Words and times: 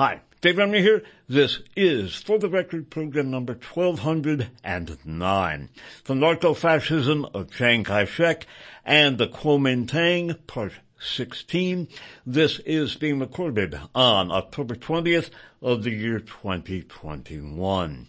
Hi, 0.00 0.16
Dave 0.40 0.58
Emory 0.58 0.80
here. 0.80 1.02
This 1.28 1.60
is, 1.76 2.16
for 2.16 2.38
the 2.38 2.48
record, 2.48 2.88
program 2.88 3.30
number 3.30 3.52
1209. 3.52 5.68
The 6.04 6.14
Narco-Fascism 6.14 7.26
of 7.34 7.52
Chiang 7.52 7.84
Kai-shek 7.84 8.46
and 8.82 9.18
the 9.18 9.28
Kuomintang, 9.28 10.38
part 10.46 10.72
16. 10.98 11.86
This 12.24 12.60
is 12.60 12.94
being 12.94 13.18
recorded 13.18 13.78
on 13.94 14.32
October 14.32 14.74
20th 14.74 15.28
of 15.60 15.82
the 15.82 15.90
year 15.90 16.18
2021 16.18 18.06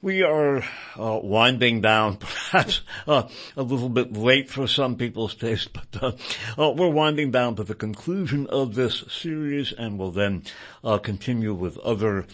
we 0.00 0.22
are 0.22 0.62
uh, 0.98 1.18
winding 1.22 1.80
down, 1.80 2.16
perhaps 2.50 2.82
uh, 3.06 3.24
a 3.56 3.62
little 3.62 3.88
bit 3.88 4.12
late 4.12 4.48
for 4.48 4.66
some 4.66 4.96
people's 4.96 5.34
taste, 5.34 5.72
but 5.92 6.02
uh, 6.02 6.12
uh 6.60 6.70
we're 6.70 6.88
winding 6.88 7.30
down 7.30 7.56
to 7.56 7.64
the 7.64 7.74
conclusion 7.74 8.46
of 8.46 8.74
this 8.74 9.04
series, 9.08 9.72
and 9.72 9.98
we'll 9.98 10.10
then 10.10 10.42
uh, 10.84 10.98
continue 10.98 11.54
with 11.54 11.78
other 11.78 12.26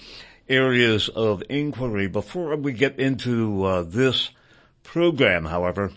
areas 0.48 1.08
of 1.08 1.42
inquiry. 1.48 2.06
Before 2.06 2.54
we 2.56 2.72
get 2.72 2.98
into 2.98 3.64
uh, 3.64 3.82
this 3.82 4.30
program, 4.82 5.46
however, 5.46 5.90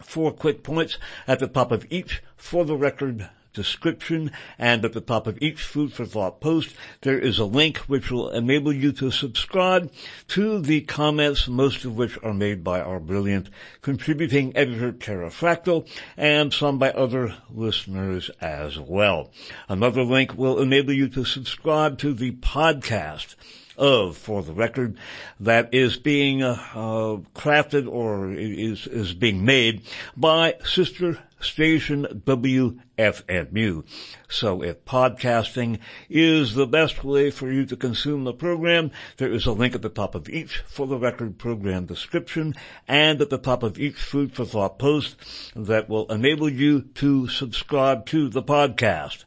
four 0.00 0.32
quick 0.32 0.62
points 0.64 0.98
at 1.26 1.38
the 1.38 1.46
top 1.46 1.70
of 1.70 1.86
each 1.90 2.22
for 2.36 2.64
the 2.64 2.76
record 2.76 3.28
description 3.52 4.30
and 4.58 4.84
at 4.84 4.92
the 4.92 5.00
top 5.00 5.26
of 5.26 5.38
each 5.40 5.62
Food 5.62 5.92
for 5.92 6.04
Thought 6.04 6.40
post 6.40 6.74
there 7.02 7.18
is 7.18 7.38
a 7.38 7.44
link 7.44 7.78
which 7.78 8.10
will 8.10 8.30
enable 8.30 8.72
you 8.72 8.92
to 8.92 9.10
subscribe 9.10 9.92
to 10.28 10.60
the 10.60 10.82
comments, 10.82 11.48
most 11.48 11.84
of 11.84 11.96
which 11.96 12.18
are 12.22 12.34
made 12.34 12.62
by 12.62 12.80
our 12.80 13.00
brilliant 13.00 13.48
contributing 13.82 14.56
editor 14.56 14.92
Pterrafractyl 14.92 15.88
and 16.16 16.52
some 16.52 16.78
by 16.78 16.90
other 16.90 17.36
listeners 17.50 18.30
as 18.40 18.78
well. 18.78 19.30
Another 19.68 20.02
link 20.02 20.36
will 20.36 20.60
enable 20.60 20.92
you 20.92 21.08
to 21.08 21.24
subscribe 21.24 21.98
to 21.98 22.12
the 22.12 22.32
podcast 22.32 23.34
of, 23.78 24.16
for 24.16 24.42
the 24.42 24.52
record, 24.52 24.96
that 25.40 25.72
is 25.72 25.96
being 25.96 26.42
uh, 26.42 26.58
uh, 26.74 27.16
crafted 27.34 27.88
or 27.88 28.32
is 28.32 28.86
is 28.86 29.14
being 29.14 29.44
made 29.44 29.82
by 30.16 30.54
sister 30.64 31.18
station 31.40 32.06
WFMU. 32.26 33.84
So 34.28 34.62
if 34.62 34.84
podcasting 34.84 35.78
is 36.08 36.54
the 36.54 36.66
best 36.66 37.04
way 37.04 37.30
for 37.30 37.50
you 37.50 37.64
to 37.66 37.76
consume 37.76 38.24
the 38.24 38.32
program, 38.32 38.90
there 39.16 39.32
is 39.32 39.46
a 39.46 39.52
link 39.52 39.74
at 39.74 39.82
the 39.82 39.88
top 39.88 40.14
of 40.14 40.28
each 40.28 40.58
for 40.66 40.86
the 40.86 40.98
record 40.98 41.38
program 41.38 41.86
description 41.86 42.54
and 42.86 43.20
at 43.20 43.30
the 43.30 43.38
top 43.38 43.62
of 43.62 43.78
each 43.78 43.96
food 43.96 44.32
for 44.32 44.44
thought 44.44 44.78
post 44.78 45.16
that 45.54 45.88
will 45.88 46.06
enable 46.10 46.48
you 46.48 46.82
to 46.94 47.28
subscribe 47.28 48.06
to 48.06 48.28
the 48.28 48.42
podcast. 48.42 49.24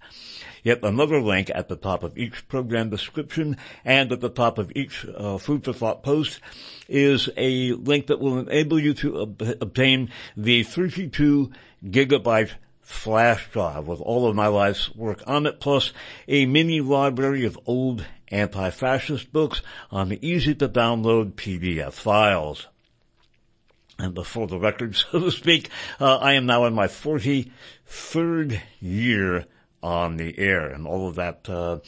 Yet 0.64 0.84
another 0.84 1.22
link 1.22 1.50
at 1.54 1.68
the 1.68 1.76
top 1.76 2.04
of 2.04 2.18
each 2.18 2.48
program 2.48 2.90
description 2.90 3.58
and 3.84 4.12
at 4.12 4.22
the 4.22 4.30
top 4.30 4.58
of 4.58 4.72
each 4.76 5.06
uh, 5.06 5.38
food 5.38 5.64
for 5.64 5.74
thought 5.74 6.04
post 6.04 6.40
is 6.88 7.30
a 7.38 7.72
link 7.74 8.08
that 8.08 8.20
will 8.20 8.40
enable 8.40 8.80
you 8.80 8.94
to 8.96 9.22
ob- 9.22 9.42
obtain 9.62 10.12
the 10.38 10.64
32 10.64 11.52
gigabyte 11.84 12.52
flash 12.82 13.50
drive 13.52 13.88
with 13.88 14.02
all 14.02 14.28
of 14.28 14.36
my 14.36 14.48
life's 14.48 14.94
work 14.96 15.24
on 15.26 15.46
it, 15.46 15.60
plus 15.60 15.94
a 16.28 16.46
mini 16.46 16.82
library 16.82 17.46
of 17.46 17.58
old 17.66 18.06
anti-fascist 18.28 19.32
books 19.32 19.62
on 19.90 20.14
easy 20.22 20.54
to 20.56 20.68
download 20.70 21.34
PDF 21.34 21.94
files. 21.94 22.68
And 23.98 24.14
before 24.14 24.48
the 24.48 24.60
record, 24.60 24.96
so 25.12 25.20
to 25.20 25.32
speak, 25.32 25.70
uh, 26.00 26.18
I 26.18 26.34
am 26.34 26.46
now 26.46 26.66
in 26.66 26.74
my 26.74 26.88
43rd 26.88 28.62
year 28.80 29.46
on 29.84 30.18
the 30.18 30.38
air 30.38 30.68
and 30.68 30.88
all 30.88 31.08
of 31.08 31.16
that, 31.16 31.50
uh, 31.50 31.80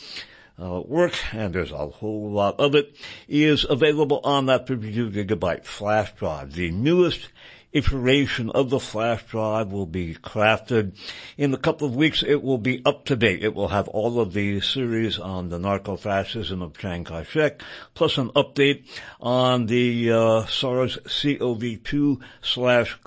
uh, 0.61 0.81
work, 0.81 1.13
and 1.33 1.53
there's 1.53 1.72
a 1.72 1.88
whole 1.88 2.30
lot 2.30 2.59
of 2.59 2.75
it, 2.75 2.95
is 3.27 3.66
available 3.67 4.22
on 4.23 4.45
that 4.45 4.67
32 4.67 5.09
gigabyte 5.09 5.66
flash 5.66 6.13
drive. 6.13 6.53
The 6.53 6.72
newest 6.72 7.30
iteration 7.73 8.51
of 8.51 8.69
the 8.69 8.79
flash 8.79 9.23
drive 9.23 9.72
will 9.72 9.88
be 9.88 10.13
crafted. 10.13 10.95
In 11.38 11.53
a 11.53 11.57
couple 11.57 11.88
of 11.88 11.95
weeks, 11.95 12.23
it 12.23 12.44
will 12.44 12.59
be 12.59 12.84
up 12.85 13.06
to 13.06 13.16
date. 13.16 13.44
It 13.44 13.56
will 13.56 13.69
have 13.69 13.88
all 13.88 14.19
of 14.19 14.34
the 14.34 14.62
series 14.62 15.17
on 15.17 15.50
the 15.50 15.57
narco-fascism 15.57 16.62
of 16.62 16.78
Chiang 16.78 17.03
Kai-shek, 17.03 17.62
plus 17.96 18.17
an 18.19 18.29
update 18.29 18.85
on 19.19 19.66
the 19.66 20.12
uh, 20.12 20.46
SARS-CoV-2 20.46 22.22
slash 22.41 23.00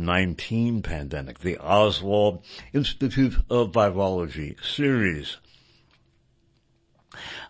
COVID-19 0.00 0.82
pandemic, 0.82 1.40
the 1.40 1.58
Oswald 1.58 2.42
Institute 2.72 3.36
of 3.50 3.72
Virology 3.72 4.56
series. 4.64 5.36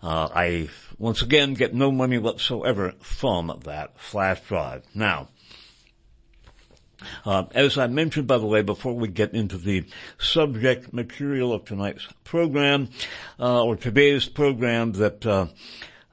Uh, 0.03 0.27
I 0.33 0.69
once 0.97 1.21
again 1.21 1.53
get 1.53 1.73
no 1.73 1.91
money 1.91 2.17
whatsoever 2.17 2.93
from 2.99 3.61
that 3.63 3.99
flash 3.99 4.41
drive. 4.41 4.83
Now, 4.93 5.29
uh, 7.25 7.45
as 7.51 7.77
I 7.77 7.87
mentioned, 7.87 8.27
by 8.27 8.37
the 8.37 8.45
way, 8.45 8.61
before 8.61 8.93
we 8.93 9.07
get 9.07 9.33
into 9.33 9.57
the 9.57 9.85
subject 10.17 10.93
material 10.93 11.53
of 11.53 11.65
tonight's 11.65 12.07
program, 12.23 12.89
uh, 13.39 13.63
or 13.63 13.75
today's 13.75 14.27
program, 14.27 14.91
that 14.93 15.25
uh, 15.25 15.47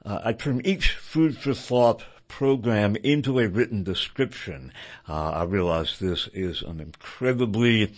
uh 0.05 0.21
I 0.23 0.33
turn 0.33 0.61
each 0.63 0.93
food 0.93 1.37
for 1.37 1.53
thought 1.53 2.03
program 2.29 2.95
into 2.95 3.39
a 3.39 3.49
written 3.49 3.83
description. 3.83 4.71
Uh, 5.09 5.31
I 5.31 5.43
realize 5.43 5.99
this 5.99 6.29
is 6.33 6.61
an 6.61 6.79
incredibly 6.79 7.93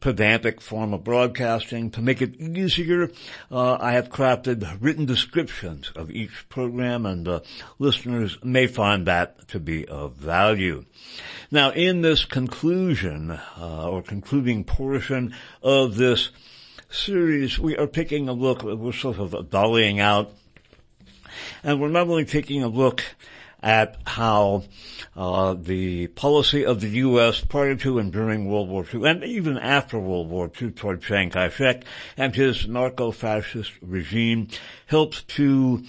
pedantic 0.00 0.60
form 0.60 0.92
of 0.92 1.04
broadcasting. 1.04 1.90
To 1.92 2.02
make 2.02 2.20
it 2.20 2.34
easier, 2.36 3.10
uh, 3.50 3.78
I 3.80 3.92
have 3.92 4.10
crafted 4.10 4.78
written 4.80 5.06
descriptions 5.06 5.92
of 5.96 6.10
each 6.10 6.48
program 6.48 7.06
and 7.06 7.26
uh, 7.26 7.40
listeners 7.78 8.36
may 8.42 8.66
find 8.66 9.06
that 9.06 9.48
to 9.48 9.60
be 9.60 9.86
of 9.86 10.14
value. 10.16 10.84
Now 11.50 11.70
in 11.70 12.02
this 12.02 12.24
conclusion, 12.24 13.30
uh, 13.30 13.88
or 13.88 14.02
concluding 14.02 14.64
portion 14.64 15.34
of 15.62 15.96
this 15.96 16.30
series, 16.90 17.58
we 17.58 17.76
are 17.76 17.86
taking 17.86 18.28
a 18.28 18.32
look, 18.32 18.62
we're 18.62 18.92
sort 18.92 19.18
of 19.18 19.30
dollying 19.50 20.00
out, 20.00 20.32
and 21.62 21.80
we're 21.80 21.88
not 21.88 22.08
only 22.08 22.24
taking 22.24 22.62
a 22.62 22.68
look 22.68 23.02
at 23.64 23.96
how 24.06 24.62
uh, 25.16 25.54
the 25.54 26.06
policy 26.08 26.66
of 26.66 26.82
the 26.82 26.90
U.S. 26.90 27.40
prior 27.40 27.74
to 27.76 27.98
and 27.98 28.12
during 28.12 28.44
World 28.44 28.68
War 28.68 28.84
II, 28.92 29.08
and 29.08 29.24
even 29.24 29.56
after 29.56 29.98
World 29.98 30.28
War 30.28 30.52
II 30.60 30.72
toward 30.72 31.02
Chiang 31.02 31.30
Kai-shek 31.30 31.82
and 32.18 32.34
his 32.34 32.68
narco-fascist 32.68 33.72
regime 33.80 34.48
helped 34.86 35.26
to 35.28 35.82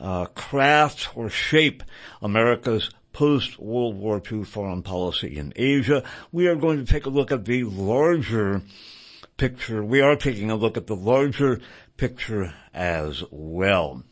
uh, 0.00 0.24
craft 0.26 1.16
or 1.16 1.30
shape 1.30 1.84
America's 2.20 2.90
post-World 3.12 3.94
War 3.94 4.20
II 4.30 4.42
foreign 4.42 4.82
policy 4.82 5.36
in 5.36 5.52
Asia. 5.54 6.02
We 6.32 6.48
are 6.48 6.56
going 6.56 6.84
to 6.84 6.92
take 6.92 7.06
a 7.06 7.10
look 7.10 7.30
at 7.30 7.44
the 7.44 7.62
larger 7.62 8.62
picture. 9.36 9.84
We 9.84 10.00
are 10.00 10.16
taking 10.16 10.50
a 10.50 10.56
look 10.56 10.76
at 10.76 10.88
the 10.88 10.96
larger 10.96 11.60
picture 11.96 12.52
as 12.74 13.22
well. 13.30 14.02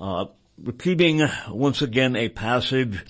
Uh, 0.00 0.26
repeating 0.62 1.26
once 1.48 1.82
again 1.82 2.16
a 2.16 2.28
passage 2.28 3.04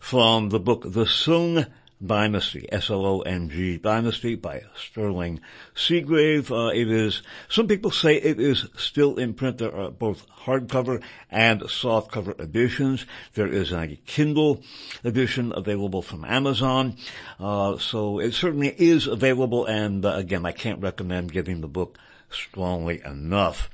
from 0.00 0.48
the 0.48 0.58
book 0.58 0.82
The 0.82 1.04
Soong 1.04 1.66
Dynasty, 2.04 2.66
S-L-O-N-G 2.70 3.78
Dynasty 3.78 4.36
by 4.36 4.62
Sterling 4.76 5.40
Seagrave. 5.74 6.50
Uh, 6.50 6.68
it 6.68 6.90
is, 6.90 7.22
some 7.48 7.66
people 7.66 7.90
say 7.90 8.16
it 8.16 8.40
is 8.40 8.66
still 8.76 9.16
in 9.16 9.34
print. 9.34 9.58
There 9.58 9.74
are 9.74 9.90
both 9.90 10.26
hardcover 10.28 11.02
and 11.30 11.62
softcover 11.62 12.38
editions. 12.40 13.04
There 13.34 13.48
is 13.48 13.72
a 13.72 13.98
Kindle 14.06 14.62
edition 15.02 15.52
available 15.54 16.02
from 16.02 16.24
Amazon. 16.24 16.96
Uh, 17.38 17.78
so 17.78 18.20
it 18.20 18.32
certainly 18.34 18.74
is 18.76 19.06
available 19.06 19.66
and 19.66 20.04
uh, 20.04 20.14
again, 20.14 20.46
I 20.46 20.52
can't 20.52 20.82
recommend 20.82 21.32
getting 21.32 21.60
the 21.60 21.68
book 21.68 21.98
strongly 22.30 23.02
enough. 23.04 23.70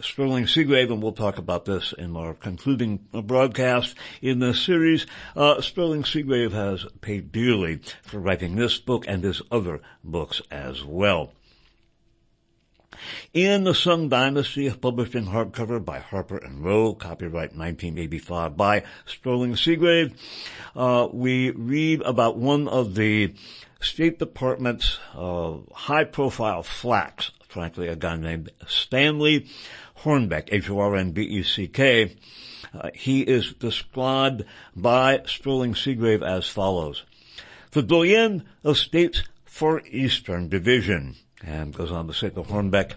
Sterling 0.00 0.44
Seagrave, 0.44 0.92
and 0.92 1.02
we'll 1.02 1.12
talk 1.12 1.38
about 1.38 1.64
this 1.64 1.92
in 1.92 2.16
our 2.16 2.34
concluding 2.34 2.98
broadcast 3.12 3.94
in 4.20 4.38
this 4.38 4.60
series. 4.60 5.06
Uh, 5.34 5.60
Sterling 5.60 6.02
Seagrave 6.02 6.52
has 6.52 6.86
paid 7.00 7.32
dearly 7.32 7.80
for 8.02 8.18
writing 8.18 8.56
this 8.56 8.78
book 8.78 9.04
and 9.08 9.24
his 9.24 9.42
other 9.50 9.80
books 10.04 10.40
as 10.50 10.84
well. 10.84 11.32
In 13.34 13.64
the 13.64 13.72
Soong 13.72 14.08
Dynasty, 14.08 14.70
published 14.70 15.14
in 15.14 15.26
hardcover 15.26 15.84
by 15.84 15.98
Harper 15.98 16.38
and 16.38 16.64
Row, 16.64 16.94
copyright 16.94 17.54
1985 17.54 18.56
by 18.56 18.82
Sterling 19.04 19.52
Seagrave, 19.52 20.14
uh, 20.74 21.08
we 21.12 21.50
read 21.50 22.02
about 22.02 22.36
one 22.36 22.68
of 22.68 22.94
the 22.94 23.34
State 23.80 24.18
Department's 24.18 24.98
uh, 25.14 25.58
high-profile 25.72 26.62
flacks, 26.62 27.30
frankly, 27.48 27.88
a 27.88 27.96
guy 27.96 28.16
named 28.16 28.50
Stanley 28.66 29.46
Hornbeck, 30.00 30.48
H-O-R-N-B-E-C-K, 30.52 32.16
uh, 32.74 32.90
he 32.94 33.22
is 33.22 33.52
described 33.54 34.44
by 34.74 35.22
Sterling 35.26 35.74
Seagrave 35.74 36.22
as 36.22 36.48
follows. 36.48 37.04
The 37.72 37.82
doyen 37.82 38.44
of 38.64 38.76
State's 38.76 39.22
Far 39.44 39.82
Eastern 39.90 40.48
Division 40.48 41.16
and 41.42 41.74
goes 41.74 41.92
on 41.92 42.06
to 42.08 42.14
say 42.14 42.28
the 42.28 42.42
Hornbeck, 42.42 42.94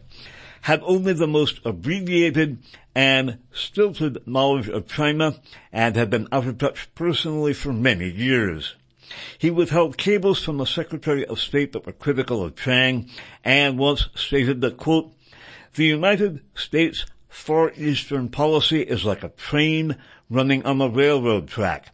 had 0.61 0.81
only 0.83 1.13
the 1.13 1.27
most 1.27 1.59
abbreviated 1.65 2.57
and 2.95 3.39
stilted 3.51 4.27
knowledge 4.27 4.67
of 4.67 4.87
China 4.87 5.35
and 5.71 5.95
had 5.95 6.09
been 6.09 6.27
out 6.31 6.47
of 6.47 6.57
touch 6.57 6.93
personally 6.95 7.53
for 7.53 7.71
many 7.71 8.09
years. 8.09 8.75
He 9.37 9.49
withheld 9.49 9.97
cables 9.97 10.43
from 10.43 10.57
the 10.57 10.65
Secretary 10.65 11.25
of 11.25 11.39
State 11.39 11.71
that 11.73 11.85
were 11.85 11.93
critical 11.93 12.43
of 12.43 12.55
Chiang 12.55 13.09
and 13.43 13.77
once 13.79 14.07
stated 14.15 14.61
that, 14.61 14.77
quote, 14.77 15.13
the 15.75 15.85
United 15.85 16.41
States 16.55 17.05
Far 17.27 17.71
Eastern 17.75 18.29
policy 18.29 18.81
is 18.81 19.05
like 19.05 19.23
a 19.23 19.29
train 19.29 19.95
running 20.29 20.65
on 20.65 20.81
a 20.81 20.89
railroad 20.89 21.47
track. 21.47 21.93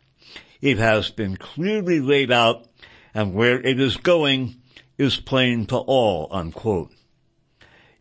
It 0.61 0.77
has 0.77 1.09
been 1.09 1.37
clearly 1.37 1.99
laid 1.99 2.31
out 2.31 2.65
and 3.13 3.33
where 3.33 3.59
it 3.61 3.79
is 3.79 3.97
going 3.97 4.55
is 4.97 5.17
plain 5.17 5.65
to 5.67 5.77
all, 5.77 6.27
unquote. 6.31 6.91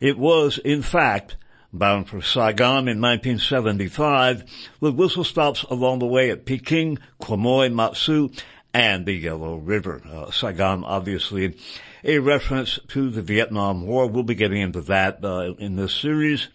It 0.01 0.19
was, 0.19 0.59
in 0.59 0.83
fact, 0.83 1.37
bound 1.73 2.09
for 2.09 2.23
Saigon 2.23 2.89
in 2.89 3.01
1975 3.01 4.45
with 4.81 4.95
whistle 4.95 5.25
stops 5.25 5.63
along 5.65 5.99
the 5.99 6.07
way 6.07 6.31
at 6.31 6.47
Peking, 6.47 6.99
Quemoy, 7.21 7.73
Matsu, 7.73 8.31
and 8.75 9.07
the 9.07 9.15
Yalu 9.15 9.61
River. 9.61 10.03
Uh, 10.05 10.31
Saigon, 10.33 10.85
obviously, 10.85 11.57
a 12.03 12.19
reference 12.19 12.79
to 12.89 13.09
the 13.09 13.23
Vietnam 13.23 13.87
War. 13.87 14.09
We'll 14.09 14.25
be 14.25 14.35
getting 14.35 14.61
into 14.61 14.83
that 14.83 15.25
uh, 15.25 15.55
in 15.59 15.77
this 15.77 15.95
series. 15.95 16.49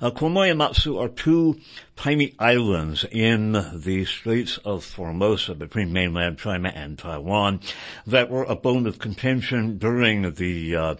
Uh, 0.00 0.10
and 0.10 0.58
Matsu 0.58 0.96
are 0.98 1.08
two 1.08 1.60
tiny 1.94 2.34
islands 2.38 3.04
in 3.10 3.52
the 3.52 4.06
Straits 4.06 4.56
of 4.58 4.84
Formosa 4.84 5.54
between 5.54 5.92
mainland 5.92 6.38
China 6.38 6.72
and 6.74 6.98
Taiwan 6.98 7.60
that 8.06 8.30
were 8.30 8.44
a 8.44 8.56
bone 8.56 8.86
of 8.86 8.98
contention 8.98 9.76
during 9.76 10.32
the 10.32 10.76
uh, 10.76 10.94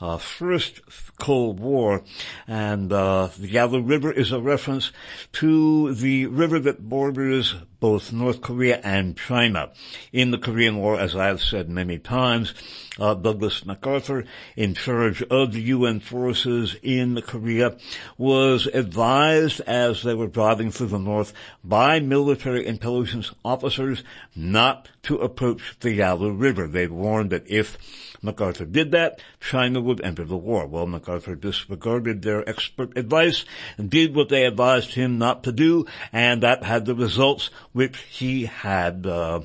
uh, 0.00 0.16
first 0.16 0.80
Cold 1.18 1.60
War, 1.60 2.02
and 2.48 2.92
uh, 2.92 3.28
the 3.38 3.48
Yalu 3.48 3.82
River 3.82 4.10
is 4.10 4.32
a 4.32 4.40
reference 4.40 4.92
to 5.32 5.94
the 5.94 6.26
river 6.26 6.58
that 6.58 6.88
borders 6.88 7.54
both 7.80 8.12
North 8.12 8.40
Korea 8.42 8.80
and 8.84 9.16
China. 9.16 9.70
In 10.12 10.30
the 10.30 10.38
Korean 10.38 10.78
War, 10.78 10.98
as 11.00 11.16
I 11.16 11.26
have 11.26 11.42
said 11.42 11.68
many 11.68 11.98
times, 11.98 12.54
uh, 12.98 13.14
Douglas 13.14 13.64
MacArthur, 13.64 14.24
in 14.56 14.74
charge 14.74 15.22
of 15.22 15.52
the 15.52 15.62
UN 15.62 16.00
forces 16.00 16.76
in 16.82 17.20
Korea, 17.22 17.76
was 18.18 18.66
advised 18.66 19.60
as 19.62 20.02
they 20.02 20.14
were 20.14 20.26
driving 20.26 20.70
through 20.70 20.88
the 20.88 20.98
north 20.98 21.32
by 21.64 22.00
military 22.00 22.66
intelligence 22.66 23.32
officers 23.44 24.04
not 24.36 24.88
to 25.02 25.16
approach 25.16 25.76
the 25.80 25.92
Yalu 25.92 26.32
River. 26.32 26.66
They 26.66 26.86
warned 26.86 27.30
that 27.30 27.50
if 27.50 27.78
MacArthur 28.22 28.66
did 28.66 28.90
that, 28.92 29.20
China 29.40 29.80
would 29.80 30.00
enter 30.02 30.24
the 30.24 30.36
war. 30.36 30.66
Well, 30.66 30.86
MacArthur 30.86 31.34
disregarded 31.34 32.22
their 32.22 32.46
expert 32.48 32.96
advice 32.96 33.44
and 33.78 33.88
did 33.90 34.14
what 34.14 34.28
they 34.28 34.44
advised 34.44 34.94
him 34.94 35.18
not 35.18 35.44
to 35.44 35.52
do, 35.52 35.86
and 36.12 36.42
that 36.42 36.62
had 36.64 36.84
the 36.84 36.94
results 36.94 37.50
which 37.72 37.98
he 37.98 38.46
had, 38.46 39.06
uh, 39.06 39.40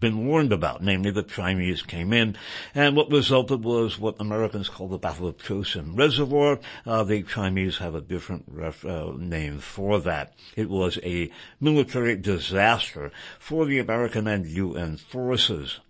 been 0.00 0.26
warned 0.26 0.52
about, 0.52 0.82
namely 0.82 1.10
the 1.10 1.22
Chinese 1.22 1.82
came 1.82 2.12
in, 2.12 2.36
and 2.74 2.96
what 2.96 3.10
resulted 3.10 3.64
was 3.64 3.98
what 3.98 4.20
Americans 4.20 4.68
call 4.68 4.88
the 4.88 4.98
Battle 4.98 5.26
of 5.26 5.38
Chosin 5.38 5.96
Reservoir. 5.96 6.60
Uh, 6.86 7.02
the 7.04 7.22
Chinese 7.22 7.78
have 7.78 7.94
a 7.94 8.00
different 8.00 8.44
ref, 8.48 8.84
uh, 8.84 9.12
name 9.16 9.58
for 9.58 10.00
that. 10.00 10.34
It 10.56 10.68
was 10.68 10.98
a 11.02 11.30
military 11.60 12.16
disaster 12.16 13.10
for 13.38 13.66
the 13.66 13.78
American 13.78 14.26
and 14.26 14.46
UN 14.46 14.96
forces. 14.96 15.80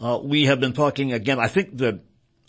Uh, 0.00 0.18
we 0.22 0.44
have 0.44 0.60
been 0.60 0.74
talking 0.74 1.12
again, 1.12 1.38
I 1.38 1.48
think 1.48 1.78
that 1.78 2.00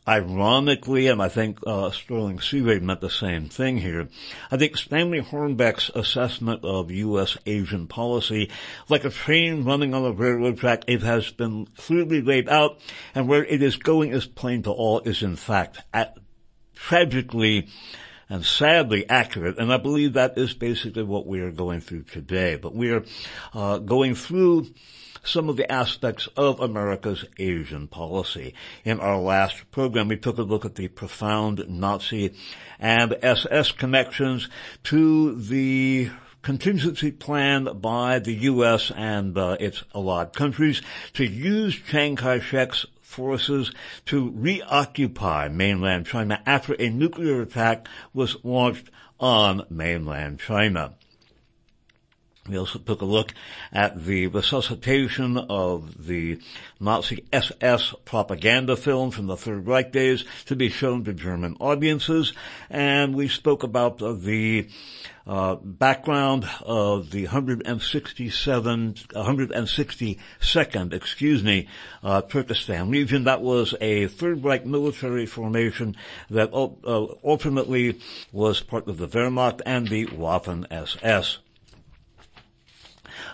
ironically, 0.08 1.08
and 1.08 1.22
I 1.22 1.30
think 1.30 1.60
uh, 1.66 1.92
Sterling 1.92 2.40
Seagrave 2.40 2.82
meant 2.82 3.02
the 3.02 3.10
same 3.10 3.50
thing 3.50 3.78
here, 3.78 4.10
I 4.52 4.58
think 4.58 4.78
Stanley 4.78 5.22
Hornbeck's 5.22 5.90
assessment 5.94 6.64
of 6.64 6.92
U.S. 6.92 7.38
Asian 7.46 7.88
policy, 7.88 8.50
like 8.90 9.06
a 9.06 9.10
train 9.10 9.64
running 9.64 9.94
on 9.94 10.06
a 10.06 10.12
railroad 10.12 10.58
track, 10.58 10.84
it 10.88 11.02
has 11.04 11.32
been 11.32 11.68
clearly 11.78 12.22
laid 12.22 12.50
out, 12.50 12.80
and 13.16 13.28
where 13.28 13.46
it 13.46 13.62
is 13.62 13.76
going 13.78 14.12
is 14.12 14.26
plain 14.26 14.64
to 14.64 14.72
all 14.72 15.00
is 15.02 15.24
in 15.24 15.36
fact 15.36 15.80
at, 15.94 16.18
tragically 16.74 17.68
and 18.30 18.46
sadly 18.46 19.08
accurate, 19.10 19.58
and 19.58 19.72
I 19.72 19.78
believe 19.78 20.14
that 20.14 20.38
is 20.38 20.54
basically 20.54 21.04
what 21.04 21.26
we 21.26 21.40
are 21.40 21.52
going 21.52 21.82
through 21.82 22.04
today. 22.04 22.56
But 22.56 22.76
we 22.76 22.92
are 22.92 23.04
uh, 23.54 23.78
going 23.80 24.16
through 24.16 24.68
some 25.24 25.50
of 25.50 25.58
the 25.58 25.70
aspects 25.72 26.28
of 26.38 26.60
America's 26.60 27.26
Asian 27.38 27.88
policy. 27.88 28.54
In 28.84 29.00
our 29.00 29.20
last 29.20 29.70
program, 29.72 30.08
we 30.08 30.18
took 30.18 30.38
a 30.38 30.44
look 30.44 30.66
at 30.66 30.76
the 30.76 30.88
profound 30.88 31.66
Nazi 31.68 32.34
and 32.80 33.16
SS 33.22 33.72
connections 33.72 34.48
to 34.84 35.36
the 35.36 36.10
contingency 36.42 37.12
plan 37.12 37.66
by 37.82 38.20
the 38.20 38.34
U.S. 38.34 38.92
and 38.96 39.38
uh, 39.38 39.58
its 39.60 39.84
allied 39.94 40.34
countries 40.34 40.82
to 41.14 41.26
use 41.26 41.76
Chiang 41.76 42.16
Kai-shek's 42.16 42.86
forces 43.18 43.72
to 44.06 44.32
reoccupy 44.36 45.48
mainland 45.48 46.06
China 46.06 46.40
after 46.46 46.76
a 46.78 46.88
nuclear 46.88 47.42
attack 47.42 47.88
was 48.14 48.38
launched 48.44 48.92
on 49.20 49.66
mainland 49.72 50.40
China. 50.40 50.94
We 52.48 52.58
also 52.58 52.80
took 52.80 53.02
a 53.02 53.06
look 53.06 53.34
at 53.74 54.06
the 54.06 54.28
resuscitation 54.28 55.38
of 55.38 56.08
the 56.08 56.40
Nazi 56.80 57.26
SS 57.34 57.94
propaganda 58.06 58.76
film 58.76 59.12
from 59.12 59.28
the 59.28 59.38
Third 59.38 59.68
Reich 59.68 59.92
days 59.92 60.24
to 60.46 60.56
be 60.56 60.70
shown 60.70 61.04
to 61.06 61.14
German 61.14 61.58
audiences, 61.60 62.34
and 62.70 63.16
we 63.16 63.28
spoke 63.28 63.64
about 63.64 63.98
the 63.98 64.68
uh, 65.28 65.56
background 65.56 66.48
of 66.62 67.12
the 67.12 67.24
167, 67.24 68.94
162nd, 68.94 70.94
excuse 70.94 71.44
me, 71.44 71.68
uh, 72.02 72.22
Turkestan 72.22 72.90
Legion. 72.90 73.26
That 73.26 73.42
was 73.42 73.76
a 73.82 74.08
Third 74.08 74.46
Reich 74.46 74.66
military 74.66 75.26
formation 75.26 75.98
that 76.30 76.54
uh, 76.54 77.08
ultimately 77.26 78.00
was 78.32 78.62
part 78.62 78.88
of 78.88 78.98
the 78.98 79.08
Wehrmacht 79.08 79.60
and 79.66 79.90
the 79.90 80.06
Waffen 80.06 80.66
SS. 80.72 81.40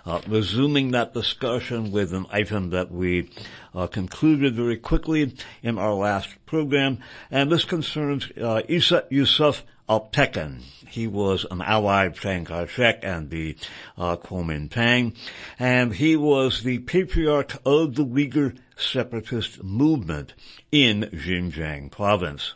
Uh, 0.05 0.19
resuming 0.27 0.91
that 0.91 1.13
discussion 1.13 1.89
with 1.89 2.13
an 2.13 2.25
item 2.29 2.71
that 2.71 2.91
we 2.91 3.29
uh, 3.73 3.87
concluded 3.87 4.53
very 4.53 4.75
quickly 4.75 5.33
in 5.61 5.77
our 5.77 5.93
last 5.93 6.27
program, 6.45 6.97
and 7.31 7.49
this 7.49 7.63
concerns 7.63 8.29
uh, 8.41 8.61
Isa 8.67 9.05
Yusuf 9.09 9.63
Alptekin. 9.87 10.61
He 10.89 11.07
was 11.07 11.45
an 11.49 11.61
ally 11.61 12.03
of 12.05 12.19
Chiang 12.19 12.43
Kai-shek 12.43 12.99
and 13.01 13.29
the 13.29 13.55
uh, 13.97 14.17
Kuomintang, 14.17 15.15
and 15.57 15.93
he 15.93 16.17
was 16.17 16.63
the 16.63 16.79
patriarch 16.79 17.55
of 17.65 17.95
the 17.95 18.05
Uyghur 18.05 18.57
separatist 18.75 19.63
movement 19.63 20.33
in 20.69 21.03
Xinjiang 21.13 21.91
province 21.91 22.55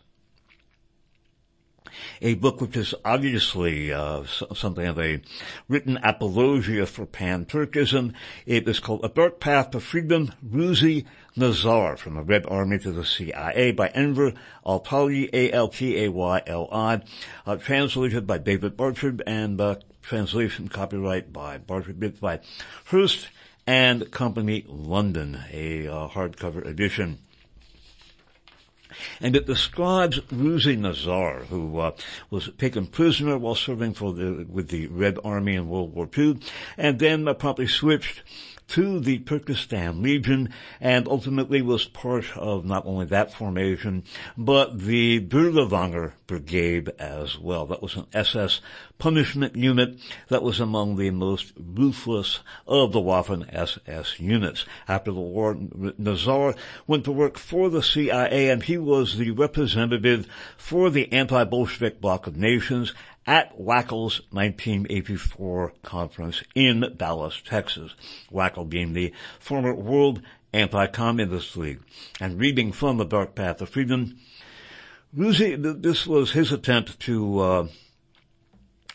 a 2.21 2.35
book 2.35 2.61
which 2.61 2.77
is 2.77 2.93
obviously 3.03 3.91
uh, 3.91 4.23
something 4.25 4.87
of 4.87 4.99
a 4.99 5.21
written 5.67 5.97
apologia 5.97 6.85
for 6.85 7.05
pan-Turkism. 7.05 8.13
It 8.45 8.67
is 8.67 8.79
called 8.79 9.03
A 9.03 9.09
Dark 9.09 9.39
Path 9.39 9.71
to 9.71 9.79
Freedom, 9.79 10.31
Ruzi 10.45 11.05
Nazar, 11.35 11.97
from 11.97 12.15
the 12.15 12.23
Red 12.23 12.45
Army 12.47 12.79
to 12.79 12.91
the 12.91 13.05
CIA 13.05 13.71
by 13.71 13.89
Enver 13.89 14.33
Altayli, 14.65 15.29
A-L-T-A-Y-L-I, 15.33 17.01
uh, 17.45 17.55
translated 17.57 18.25
by 18.25 18.37
David 18.37 18.75
Bartram 18.75 19.21
and 19.27 19.61
uh, 19.61 19.75
translation 20.01 20.67
copyright 20.67 21.31
by 21.31 21.57
Bartram, 21.57 22.13
by 22.21 22.39
Hurst 22.85 23.29
and 23.67 24.09
Company 24.11 24.63
London, 24.67 25.39
a 25.51 25.87
uh, 25.87 26.07
hardcover 26.07 26.65
edition 26.65 27.19
and 29.21 29.35
it 29.35 29.45
describes 29.45 30.19
Ruzi 30.21 30.77
Nazar, 30.77 31.45
who 31.45 31.79
uh, 31.79 31.91
was 32.29 32.49
taken 32.57 32.87
prisoner 32.87 33.37
while 33.37 33.55
serving 33.55 33.93
for 33.93 34.13
the, 34.13 34.45
with 34.49 34.69
the 34.69 34.87
Red 34.87 35.17
Army 35.23 35.55
in 35.55 35.69
World 35.69 35.93
War 35.93 36.09
II, 36.17 36.39
and 36.77 36.99
then 36.99 37.27
uh, 37.27 37.33
promptly 37.33 37.67
switched 37.67 38.23
to 38.67 38.99
the 38.99 39.19
Turkestan 39.19 40.01
Legion 40.01 40.49
and 40.81 41.07
ultimately 41.07 41.61
was 41.61 41.85
part 41.85 42.37
of 42.37 42.65
not 42.65 42.85
only 42.85 43.05
that 43.05 43.33
formation, 43.33 44.03
but 44.37 44.79
the 44.79 45.19
Dirlewanger 45.21 46.13
Brigade 46.27 46.89
as 46.99 47.39
well. 47.39 47.65
That 47.65 47.81
was 47.81 47.95
an 47.95 48.07
SS 48.13 48.61
punishment 48.97 49.55
unit 49.55 49.97
that 50.27 50.43
was 50.43 50.59
among 50.59 50.97
the 50.97 51.11
most 51.11 51.53
ruthless 51.57 52.39
of 52.67 52.91
the 52.91 52.99
Waffen 52.99 53.47
SS 53.53 54.19
units. 54.19 54.65
After 54.87 55.11
the 55.11 55.21
war, 55.21 55.57
Nazar 55.97 56.55
went 56.85 57.05
to 57.05 57.11
work 57.11 57.37
for 57.37 57.69
the 57.69 57.83
CIA 57.83 58.49
and 58.49 58.63
he 58.63 58.77
was 58.77 59.17
the 59.17 59.31
representative 59.31 60.27
for 60.57 60.89
the 60.89 61.11
anti-Bolshevik 61.13 62.01
bloc 62.01 62.27
of 62.27 62.35
nations 62.35 62.93
at 63.27 63.59
WACL's 63.59 64.21
1984 64.31 65.73
conference 65.83 66.41
in 66.55 66.93
Dallas, 66.95 67.41
Texas. 67.45 67.93
WACL 68.31 68.69
being 68.69 68.93
the 68.93 69.13
former 69.39 69.75
World 69.75 70.21
Anti-Communist 70.53 71.57
League. 71.57 71.81
And 72.21 72.39
reading 72.39 72.71
from 72.71 72.97
The 72.97 73.05
Dark 73.05 73.35
Path 73.35 73.61
of 73.61 73.69
Freedom, 73.69 74.17
this 75.13 76.07
was 76.07 76.31
his 76.31 76.51
attempt 76.53 76.99
to 77.01 77.39
uh, 77.39 77.67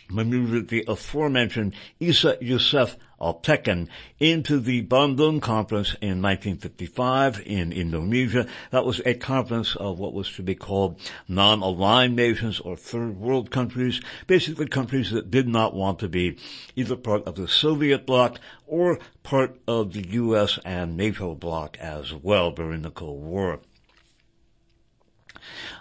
maneuver 0.09 0.61
the 0.61 0.85
aforementioned 0.89 1.75
Isa 2.01 2.39
Yusuf 2.41 2.97
Alptekin 3.23 3.89
into 4.19 4.59
the 4.59 4.83
Bandung 4.83 5.41
Conference 5.41 5.95
in 6.01 6.21
1955 6.21 7.41
in 7.47 7.73
Indonesia. 7.73 8.47
That 8.71 8.85
was 8.85 9.01
a 9.07 9.15
conference 9.15 9.77
of 9.77 9.99
what 9.99 10.13
was 10.13 10.31
to 10.33 10.43
be 10.43 10.57
called 10.57 11.01
non-aligned 11.29 12.17
nations 12.17 12.59
or 12.61 12.77
third 12.77 13.17
world 13.17 13.51
countries, 13.51 14.01
basically 14.27 14.67
countries 14.67 15.13
that 15.13 15.31
did 15.31 15.47
not 15.47 15.75
want 15.75 16.01
to 16.01 16.09
be 16.09 16.37
either 16.75 16.97
part 16.97 17.25
of 17.27 17.37
the 17.37 17.47
Soviet 17.47 18.05
bloc 18.07 18.41
or 18.67 18.99
part 19.23 19.57
of 19.69 19.93
the 19.93 20.09
US 20.09 20.59
and 20.65 20.97
NATO 20.97 21.35
bloc 21.35 21.79
as 21.79 22.13
well 22.13 22.51
during 22.51 22.83
the 22.83 22.91
Cold 22.91 23.23
War. 23.23 23.61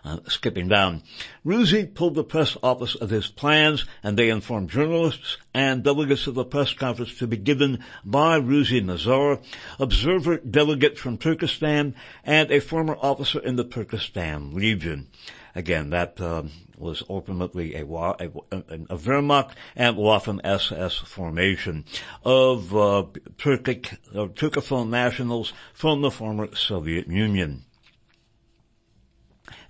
Uh, 0.03 0.17
skipping 0.27 0.67
down. 0.67 1.03
Ruzi 1.45 1.93
told 1.93 2.15
the 2.15 2.23
press 2.23 2.57
office 2.63 2.95
of 2.95 3.11
his 3.11 3.27
plans 3.27 3.85
and 4.01 4.17
they 4.17 4.29
informed 4.29 4.71
journalists 4.71 5.37
and 5.53 5.83
delegates 5.83 6.25
of 6.25 6.33
the 6.33 6.43
press 6.43 6.73
conference 6.73 7.15
to 7.19 7.27
be 7.27 7.37
given 7.37 7.83
by 8.03 8.39
Ruzi 8.39 8.83
Nazar, 8.83 9.39
observer 9.77 10.37
delegate 10.37 10.97
from 10.97 11.17
Turkestan 11.17 11.93
and 12.23 12.49
a 12.49 12.59
former 12.59 12.97
officer 12.99 13.39
in 13.39 13.57
the 13.57 13.63
Turkestan 13.63 14.55
Legion. 14.55 15.07
Again, 15.53 15.91
that 15.91 16.19
um, 16.19 16.51
was 16.77 17.03
ultimately 17.09 17.75
a, 17.75 17.85
a, 17.85 18.31
a, 18.49 18.97
Wehrmacht 18.97 19.51
and 19.75 19.97
Waffen 19.97 20.39
SS 20.43 20.95
formation 20.95 21.85
of 22.23 22.75
uh, 22.75 23.05
Turkic, 23.37 23.97
uh, 24.15 24.27
Turkophone 24.27 24.89
nationals 24.89 25.53
from 25.73 26.01
the 26.01 26.09
former 26.09 26.55
Soviet 26.55 27.07
Union 27.07 27.65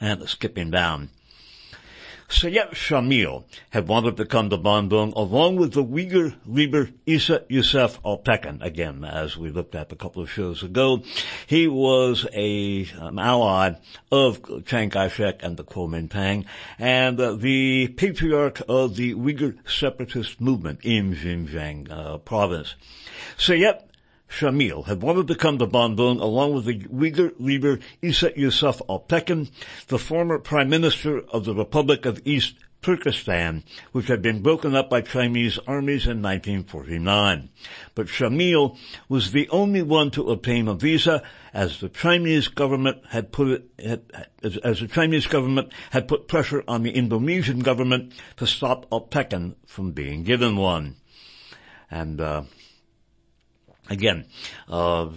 and 0.01 0.27
skipping 0.27 0.71
down. 0.71 1.09
Sayed 2.31 2.71
Shamil 2.71 3.43
had 3.71 3.89
wanted 3.89 4.15
to 4.15 4.25
come 4.25 4.49
to 4.51 4.57
Bandung 4.57 5.13
along 5.17 5.57
with 5.57 5.73
the 5.73 5.83
Uyghur 5.83 6.33
leader 6.45 6.89
Isa 7.05 7.43
Yusuf 7.49 8.01
Alptekin. 8.03 8.61
Again, 8.61 9.03
as 9.03 9.35
we 9.35 9.49
looked 9.49 9.75
at 9.75 9.91
a 9.91 9.97
couple 9.97 10.23
of 10.23 10.31
shows 10.31 10.63
ago, 10.63 11.03
he 11.45 11.67
was 11.67 12.25
a, 12.33 12.87
an 12.99 13.19
ally 13.19 13.73
of 14.13 14.65
Chiang 14.65 14.89
Kai-shek 14.89 15.43
and 15.43 15.57
the 15.57 15.65
Kuomintang 15.65 16.45
and 16.79 17.19
uh, 17.19 17.33
the 17.33 17.89
patriarch 17.89 18.61
of 18.69 18.95
the 18.95 19.13
Uyghur 19.13 19.57
separatist 19.69 20.39
movement 20.39 20.79
in 20.83 21.13
Xinjiang 21.13 21.91
uh, 21.91 22.17
province. 22.19 22.75
Sayed 23.37 23.75
Shamil 24.31 24.85
had 24.85 25.01
wanted 25.01 25.27
to 25.27 25.35
come 25.35 25.57
to 25.57 25.67
Bandung 25.67 26.21
along 26.21 26.53
with 26.53 26.65
the 26.65 26.79
Uyghur 26.79 27.33
leader 27.37 27.79
Isa 28.01 28.31
Yusuf 28.35 28.81
Alptekin, 28.87 29.51
the 29.87 29.99
former 29.99 30.39
prime 30.39 30.69
minister 30.69 31.19
of 31.19 31.43
the 31.43 31.53
Republic 31.53 32.05
of 32.05 32.21
East 32.23 32.55
Turkestan, 32.81 33.63
which 33.91 34.07
had 34.07 34.21
been 34.21 34.41
broken 34.41 34.73
up 34.73 34.89
by 34.89 35.01
Chinese 35.01 35.59
armies 35.67 36.07
in 36.07 36.21
1949. 36.21 37.49
But 37.93 38.07
Shamil 38.07 38.77
was 39.07 39.31
the 39.31 39.49
only 39.49 39.81
one 39.81 40.09
to 40.11 40.31
obtain 40.31 40.67
a 40.67 40.73
visa 40.75 41.21
as 41.53 41.79
the 41.79 41.89
Chinese 41.89 42.47
government 42.47 43.03
had 43.09 43.31
put 43.31 43.69
it, 43.77 44.11
as, 44.41 44.57
as, 44.57 44.79
the 44.79 44.87
Chinese 44.87 45.27
government 45.27 45.73
had 45.91 46.07
put 46.07 46.27
pressure 46.27 46.63
on 46.67 46.83
the 46.83 46.91
Indonesian 46.91 47.59
government 47.59 48.13
to 48.37 48.47
stop 48.47 48.89
Alptekin 48.89 49.55
from 49.67 49.91
being 49.91 50.23
given 50.23 50.55
one. 50.55 50.95
And, 51.91 52.21
uh, 52.21 52.43
Again, 53.91 54.23
uh, 54.69 55.09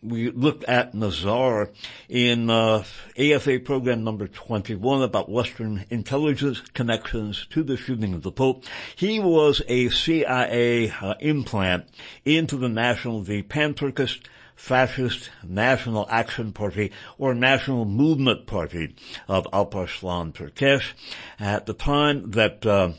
we 0.00 0.30
looked 0.30 0.62
at 0.62 0.94
Nazar 0.94 1.70
in 2.08 2.48
uh, 2.48 2.84
AFA 3.18 3.58
program 3.58 4.04
number 4.04 4.28
21 4.28 5.02
about 5.02 5.28
Western 5.28 5.84
intelligence 5.90 6.60
connections 6.72 7.48
to 7.50 7.64
the 7.64 7.76
shooting 7.76 8.14
of 8.14 8.22
the 8.22 8.30
Pope. 8.30 8.64
He 8.94 9.18
was 9.18 9.60
a 9.66 9.88
CIA 9.88 10.90
uh, 10.90 11.14
implant 11.18 11.86
into 12.24 12.56
the 12.56 12.68
national, 12.68 13.22
the 13.22 13.42
pan-Turkish 13.42 14.22
fascist 14.54 15.30
National 15.42 16.06
Action 16.08 16.52
Party 16.52 16.92
or 17.18 17.34
National 17.34 17.84
Movement 17.84 18.46
Party 18.46 18.94
of 19.26 19.48
Alparslan 19.52 20.32
Turkesh 20.32 20.94
at 21.40 21.66
the 21.66 21.74
time 21.74 22.30
that 22.30 22.64
uh, 22.64 22.92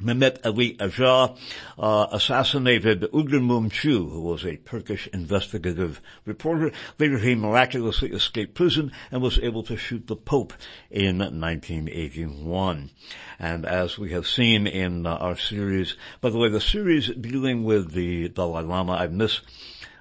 Mehmet 0.00 0.44
Ali 0.44 0.76
Agca 0.76 1.36
uh, 1.78 2.06
assassinated 2.10 3.02
Ugur 3.12 3.40
Mumcu, 3.40 4.10
who 4.10 4.22
was 4.22 4.44
a 4.44 4.56
Turkish 4.56 5.06
investigative 5.12 6.00
reporter. 6.24 6.72
Later 6.98 7.18
he 7.18 7.36
miraculously 7.36 8.10
escaped 8.10 8.54
prison 8.54 8.90
and 9.12 9.22
was 9.22 9.38
able 9.38 9.62
to 9.62 9.76
shoot 9.76 10.06
the 10.08 10.16
Pope 10.16 10.52
in 10.90 11.18
1981. 11.18 12.90
And 13.38 13.64
as 13.64 13.96
we 13.96 14.10
have 14.10 14.26
seen 14.26 14.66
in 14.66 15.06
uh, 15.06 15.14
our 15.14 15.36
series, 15.36 15.96
by 16.20 16.30
the 16.30 16.38
way, 16.38 16.48
the 16.48 16.60
series 16.60 17.08
dealing 17.08 17.62
with 17.62 17.92
the 17.92 18.28
Dalai 18.28 18.64
Lama, 18.64 18.94
I've 18.94 19.40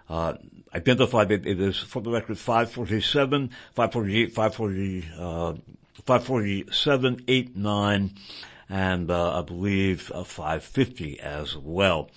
uh, 0.09 0.33
identified 0.73 1.31
it. 1.31 1.45
It 1.45 1.61
is, 1.61 1.77
for 1.77 2.01
the 2.01 2.11
record, 2.11 2.37
547, 2.37 3.49
548, 3.73 4.33
540, 4.33 5.07
uh, 5.17 5.53
547, 6.05 7.25
89, 7.27 8.11
and 8.69 9.09
uh, 9.11 9.39
I 9.39 9.41
believe 9.41 10.11
uh, 10.13 10.23
550 10.23 11.19
as 11.19 11.55
well. 11.57 12.09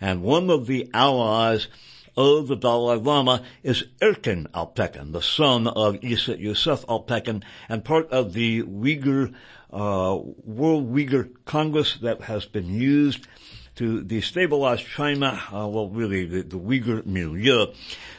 And 0.00 0.22
one 0.22 0.50
of 0.50 0.66
the 0.66 0.90
allies 0.94 1.68
of 2.16 2.48
the 2.48 2.56
Dalai 2.56 2.96
Lama 2.96 3.42
is 3.62 3.84
Erkin 4.00 4.48
Alptekin, 4.48 5.12
the 5.12 5.22
son 5.22 5.68
of 5.68 6.02
Isa 6.02 6.36
Yusuf 6.38 6.84
Alptekin, 6.86 7.44
and 7.68 7.84
part 7.84 8.10
of 8.10 8.32
the 8.32 8.62
Uyghur 8.62 9.34
uh, 9.72 10.18
World 10.44 10.92
Uyghur 10.92 11.30
Congress 11.44 11.96
that 12.02 12.22
has 12.22 12.44
been 12.46 12.68
used 12.68 13.26
to 13.78 14.02
destabilize 14.02 14.84
China, 14.84 15.40
uh, 15.54 15.68
well, 15.68 15.88
really 15.88 16.26
the, 16.26 16.42
the 16.42 16.58
Uyghur 16.58 17.06
milieu 17.06 17.66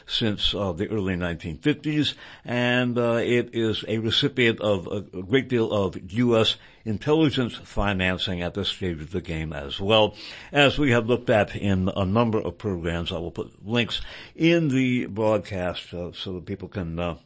since 0.06 0.54
uh, 0.54 0.72
the 0.72 0.88
early 0.88 1.14
1950s, 1.16 2.14
and 2.46 2.96
uh, 2.96 3.20
it 3.22 3.50
is 3.52 3.84
a 3.86 3.98
recipient 3.98 4.58
of 4.60 4.86
a, 4.86 5.18
a, 5.18 5.22
great 5.22 5.48
deal 5.48 5.70
of 5.70 5.98
U.S. 6.12 6.56
intelligence 6.86 7.56
financing 7.56 8.40
at 8.40 8.54
this 8.54 8.68
stage 8.70 9.02
of 9.02 9.10
the 9.10 9.20
game 9.20 9.52
as 9.52 9.78
well, 9.78 10.14
as 10.50 10.78
we 10.78 10.92
have 10.92 11.06
looked 11.06 11.28
at 11.28 11.54
in 11.54 11.90
a 11.94 12.06
number 12.06 12.40
of 12.40 12.56
programs. 12.56 13.12
I 13.12 13.18
will 13.18 13.30
put 13.30 13.66
links 13.66 14.00
in 14.34 14.68
the 14.68 15.06
broadcast 15.06 15.92
uh, 15.92 16.12
so 16.12 16.32
that 16.32 16.46
people 16.46 16.68
can 16.68 16.98
uh, 16.98 17.16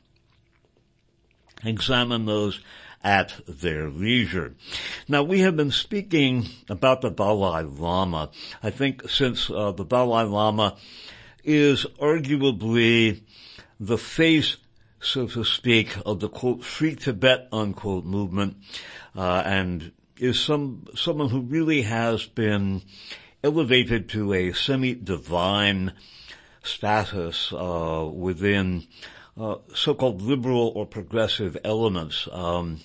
examine 1.65 2.27
those 2.27 2.61
at 3.05 3.35
their 3.47 3.91
leisure. 3.91 4.55
Now 5.07 5.23
we 5.23 5.41
have 5.41 5.57
been 5.57 5.71
speaking 5.71 6.47
about 6.69 7.03
the 7.03 7.11
Dalai 7.11 7.63
Lama. 7.63 8.31
I 8.63 8.71
think 8.71 9.09
since 9.09 9.51
uh, 9.51 9.73
the 9.73 9.85
Dalai 9.85 10.25
Lama 10.25 10.77
is 11.45 11.85
arguably 12.01 13.21
the 13.79 13.99
face, 13.99 14.57
so 15.01 15.27
to 15.29 15.45
speak, 15.45 15.95
of 16.07 16.21
the 16.21 16.29
quote 16.29 16.65
free 16.65 16.97
Tibet 16.97 17.49
unquote 17.53 18.07
movement, 18.07 18.57
uh, 19.15 19.43
and 19.45 19.93
is 20.17 20.41
some 20.41 20.87
someone 20.95 21.29
who 21.29 21.41
really 21.41 21.83
has 21.83 22.25
been 22.25 22.83
elevated 23.43 24.09
to 24.09 24.33
a 24.33 24.53
semi-divine 24.53 25.93
status 26.63 27.53
uh, 27.53 28.09
within 28.11 28.87
uh, 29.37 29.57
so-called 29.75 30.23
liberal 30.23 30.73
or 30.75 30.87
progressive 30.87 31.57
elements. 31.63 32.27
Um, 32.33 32.81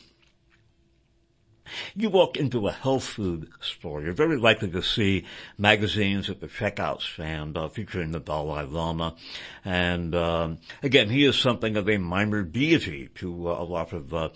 you 1.96 2.10
walk 2.10 2.38
into 2.38 2.68
a 2.68 2.72
health 2.72 3.04
food 3.04 3.50
store, 3.62 4.02
you're 4.02 4.14
very 4.14 4.38
likely 4.38 4.70
to 4.72 4.82
see 4.82 5.26
magazines 5.58 6.30
at 6.30 6.42
the 6.42 6.48
checkout 6.48 7.02
stand 7.02 7.58
uh, 7.58 7.68
featuring 7.68 8.12
the 8.12 8.20
Dalai 8.20 8.66
Lama. 8.66 9.16
And 9.64 10.16
um, 10.16 10.60
again, 10.84 11.10
he 11.10 11.26
is 11.26 11.38
something 11.38 11.78
of 11.78 11.90
a 11.90 11.98
minor 11.98 12.44
deity 12.44 13.10
to 13.16 13.50
uh, 13.50 13.62
a 13.62 13.64
lot 13.64 13.94
of 13.94 14.14
uh, 14.14 14.30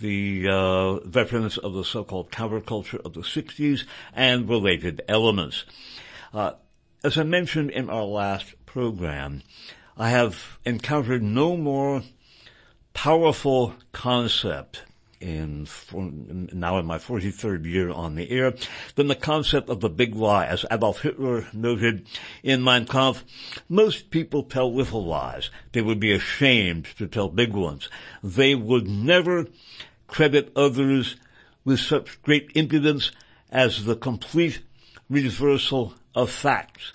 the 0.00 0.48
uh, 0.48 0.94
veterans 1.06 1.58
of 1.58 1.72
the 1.74 1.84
so-called 1.84 2.30
counterculture 2.30 3.00
of 3.04 3.14
the 3.14 3.20
60s 3.20 3.84
and 4.12 4.48
related 4.48 5.02
elements. 5.08 5.64
Uh, 6.34 6.52
as 7.04 7.16
I 7.18 7.22
mentioned 7.22 7.70
in 7.70 7.88
our 7.88 8.04
last 8.04 8.54
program, 8.66 9.42
I 9.96 10.10
have 10.10 10.58
encountered 10.64 11.22
no 11.22 11.56
more 11.56 12.02
powerful 12.94 13.74
concept 13.92 14.82
in 15.22 15.68
now 16.52 16.78
in 16.78 16.86
my 16.86 16.98
43rd 16.98 17.64
year 17.64 17.90
on 17.90 18.16
the 18.16 18.30
air 18.30 18.52
than 18.96 19.06
the 19.06 19.14
concept 19.14 19.68
of 19.68 19.80
the 19.80 19.88
big 19.88 20.14
lie. 20.14 20.46
As 20.46 20.66
Adolf 20.70 21.02
Hitler 21.02 21.46
noted 21.52 22.06
in 22.42 22.62
Mein 22.62 22.86
Kampf, 22.86 23.24
most 23.68 24.10
people 24.10 24.42
tell 24.42 24.74
little 24.74 25.04
lies. 25.04 25.50
They 25.72 25.80
would 25.80 26.00
be 26.00 26.12
ashamed 26.12 26.86
to 26.98 27.06
tell 27.06 27.28
big 27.28 27.52
ones. 27.52 27.88
They 28.22 28.54
would 28.54 28.88
never 28.88 29.46
credit 30.08 30.52
others 30.56 31.16
with 31.64 31.80
such 31.80 32.20
great 32.22 32.50
impudence 32.54 33.12
as 33.50 33.84
the 33.84 33.96
complete 33.96 34.62
reversal 35.08 35.94
of 36.14 36.30
facts. 36.30 36.92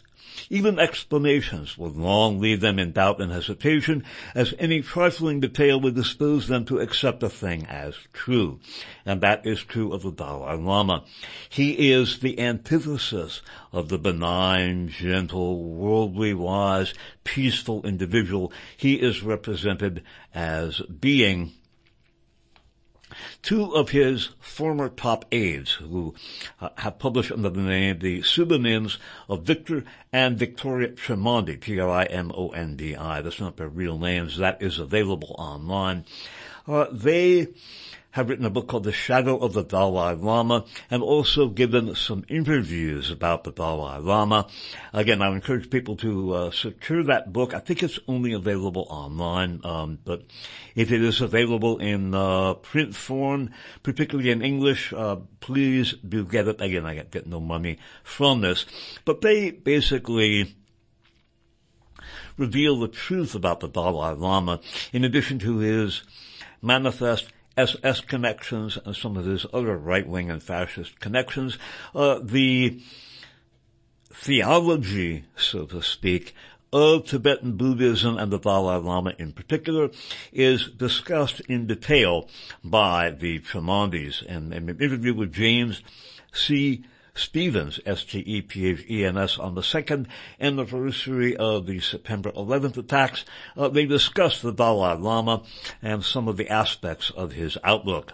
Even 0.50 0.80
explanations 0.80 1.78
would 1.78 1.96
long 1.96 2.40
leave 2.40 2.62
them 2.62 2.80
in 2.80 2.92
doubt 2.92 3.22
and 3.22 3.32
hesitation, 3.32 4.04
as 4.36 4.54
any 4.60 4.82
trifling 4.82 5.40
detail 5.40 5.80
would 5.80 5.96
dispose 5.96 6.48
them 6.48 6.66
to 6.66 6.80
accept 6.80 7.24
a 7.24 7.30
thing 7.30 7.66
as 7.66 7.96
true. 8.14 8.60
And 9.06 9.22
that 9.22 9.46
is 9.46 9.64
true 9.64 9.94
of 9.94 10.04
the 10.04 10.12
Dalai 10.12 10.58
Lama. 10.58 11.04
He 11.50 11.92
is 11.92 12.20
the 12.20 12.40
antithesis 12.40 13.42
of 13.72 13.90
the 13.90 13.98
benign, 13.98 14.90
gentle, 14.90 15.64
worldly 15.64 16.34
wise, 16.34 16.94
peaceful 17.24 17.86
individual. 17.86 18.52
He 18.76 18.96
is 18.96 19.24
represented 19.24 20.04
as 20.34 20.82
being 20.82 21.54
Two 23.42 23.74
of 23.74 23.90
his 23.90 24.30
former 24.40 24.90
top 24.90 25.26
aides 25.32 25.74
who 25.74 26.14
uh, 26.62 26.70
have 26.78 27.00
published 27.00 27.32
under 27.32 27.50
the 27.50 27.62
name, 27.62 28.00
the 28.00 28.22
pseudonyms 28.22 28.98
of 29.30 29.44
Victor 29.44 29.84
and 30.12 30.38
Victoria 30.38 30.90
Trimondi, 30.90 31.60
T-R-I-M-O-N-D-I. 31.60 33.22
That's 33.22 33.40
not 33.40 33.58
their 33.58 33.70
real 33.70 33.98
names. 33.98 34.38
That 34.38 34.62
is 34.62 34.80
available 34.80 35.36
online. 35.38 36.06
Uh, 36.68 36.88
they 36.92 37.48
have 38.12 38.30
written 38.30 38.46
a 38.46 38.50
book 38.50 38.68
called 38.68 38.84
The 38.84 38.92
Shadow 38.92 39.38
of 39.38 39.54
the 39.54 39.64
Dalai 39.64 40.16
Lama 40.16 40.66
and 40.90 41.04
also 41.04 41.50
given 41.50 41.94
some 41.96 42.26
interviews 42.30 43.12
about 43.12 43.44
the 43.44 43.52
Dalai 43.52 44.00
Lama. 44.00 44.48
Again, 44.94 45.22
I 45.22 45.28
encourage 45.30 45.70
people 45.70 45.96
to 45.98 46.34
uh, 46.34 46.52
secure 46.52 47.04
that 47.04 47.32
book. 47.32 47.54
I 47.54 47.60
think 47.60 47.84
it's 47.84 48.00
only 48.08 48.34
available 48.34 48.88
online, 48.90 49.62
um, 49.64 50.00
but 50.04 50.24
if 50.76 50.92
it 50.92 51.02
is 51.02 51.22
available 51.22 51.78
in 51.78 52.16
uh, 52.16 52.56
print 52.56 52.96
form, 52.96 53.52
particularly 53.84 54.32
in 54.32 54.42
English, 54.42 54.94
uh, 54.94 55.18
please 55.40 55.94
do 56.08 56.26
get 56.26 56.48
it. 56.48 56.62
Again, 56.62 56.86
I 56.86 56.96
get, 56.96 57.28
no 57.28 57.40
money 57.40 57.78
from 58.04 58.42
this, 58.42 58.66
but 59.04 59.22
they 59.22 59.52
basically 59.52 60.56
reveal 62.38 62.80
the 62.80 62.88
truth 62.88 63.36
about 63.36 63.60
the 63.60 63.68
Dalai 63.68 64.16
Lama 64.16 64.60
in 64.94 65.04
addition 65.04 65.40
to 65.40 65.58
his 65.58 66.04
manifest 66.62 67.28
SS 67.58 68.02
connections 68.02 68.78
and 68.86 68.96
some 68.96 69.18
of 69.18 69.26
his 69.26 69.46
other 69.52 69.76
right-wing 69.76 70.30
and 70.30 70.42
fascist 70.42 71.00
connections. 71.00 71.58
Uh, 71.96 72.20
the 72.22 72.80
theology, 74.14 75.26
so 75.36 75.66
to 75.66 75.82
speak, 75.82 76.34
of 76.72 77.06
Tibetan 77.06 77.54
Buddhism 77.58 78.18
and 78.18 78.32
the 78.32 78.40
Dalai 78.40 78.78
Lama 78.78 79.14
in 79.18 79.32
particular 79.32 79.90
is 80.34 80.70
discussed 80.70 81.40
in 81.42 81.66
detail 81.66 82.28
by 82.64 83.10
the. 83.10 83.42
And 83.54 84.54
in 84.54 84.70
an 84.70 84.82
interview 84.82 85.14
with 85.14 85.34
James 85.34 85.82
C. 86.34 86.84
Stephens, 87.18 87.80
S-T-E-P-H-E-N-S, 87.86 89.40
on 89.40 89.56
the 89.56 89.64
second 89.64 90.08
anniversary 90.40 91.36
of 91.36 91.66
the 91.66 91.80
September 91.80 92.32
11th 92.32 92.78
attacks. 92.78 93.26
Uh, 93.56 93.68
they 93.68 93.86
discussed 93.86 94.42
the 94.42 94.54
Dalai 94.54 94.98
Lama 94.98 95.44
and 95.82 96.04
some 96.04 96.28
of 96.28 96.38
the 96.38 96.50
aspects 96.50 97.10
of 97.10 97.34
his 97.34 97.58
outlook. 97.64 98.14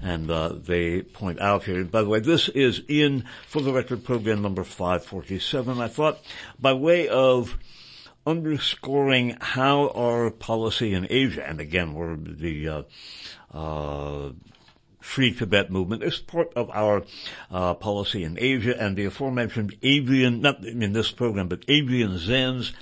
And 0.00 0.30
uh, 0.30 0.48
they 0.50 1.02
point 1.02 1.40
out 1.40 1.64
here, 1.64 1.84
by 1.84 2.02
the 2.02 2.08
way, 2.08 2.20
this 2.20 2.48
is 2.48 2.82
in, 2.88 3.24
for 3.46 3.62
the 3.62 3.72
record, 3.72 4.04
program 4.04 4.42
number 4.42 4.64
547. 4.64 5.80
I 5.80 5.88
thought, 5.88 6.18
by 6.58 6.72
way 6.72 7.08
of 7.08 7.58
underscoring 8.26 9.36
how 9.40 9.88
our 9.90 10.30
policy 10.30 10.94
in 10.94 11.06
Asia, 11.10 11.46
and 11.46 11.60
again, 11.60 11.94
we're 11.94 12.16
the 12.16 12.68
uh, 12.68 12.82
uh, 13.52 14.32
Free 15.02 15.34
Tibet 15.34 15.70
movement 15.70 16.04
is 16.04 16.20
part 16.20 16.52
of 16.54 16.70
our 16.70 17.02
uh, 17.50 17.74
policy 17.74 18.22
in 18.22 18.38
Asia 18.40 18.80
and 18.80 18.96
the 18.96 19.06
aforementioned 19.06 19.76
Adrian, 19.82 20.40
not 20.40 20.64
in 20.64 20.92
this 20.92 21.10
program, 21.10 21.48
but 21.48 21.64
Adrian 21.66 22.18
Zenz, 22.18 22.72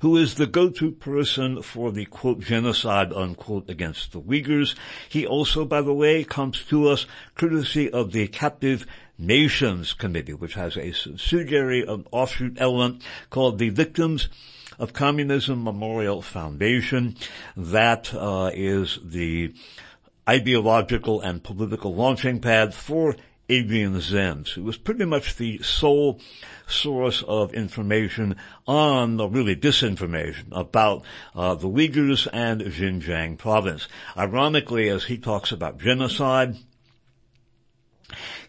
who 0.00 0.16
is 0.16 0.36
the 0.36 0.46
go-to 0.46 0.92
person 0.92 1.62
for 1.62 1.90
the 1.90 2.04
quote 2.04 2.40
genocide 2.40 3.12
unquote 3.12 3.68
against 3.68 4.12
the 4.12 4.20
Uyghurs. 4.20 4.76
He 5.08 5.26
also, 5.26 5.64
by 5.64 5.82
the 5.82 5.92
way, 5.92 6.22
comes 6.22 6.62
to 6.66 6.88
us 6.88 7.06
courtesy 7.34 7.90
of 7.90 8.12
the 8.12 8.28
Captive 8.28 8.86
Nations 9.18 9.92
Committee, 9.92 10.34
which 10.34 10.54
has 10.54 10.76
a 10.76 10.92
subsidiary, 10.92 11.84
an 11.84 12.06
offshoot 12.12 12.58
element 12.60 13.02
called 13.28 13.58
the 13.58 13.70
Victims 13.70 14.28
of 14.78 14.92
Communism 14.92 15.64
Memorial 15.64 16.22
Foundation. 16.22 17.16
That 17.56 18.12
uh, 18.14 18.50
is 18.54 18.98
the 19.02 19.54
ideological 20.28 21.20
and 21.20 21.42
political 21.42 21.94
launching 21.94 22.40
pad 22.40 22.74
for 22.74 23.16
Adrian 23.48 23.94
Zenz, 23.94 24.48
who 24.54 24.64
was 24.64 24.76
pretty 24.76 25.04
much 25.04 25.36
the 25.36 25.58
sole 25.62 26.20
source 26.66 27.22
of 27.22 27.54
information 27.54 28.36
on, 28.66 29.16
the 29.16 29.28
really 29.28 29.54
disinformation, 29.54 30.46
about 30.50 31.04
uh, 31.34 31.54
the 31.54 31.68
Uyghurs 31.68 32.26
and 32.32 32.60
Xinjiang 32.60 33.38
province. 33.38 33.88
Ironically, 34.16 34.88
as 34.88 35.04
he 35.04 35.18
talks 35.18 35.52
about 35.52 35.78
genocide, 35.78 36.56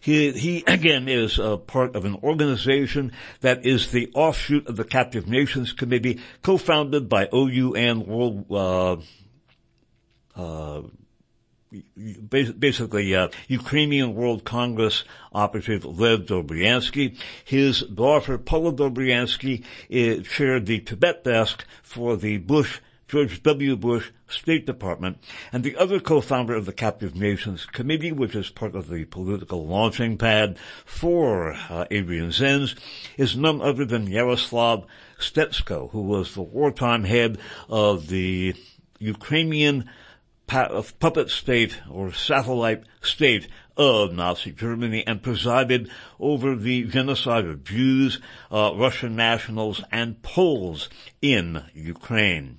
he, 0.00 0.32
he 0.32 0.64
again 0.66 1.08
is 1.08 1.38
a 1.38 1.56
part 1.56 1.94
of 1.94 2.04
an 2.04 2.16
organization 2.16 3.12
that 3.40 3.64
is 3.64 3.92
the 3.92 4.10
offshoot 4.14 4.66
of 4.66 4.76
the 4.76 4.84
Captive 4.84 5.28
Nations 5.28 5.72
Committee, 5.72 6.20
co-founded 6.42 7.08
by 7.08 7.28
OUN 7.32 8.06
World 8.06 8.46
uh, 8.50 8.96
uh, 10.34 10.82
basically 12.28 13.14
uh, 13.14 13.28
Ukrainian 13.48 14.14
World 14.14 14.44
Congress 14.44 15.04
operative 15.32 15.84
Lev 15.84 16.20
Dobriansky. 16.26 17.16
His 17.44 17.80
daughter 17.80 18.38
Paula 18.38 18.72
Dobriansky 18.72 19.64
uh, 19.90 20.22
chaired 20.22 20.66
the 20.66 20.80
Tibet 20.80 21.24
desk 21.24 21.64
for 21.82 22.16
the 22.16 22.38
Bush 22.38 22.80
George 23.08 23.42
W. 23.42 23.74
Bush 23.74 24.10
State 24.28 24.66
Department, 24.66 25.16
and 25.50 25.64
the 25.64 25.76
other 25.76 25.98
co-founder 25.98 26.54
of 26.54 26.66
the 26.66 26.74
Captive 26.74 27.16
Nations 27.16 27.64
Committee, 27.64 28.12
which 28.12 28.34
is 28.34 28.50
part 28.50 28.74
of 28.74 28.90
the 28.90 29.06
political 29.06 29.66
launching 29.66 30.18
pad 30.18 30.58
for 30.84 31.54
uh, 31.70 31.86
Adrian 31.90 32.28
Zenz, 32.28 32.78
is 33.16 33.34
none 33.34 33.62
other 33.62 33.86
than 33.86 34.06
Yaroslav 34.06 34.84
Stetsko, 35.18 35.90
who 35.90 36.02
was 36.02 36.34
the 36.34 36.42
wartime 36.42 37.04
head 37.04 37.38
of 37.70 38.08
the 38.08 38.54
Ukrainian 38.98 39.88
puppet 40.48 41.30
state 41.30 41.78
or 41.90 42.12
satellite 42.12 42.84
state 43.02 43.48
of 43.76 44.12
Nazi 44.12 44.50
Germany 44.50 45.06
and 45.06 45.22
presided 45.22 45.90
over 46.18 46.56
the 46.56 46.84
genocide 46.84 47.44
of 47.44 47.62
Jews, 47.62 48.20
uh, 48.50 48.72
Russian 48.74 49.14
nationals, 49.14 49.82
and 49.92 50.20
Poles 50.22 50.88
in 51.22 51.62
Ukraine. 51.74 52.58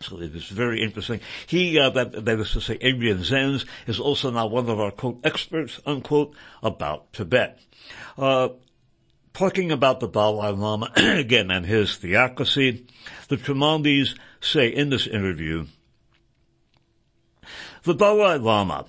So 0.00 0.18
it 0.20 0.34
is 0.34 0.48
very 0.48 0.82
interesting. 0.82 1.20
He, 1.46 1.78
uh, 1.78 1.90
that, 1.90 2.24
that 2.24 2.40
is 2.40 2.52
to 2.52 2.60
say, 2.60 2.78
Adrian 2.80 3.18
Zenz 3.18 3.66
is 3.86 4.00
also 4.00 4.30
now 4.30 4.46
one 4.46 4.68
of 4.68 4.80
our 4.80 4.90
quote 4.90 5.20
experts 5.24 5.78
unquote 5.84 6.34
about 6.62 7.12
Tibet. 7.12 7.60
Uh, 8.16 8.48
talking 9.34 9.70
about 9.70 10.00
the 10.00 10.08
Dalai 10.08 10.52
Lama 10.52 10.90
again 10.96 11.50
and 11.50 11.66
his 11.66 11.96
theocracy, 11.96 12.86
the 13.28 13.36
Trimondis 13.36 14.18
say 14.40 14.68
in 14.68 14.88
this 14.88 15.06
interview 15.06 15.66
the 17.82 17.94
Dalai 17.94 18.38
Lama, 18.38 18.86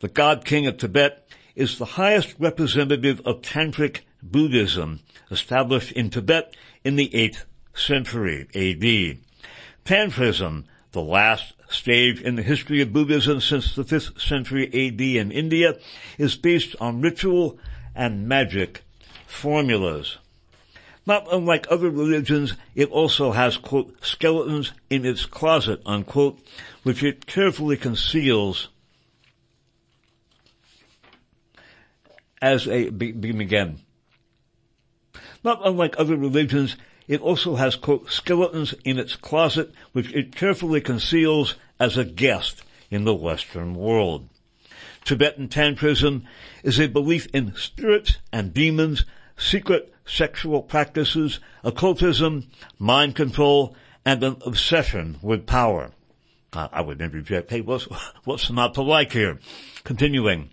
the 0.00 0.08
God 0.08 0.44
King 0.44 0.66
of 0.66 0.76
Tibet, 0.76 1.26
is 1.54 1.78
the 1.78 1.84
highest 1.84 2.34
representative 2.38 3.20
of 3.24 3.42
Tantric 3.42 4.00
Buddhism 4.22 5.00
established 5.30 5.92
in 5.92 6.10
Tibet 6.10 6.54
in 6.84 6.96
the 6.96 7.08
8th 7.10 7.44
century 7.74 8.46
AD. 8.54 9.18
Tantrism, 9.84 10.64
the 10.92 11.02
last 11.02 11.54
stage 11.68 12.20
in 12.20 12.36
the 12.36 12.42
history 12.42 12.80
of 12.80 12.92
Buddhism 12.92 13.40
since 13.40 13.74
the 13.74 13.84
5th 13.84 14.20
century 14.20 14.66
AD 14.66 15.00
in 15.00 15.32
India, 15.32 15.76
is 16.18 16.36
based 16.36 16.76
on 16.80 17.00
ritual 17.00 17.58
and 17.94 18.28
magic 18.28 18.82
formulas. 19.26 20.18
Not 21.06 21.30
unlike 21.32 21.66
other 21.70 21.90
religions, 21.90 22.54
it 22.74 22.90
also 22.90 23.32
has, 23.32 23.56
quote, 23.58 24.02
skeletons 24.04 24.72
in 24.88 25.04
its 25.04 25.26
closet, 25.26 25.82
unquote, 25.84 26.38
which 26.82 27.02
it 27.02 27.26
carefully 27.26 27.76
conceals 27.76 28.68
as 32.40 32.66
a, 32.68 32.90
begin 32.90 33.40
again. 33.40 33.80
Not 35.42 35.60
unlike 35.64 35.94
other 35.98 36.16
religions, 36.16 36.76
it 37.06 37.20
also 37.20 37.56
has, 37.56 37.76
quote, 37.76 38.10
skeletons 38.10 38.74
in 38.84 38.98
its 38.98 39.16
closet, 39.16 39.72
which 39.92 40.12
it 40.12 40.34
carefully 40.34 40.80
conceals 40.80 41.56
as 41.78 41.98
a 41.98 42.04
guest 42.04 42.62
in 42.90 43.04
the 43.04 43.14
Western 43.14 43.74
world. 43.74 44.28
Tibetan 45.04 45.48
Tantrism 45.48 46.24
is 46.62 46.80
a 46.80 46.86
belief 46.86 47.26
in 47.34 47.54
spirits 47.56 48.18
and 48.32 48.54
demons, 48.54 49.04
secret 49.36 49.93
sexual 50.04 50.62
practices, 50.62 51.40
occultism, 51.62 52.48
mind 52.78 53.14
control, 53.14 53.76
and 54.04 54.22
an 54.22 54.36
obsession 54.44 55.18
with 55.22 55.46
power. 55.46 55.90
I 56.52 56.82
would 56.82 57.00
interject, 57.00 57.50
hey, 57.50 57.62
what's, 57.62 57.84
what's 58.24 58.50
not 58.50 58.74
to 58.74 58.82
like 58.82 59.12
here? 59.12 59.40
Continuing. 59.82 60.50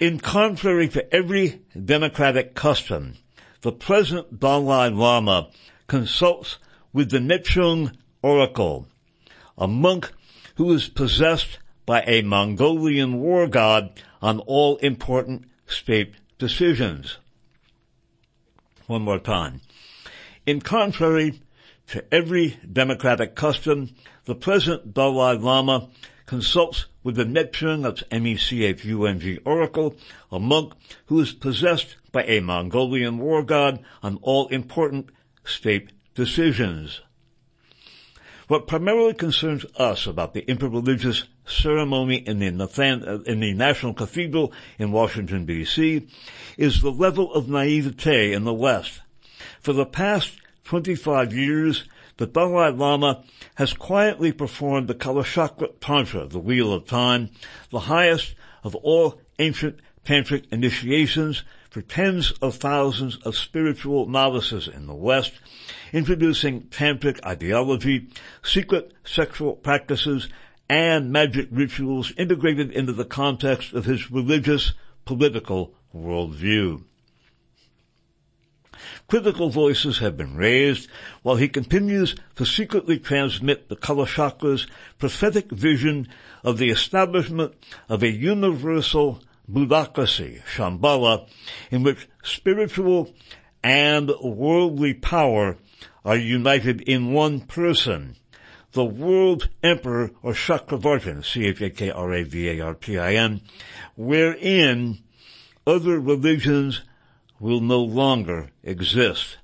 In 0.00 0.20
contrary 0.20 0.88
to 0.88 1.14
every 1.14 1.62
democratic 1.82 2.54
custom, 2.54 3.14
the 3.62 3.72
present 3.72 4.38
Dalai 4.38 4.90
Lama 4.90 5.48
consults 5.86 6.58
with 6.92 7.10
the 7.10 7.18
Nechung 7.18 7.96
Oracle, 8.22 8.86
a 9.56 9.66
monk 9.66 10.12
who 10.56 10.72
is 10.72 10.88
possessed 10.88 11.58
by 11.86 12.02
a 12.02 12.22
Mongolian 12.22 13.20
war 13.20 13.46
god 13.46 14.00
on 14.22 14.40
all 14.40 14.76
important 14.78 15.44
state 15.66 16.14
decisions. 16.38 17.18
One 18.86 19.02
more 19.02 19.18
time. 19.18 19.60
In 20.44 20.60
contrary 20.60 21.40
to 21.88 22.04
every 22.12 22.58
democratic 22.70 23.34
custom, 23.34 23.94
the 24.26 24.34
present 24.34 24.92
Dalai 24.92 25.38
Lama 25.38 25.88
consults 26.26 26.86
with 27.02 27.16
the 27.16 27.24
Nechung, 27.24 27.82
that's 27.82 28.02
M-E-C-H-U-N-G 28.10 29.38
oracle, 29.44 29.94
a 30.30 30.38
monk 30.38 30.72
who 31.06 31.20
is 31.20 31.32
possessed 31.32 31.96
by 32.12 32.24
a 32.24 32.40
Mongolian 32.40 33.18
war 33.18 33.42
god 33.42 33.82
on 34.02 34.18
all 34.22 34.48
important 34.48 35.10
state 35.44 35.92
decisions. 36.14 37.00
What 38.46 38.66
primarily 38.66 39.14
concerns 39.14 39.64
us 39.76 40.06
about 40.06 40.34
the 40.34 40.42
interreligious 40.42 41.24
ceremony 41.46 42.16
in 42.16 42.40
the, 42.40 42.50
Nathan, 42.50 43.02
uh, 43.02 43.18
in 43.26 43.40
the 43.40 43.54
National 43.54 43.94
Cathedral 43.94 44.52
in 44.78 44.92
Washington 44.92 45.46
DC 45.46 46.06
is 46.58 46.82
the 46.82 46.92
level 46.92 47.32
of 47.32 47.48
naivete 47.48 48.34
in 48.34 48.44
the 48.44 48.52
West. 48.52 49.00
For 49.60 49.72
the 49.72 49.86
past 49.86 50.32
25 50.64 51.32
years, 51.32 51.88
the 52.18 52.26
Dalai 52.26 52.70
Lama 52.70 53.24
has 53.54 53.72
quietly 53.72 54.30
performed 54.30 54.88
the 54.88 54.94
Kalachakra 54.94 55.70
Tantra, 55.80 56.26
the 56.26 56.38
Wheel 56.38 56.72
of 56.72 56.86
Time, 56.86 57.30
the 57.70 57.80
highest 57.80 58.34
of 58.62 58.74
all 58.76 59.20
ancient 59.38 59.80
tantric 60.04 60.44
initiations 60.52 61.44
for 61.70 61.80
tens 61.82 62.30
of 62.42 62.56
thousands 62.56 63.16
of 63.24 63.36
spiritual 63.36 64.06
novices 64.06 64.68
in 64.68 64.86
the 64.86 64.94
West, 64.94 65.32
introducing 65.94 66.62
tantric 66.62 67.24
ideology, 67.24 68.08
secret 68.42 68.92
sexual 69.04 69.54
practices, 69.54 70.28
and 70.68 71.12
magic 71.12 71.46
rituals 71.52 72.12
integrated 72.18 72.72
into 72.72 72.92
the 72.92 73.04
context 73.04 73.72
of 73.72 73.84
his 73.84 74.10
religious, 74.10 74.72
political 75.04 75.72
worldview. 75.94 76.82
Critical 79.06 79.50
voices 79.50 79.98
have 79.98 80.16
been 80.16 80.34
raised 80.34 80.88
while 81.22 81.36
he 81.36 81.46
continues 81.46 82.16
to 82.34 82.44
secretly 82.44 82.98
transmit 82.98 83.68
the 83.68 83.76
Kalachakra's 83.76 84.66
prophetic 84.98 85.48
vision 85.52 86.08
of 86.42 86.58
the 86.58 86.70
establishment 86.70 87.54
of 87.88 88.02
a 88.02 88.10
universal 88.10 89.22
Buddhocracy, 89.48 90.42
Shambhala, 90.56 91.28
in 91.70 91.84
which 91.84 92.08
spiritual 92.24 93.14
and 93.62 94.10
worldly 94.20 94.94
power 94.94 95.56
are 96.04 96.16
united 96.16 96.82
in 96.82 97.12
one 97.12 97.40
person, 97.40 98.14
the 98.72 98.84
world 98.84 99.48
emperor 99.62 100.10
or 100.22 100.32
Chakravartin, 100.32 101.24
C-H-A-K-R-A-V-A-R-T-I-N, 101.24 103.40
wherein 103.96 104.98
other 105.66 105.98
religions 105.98 106.82
will 107.40 107.60
no 107.60 107.80
longer 107.80 108.50
exist. 108.62 109.38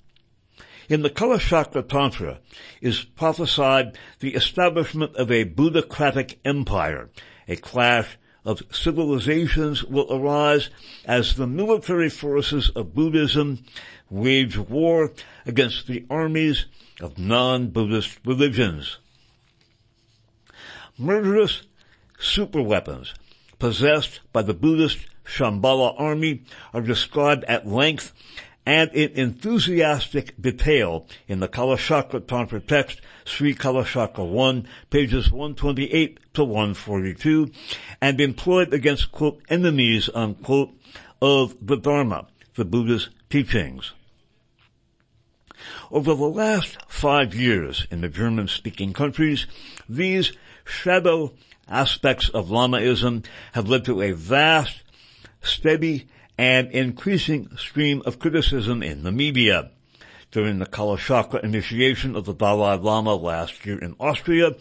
In 0.88 1.03
the 1.03 1.11
Kalachakra 1.11 1.88
Tantra 1.88 2.38
is 2.81 3.05
prophesied 3.05 3.99
the 4.18 4.35
establishment 4.35 5.14
of 5.16 5.31
a 5.31 5.44
Buddhocratic 5.44 6.40
empire, 6.44 7.11
a 7.46 7.55
clash 7.57 8.18
of 8.44 8.62
civilizations 8.73 9.85
will 9.85 10.12
arise 10.12 10.70
as 11.05 11.37
the 11.37 11.46
military 11.46 12.09
forces 12.09 12.70
of 12.70 12.94
Buddhism 12.94 13.62
wage 14.09 14.59
war 14.59 15.12
against 15.50 15.88
the 15.88 16.06
armies 16.08 16.66
of 17.00 17.18
non-Buddhist 17.18 18.20
religions. 18.24 18.98
Murderous 20.96 21.62
superweapons 22.20 23.14
possessed 23.58 24.20
by 24.32 24.42
the 24.42 24.54
Buddhist 24.54 24.98
Shambhala 25.24 25.98
army 25.98 26.44
are 26.72 26.80
described 26.80 27.42
at 27.44 27.66
length 27.66 28.12
and 28.64 28.92
in 28.92 29.10
enthusiastic 29.18 30.40
detail 30.40 31.06
in 31.26 31.40
the 31.40 31.48
Kalachakra 31.48 32.24
Tantra 32.24 32.60
text, 32.60 33.00
Sri 33.24 33.52
Kalachakra 33.52 34.24
1, 34.24 34.68
pages 34.90 35.32
128 35.32 36.20
to 36.34 36.44
142, 36.44 37.50
and 38.00 38.20
employed 38.20 38.72
against, 38.72 39.10
quote, 39.10 39.40
enemies, 39.48 40.08
unquote, 40.14 40.70
of 41.20 41.56
the 41.60 41.76
Dharma, 41.76 42.28
the 42.54 42.64
Buddha's 42.64 43.08
teachings. 43.28 43.92
Over 45.90 46.14
the 46.14 46.25
last 46.25 46.79
five 46.88 47.35
years 47.35 47.87
in 47.90 48.01
the 48.01 48.09
German-speaking 48.09 48.92
countries, 48.92 49.46
these 49.88 50.33
shadow 50.64 51.33
aspects 51.68 52.29
of 52.29 52.49
Lamaism 52.49 53.25
have 53.53 53.68
led 53.68 53.85
to 53.85 54.03
a 54.03 54.12
vast, 54.12 54.83
steady, 55.42 56.09
and 56.38 56.70
increasing 56.70 57.55
stream 57.57 58.03
of 58.07 58.18
criticism 58.18 58.83
in 58.83 59.03
the 59.03 59.12
media. 59.12 59.70
During 60.31 60.61
the 60.61 60.66
Kalachakra 60.66 61.42
initiation 61.42 62.14
of 62.14 62.25
the 62.25 62.33
Dalai 62.33 62.79
Lama 62.79 63.14
last 63.14 63.66
year 63.66 63.79
in 63.79 63.96
Austria, 63.99 64.55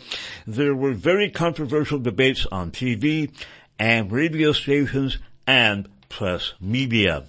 there 0.48 0.76
were 0.76 0.94
very 0.94 1.30
controversial 1.30 2.00
debates 2.00 2.48
on 2.52 2.72
TV 2.72 3.32
and 3.78 4.12
radio 4.12 4.52
stations 4.52 5.20
and 5.46 5.88
press 6.10 6.54
media. 6.60 7.28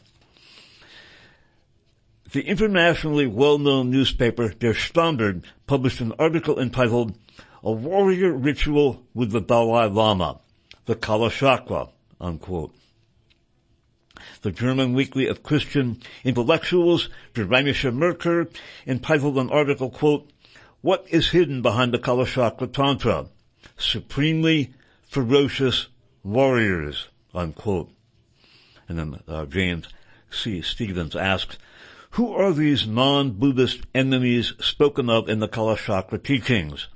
The 2.32 2.42
internationally 2.42 3.26
well-known 3.26 3.90
newspaper 3.90 4.50
Der 4.50 4.74
Standard 4.74 5.44
published 5.66 6.00
an 6.00 6.12
article 6.18 6.60
entitled 6.60 7.18
A 7.62 7.72
Warrior 7.72 8.32
Ritual 8.32 9.04
with 9.14 9.32
the 9.32 9.40
Dalai 9.40 9.86
Lama, 9.86 10.40
the 10.86 10.94
Kalachakra, 10.94 11.90
unquote 12.20 12.74
the 14.42 14.50
German 14.50 14.94
Weekly 14.94 15.26
of 15.26 15.42
Christian 15.42 16.00
Intellectuals, 16.24 17.08
Der 17.34 17.44
Rheinische 17.44 17.92
Merkur, 17.92 18.48
entitled 18.86 19.38
an 19.38 19.50
article, 19.50 19.90
quote, 19.90 20.30
What 20.80 21.06
is 21.08 21.30
hidden 21.30 21.62
behind 21.62 21.92
the 21.92 21.98
Kalachakra 21.98 22.72
Tantra? 22.72 23.26
Supremely 23.76 24.74
ferocious 25.02 25.88
warriors, 26.22 27.08
unquote. 27.34 27.90
And 28.88 28.98
then 28.98 29.20
uh, 29.28 29.46
James 29.46 29.88
C. 30.30 30.62
Stephens 30.62 31.16
asks, 31.16 31.58
who 32.10 32.32
are 32.32 32.52
these 32.52 32.86
non-Buddhist 32.86 33.80
enemies 33.94 34.52
spoken 34.58 35.08
of 35.08 35.28
in 35.28 35.38
the 35.38 35.48
Kalachakra 35.48 36.22
teachings? 36.22 36.88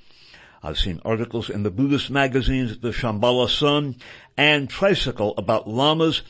I've 0.63 0.79
seen 0.79 1.01
articles 1.05 1.49
in 1.49 1.63
the 1.63 1.71
Buddhist 1.71 2.11
magazines 2.11 2.79
The 2.79 2.91
Shambhala 2.91 3.49
Sun 3.49 3.97
and 4.37 4.69
Tricycle 4.69 5.35
about 5.37 5.69
lamas 5.69 6.23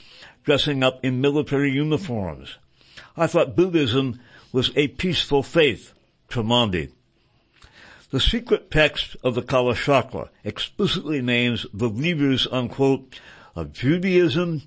dressing 0.44 0.82
up 0.82 1.02
in 1.02 1.20
military 1.20 1.70
uniforms. 1.70 2.58
I 3.16 3.26
thought 3.26 3.56
Buddhism 3.56 4.20
was 4.52 4.70
a 4.76 4.88
peaceful 4.88 5.42
faith, 5.42 5.94
Trimondi. 6.28 6.90
The 8.10 8.20
secret 8.20 8.70
text 8.70 9.16
of 9.24 9.34
the 9.34 9.42
Kalachakra 9.42 10.28
explicitly 10.44 11.22
names 11.22 11.64
the 11.72 11.88
leaders, 11.88 12.46
unquote, 12.50 13.18
of 13.56 13.72
Judaism, 13.72 14.62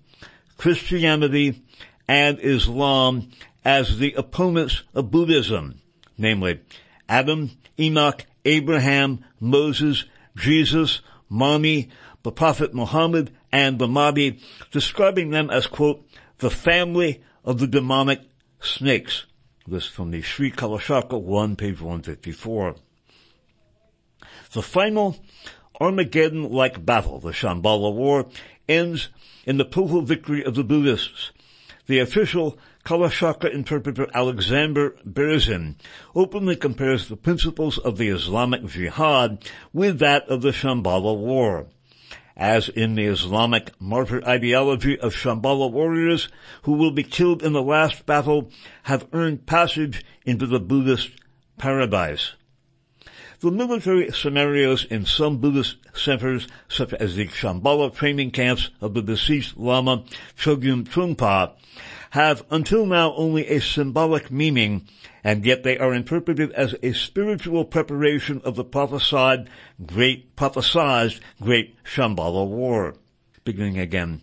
Christianity, 0.58 1.62
and 2.08 2.40
Islam 2.40 3.30
as 3.66 3.98
the 3.98 4.14
opponents 4.14 4.84
of 4.94 5.12
Buddhism, 5.12 5.82
namely 6.18 6.62
Adam, 7.10 7.52
Enoch, 7.80 8.26
Abraham, 8.46 9.24
Moses, 9.40 10.06
Jesus, 10.36 11.02
Mani, 11.30 11.90
the 12.24 12.32
Prophet 12.32 12.74
Muhammad, 12.74 13.32
and 13.52 13.80
the 13.80 13.88
Mahdi, 13.88 14.40
describing 14.72 15.30
them 15.30 15.50
as, 15.50 15.68
quote, 15.68 16.06
the 16.40 16.50
family 16.50 17.22
of 17.44 17.60
the 17.60 17.68
demonic 17.68 18.22
snakes. 18.60 19.26
This 19.66 19.86
from 19.86 20.12
the 20.12 20.22
Sri 20.22 20.52
Kalachakra 20.52 21.22
1, 21.22 21.56
page 21.56 21.82
154. 21.82 22.76
The 24.54 24.62
final 24.62 25.18
Armageddon-like 25.80 26.86
battle, 26.86 27.20
the 27.20 27.32
Shambhala 27.32 27.94
War, 27.94 28.28
ends 28.68 29.10
in 29.46 29.58
the 29.58 29.64
total 29.64 30.02
victory 30.02 30.44
of 30.44 30.56
the 30.56 30.64
Buddhists. 30.64 31.32
The 31.88 32.00
official 32.00 32.58
Kalachakra 32.86 33.54
interpreter 33.54 34.08
Alexander 34.14 34.96
Berzin 35.06 35.76
openly 36.14 36.56
compares 36.56 37.08
the 37.08 37.16
principles 37.16 37.78
of 37.78 37.98
the 37.98 38.10
Islamic 38.10 38.66
Jihad 38.66 39.50
with 39.74 40.00
that 40.00 40.28
of 40.28 40.42
the 40.42 40.52
Shambhala 40.52 41.18
War 41.18 41.68
as 42.38 42.70
in 42.70 42.94
the 42.94 43.06
Islamic 43.06 43.72
martyr 43.82 44.22
ideology 44.28 45.00
of 45.00 45.16
Shambhala 45.16 45.72
warriors 45.72 46.30
who 46.64 46.74
will 46.74 46.92
be 46.92 47.04
killed 47.04 47.42
in 47.42 47.54
the 47.54 47.64
last 47.64 48.06
battle 48.06 48.52
have 48.84 49.08
earned 49.12 49.48
passage 49.48 50.06
into 50.26 50.46
the 50.46 50.60
Buddhist 50.60 51.10
paradise. 51.58 52.34
The 53.40 53.52
military 53.52 54.12
scenarios 54.12 54.84
in 54.86 55.06
some 55.06 55.38
Buddhist 55.38 55.78
centers, 55.94 56.48
such 56.68 56.92
as 56.94 57.16
the 57.16 57.28
Shambhala 57.28 57.94
training 57.94 58.32
camps 58.32 58.72
of 58.82 58.96
the 58.96 59.04
deceased 59.04 59.58
Lama 59.58 60.06
Chogyam 60.36 60.86
Trungpa, 60.86 61.52
have 62.12 62.44
until 62.50 62.88
now 62.88 63.14
only 63.14 63.46
a 63.48 63.62
symbolic 63.62 64.32
meaning, 64.32 64.88
and 65.24 65.46
yet 65.46 65.62
they 65.62 65.78
are 65.78 65.94
interpreted 65.94 66.52
as 66.54 66.74
a 66.82 66.94
spiritual 66.94 67.64
preparation 67.64 68.42
of 68.44 68.56
the 68.56 68.64
prophesied 68.64 69.48
great, 69.86 70.36
prophesized 70.36 71.20
great 71.40 71.76
Shambhala 71.84 72.48
war. 72.48 72.96
Beginning 73.44 73.78
again. 73.78 74.22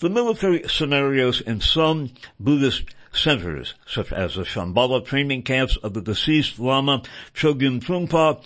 The 0.00 0.08
military 0.08 0.66
scenarios 0.66 1.42
in 1.42 1.60
some 1.60 2.10
Buddhist 2.40 2.84
centers, 3.18 3.74
such 3.86 4.12
as 4.12 4.34
the 4.34 4.44
Shambhala 4.44 5.04
training 5.04 5.42
camps 5.42 5.76
of 5.78 5.94
the 5.94 6.00
deceased 6.00 6.58
Lama 6.58 7.02
Chogyam 7.34 7.80
Trungpa, 7.80 8.42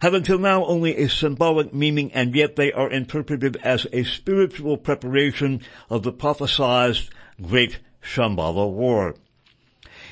have 0.00 0.14
until 0.14 0.38
now 0.38 0.64
only 0.66 0.96
a 0.96 1.08
symbolic 1.08 1.72
meaning 1.72 2.12
and 2.12 2.34
yet 2.34 2.56
they 2.56 2.72
are 2.72 2.90
interpreted 2.90 3.56
as 3.62 3.86
a 3.92 4.04
spiritual 4.04 4.76
preparation 4.76 5.62
of 5.88 6.02
the 6.02 6.12
prophesied 6.12 6.96
great 7.40 7.78
Shambhala 8.02 8.70
war. 8.70 9.14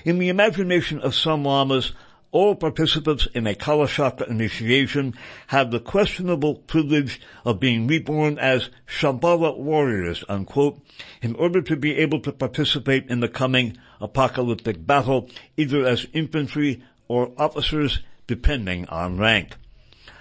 In 0.04 0.18
the 0.18 0.28
imagination 0.28 0.98
of 1.00 1.14
some 1.14 1.44
lamas, 1.44 1.92
all 2.32 2.54
participants 2.54 3.28
in 3.34 3.46
a 3.46 3.54
Kalachakra 3.54 4.26
initiation 4.28 5.14
have 5.48 5.70
the 5.70 5.78
questionable 5.78 6.54
privilege 6.54 7.20
of 7.44 7.60
being 7.60 7.86
reborn 7.86 8.38
as 8.38 8.70
Shambhala 8.86 9.56
warriors, 9.58 10.24
unquote, 10.30 10.80
in 11.20 11.34
order 11.36 11.60
to 11.60 11.76
be 11.76 11.98
able 11.98 12.20
to 12.20 12.32
participate 12.32 13.08
in 13.08 13.20
the 13.20 13.28
coming 13.28 13.76
apocalyptic 14.00 14.86
battle, 14.86 15.28
either 15.58 15.86
as 15.86 16.06
infantry 16.14 16.82
or 17.06 17.32
officers, 17.36 18.00
depending 18.26 18.88
on 18.88 19.18
rank. 19.18 19.54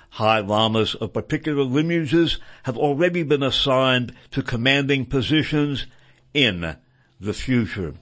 High 0.10 0.40
lamas 0.40 0.94
of 0.96 1.14
particular 1.14 1.64
lineages 1.64 2.40
have 2.64 2.78
already 2.78 3.24
been 3.24 3.42
assigned 3.42 4.14
to 4.32 4.44
commanding 4.44 5.06
positions 5.06 5.88
in 6.34 6.76
the 7.22 7.34
future. 7.34 7.94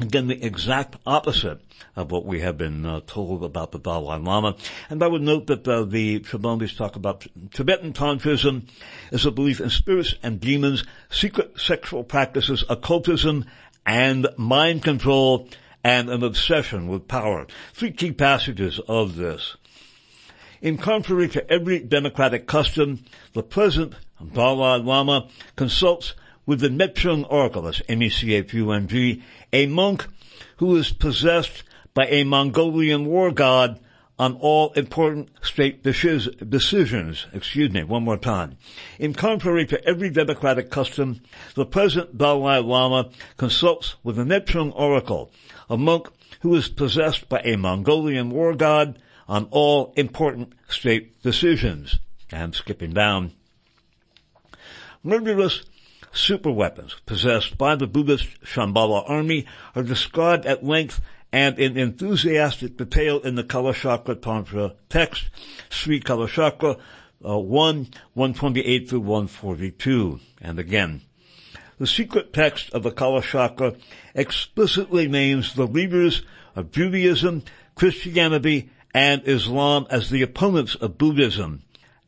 Again, 0.00 0.28
the 0.28 0.44
exact 0.44 0.96
opposite 1.06 1.60
of 1.94 2.10
what 2.10 2.24
we 2.24 2.40
have 2.40 2.56
been 2.56 2.86
uh, 2.86 3.00
told 3.06 3.44
about 3.44 3.70
the 3.70 3.78
Dalai 3.78 4.18
Lama. 4.18 4.56
And 4.88 5.02
I 5.02 5.06
would 5.06 5.20
note 5.20 5.46
that 5.48 5.68
uh, 5.68 5.84
the 5.84 6.20
Trimondis 6.20 6.74
talk 6.74 6.96
about 6.96 7.26
Tibetan 7.52 7.92
Tantrism 7.92 8.66
is 9.12 9.26
a 9.26 9.30
belief 9.30 9.60
in 9.60 9.68
spirits 9.68 10.14
and 10.22 10.40
demons, 10.40 10.84
secret 11.10 11.60
sexual 11.60 12.02
practices, 12.02 12.64
occultism, 12.70 13.44
and 13.84 14.26
mind 14.38 14.82
control, 14.82 15.48
and 15.84 16.08
an 16.08 16.22
obsession 16.22 16.88
with 16.88 17.06
power. 17.06 17.46
Three 17.74 17.92
key 17.92 18.12
passages 18.12 18.80
of 18.88 19.16
this. 19.16 19.56
In 20.62 20.78
contrary 20.78 21.28
to 21.28 21.50
every 21.50 21.78
democratic 21.78 22.46
custom, 22.46 23.04
the 23.34 23.42
present 23.42 23.94
Dalai 24.32 24.82
Lama 24.82 25.28
consults 25.56 26.14
with 26.46 26.60
the 26.60 26.68
Nechung 26.68 27.26
Oracle, 27.30 27.62
that's 27.62 27.82
M-E-C-H-U-N-G, 27.88 29.22
a 29.52 29.66
monk 29.66 30.06
who 30.56 30.76
is 30.76 30.92
possessed 30.92 31.62
by 31.94 32.06
a 32.06 32.24
Mongolian 32.24 33.06
war 33.06 33.30
god 33.30 33.80
on 34.18 34.36
all 34.36 34.70
important 34.72 35.30
state 35.40 35.82
decisions. 35.82 37.26
Excuse 37.32 37.72
me, 37.72 37.82
one 37.84 38.02
more 38.02 38.18
time. 38.18 38.58
In 38.98 39.14
contrary 39.14 39.64
to 39.66 39.82
every 39.84 40.10
democratic 40.10 40.70
custom, 40.70 41.22
the 41.54 41.64
present 41.64 42.18
Dalai 42.18 42.58
Lama 42.58 43.10
consults 43.38 43.96
with 44.02 44.16
the 44.16 44.24
Nechung 44.24 44.72
Oracle, 44.74 45.32
a 45.70 45.78
monk 45.78 46.08
who 46.40 46.54
is 46.54 46.68
possessed 46.68 47.30
by 47.30 47.40
a 47.40 47.56
Mongolian 47.56 48.28
war 48.28 48.54
god 48.54 49.00
on 49.26 49.48
all 49.50 49.94
important 49.96 50.52
state 50.68 51.22
decisions. 51.22 51.98
I'm 52.30 52.52
skipping 52.52 52.92
down. 52.92 53.32
Murderous 55.02 55.62
superweapons 56.12 56.94
possessed 57.06 57.56
by 57.56 57.76
the 57.76 57.86
Buddhist 57.86 58.26
Shambhala 58.42 59.08
army 59.08 59.46
are 59.74 59.82
described 59.82 60.46
at 60.46 60.64
length 60.64 61.00
and 61.32 61.58
in 61.58 61.76
enthusiastic 61.76 62.76
detail 62.76 63.20
in 63.20 63.36
the 63.36 63.44
Kalachakra 63.44 64.20
Tantra 64.20 64.74
text, 64.88 65.30
Sri 65.68 66.00
Kalachakra 66.00 66.78
uh, 67.24 67.38
1, 67.38 67.76
128 68.14 68.88
through 68.88 69.00
142. 69.00 70.20
And 70.40 70.58
again, 70.58 71.02
the 71.78 71.86
secret 71.86 72.32
text 72.32 72.70
of 72.72 72.82
the 72.82 72.90
Kalachakra 72.90 73.78
explicitly 74.14 75.06
names 75.06 75.54
the 75.54 75.66
leaders 75.66 76.22
of 76.56 76.72
Judaism, 76.72 77.42
Christianity, 77.74 78.70
and 78.92 79.22
Islam 79.26 79.86
as 79.88 80.10
the 80.10 80.22
opponents 80.22 80.74
of 80.74 80.98
Buddhism. 80.98 81.62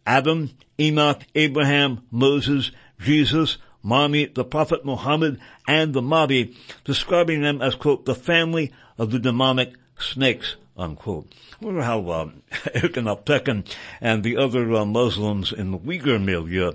Adam, 0.04 0.50
Enoch, 0.80 1.22
Abraham, 1.34 2.02
Moses, 2.10 2.72
Jesus, 2.98 3.58
Mani, 3.82 4.26
the 4.26 4.44
Prophet 4.44 4.84
Muhammad, 4.84 5.40
and 5.66 5.92
the 5.92 6.02
Mahdi, 6.02 6.56
describing 6.84 7.42
them 7.42 7.60
as, 7.60 7.74
quote, 7.74 8.04
the 8.04 8.14
family 8.14 8.72
of 8.98 9.10
the 9.10 9.18
demonic 9.18 9.74
snakes, 9.98 10.56
unquote. 10.76 11.32
I 11.60 11.64
wonder 11.64 11.82
how 11.82 12.00
uh, 12.08 12.30
Erkin 12.74 13.64
and 14.00 14.22
the 14.22 14.36
other 14.36 14.72
uh, 14.72 14.84
Muslims 14.84 15.52
in 15.52 15.70
the 15.70 15.78
Uyghur 15.78 16.22
milieu 16.22 16.72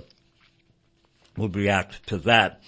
would 1.37 1.55
react 1.55 2.05
to 2.07 2.17
that. 2.17 2.61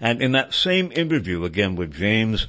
And 0.00 0.20
in 0.20 0.32
that 0.32 0.52
same 0.52 0.92
interview, 0.92 1.44
again 1.44 1.76
with 1.76 1.94
James 1.94 2.48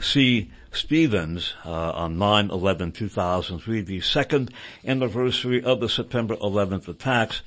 C. 0.00 0.50
Stephens 0.72 1.52
uh, 1.66 1.90
on 1.90 2.16
9-11-2003, 2.16 3.84
the 3.84 4.00
second 4.00 4.50
anniversary 4.86 5.62
of 5.62 5.80
the 5.80 5.88
September 5.88 6.34
11th 6.36 6.88
attacks, 6.88 7.42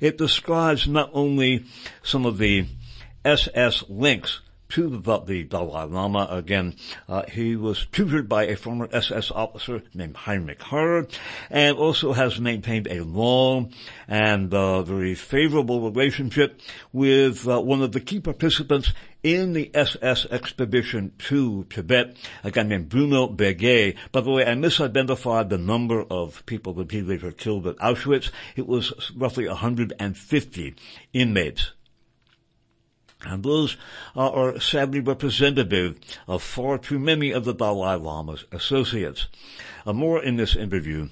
it 0.00 0.16
describes 0.16 0.88
not 0.88 1.10
only 1.12 1.66
some 2.02 2.24
of 2.24 2.38
the 2.38 2.66
SS 3.24 3.84
links 3.88 4.40
to 4.70 4.88
the, 4.88 5.20
the 5.20 5.42
Dalai 5.44 5.84
Lama. 5.84 6.26
Again, 6.30 6.76
uh, 7.08 7.24
he 7.30 7.56
was 7.56 7.86
tutored 7.92 8.28
by 8.28 8.44
a 8.44 8.56
former 8.56 8.88
SS 8.92 9.30
officer 9.30 9.82
named 9.92 10.16
Heinrich 10.16 10.62
Harrer, 10.62 11.08
and 11.50 11.76
also 11.76 12.12
has 12.12 12.40
maintained 12.40 12.86
a 12.88 13.00
long 13.04 13.72
and 14.08 14.52
uh, 14.54 14.82
very 14.82 15.14
favorable 15.14 15.90
relationship 15.90 16.60
with 16.92 17.46
uh, 17.48 17.60
one 17.60 17.82
of 17.82 17.92
the 17.92 18.00
key 18.00 18.20
participants 18.20 18.92
in 19.22 19.52
the 19.52 19.70
SS 19.74 20.26
expedition 20.30 21.12
to 21.18 21.64
Tibet, 21.64 22.16
a 22.42 22.50
guy 22.50 22.62
named 22.62 22.88
Bruno 22.88 23.26
Beger. 23.26 23.94
By 24.12 24.20
the 24.20 24.30
way, 24.30 24.46
I 24.46 24.54
misidentified 24.54 25.50
the 25.50 25.58
number 25.58 26.02
of 26.02 26.46
people 26.46 26.72
that 26.74 26.90
he 26.90 27.02
later 27.02 27.32
killed 27.32 27.66
at 27.66 27.76
Auschwitz. 27.76 28.30
It 28.56 28.66
was 28.66 29.12
roughly 29.14 29.46
150 29.46 30.74
inmates 31.12 31.72
and 33.24 33.42
those 33.42 33.76
are 34.16 34.60
sadly 34.60 35.00
representative 35.00 35.98
of 36.26 36.42
far 36.42 36.78
too 36.78 36.98
many 36.98 37.30
of 37.30 37.44
the 37.44 37.54
Dalai 37.54 37.96
Lama's 37.96 38.44
associates. 38.52 39.26
Uh, 39.86 39.92
more 39.92 40.22
in 40.22 40.36
this 40.36 40.56
interview. 40.56 41.08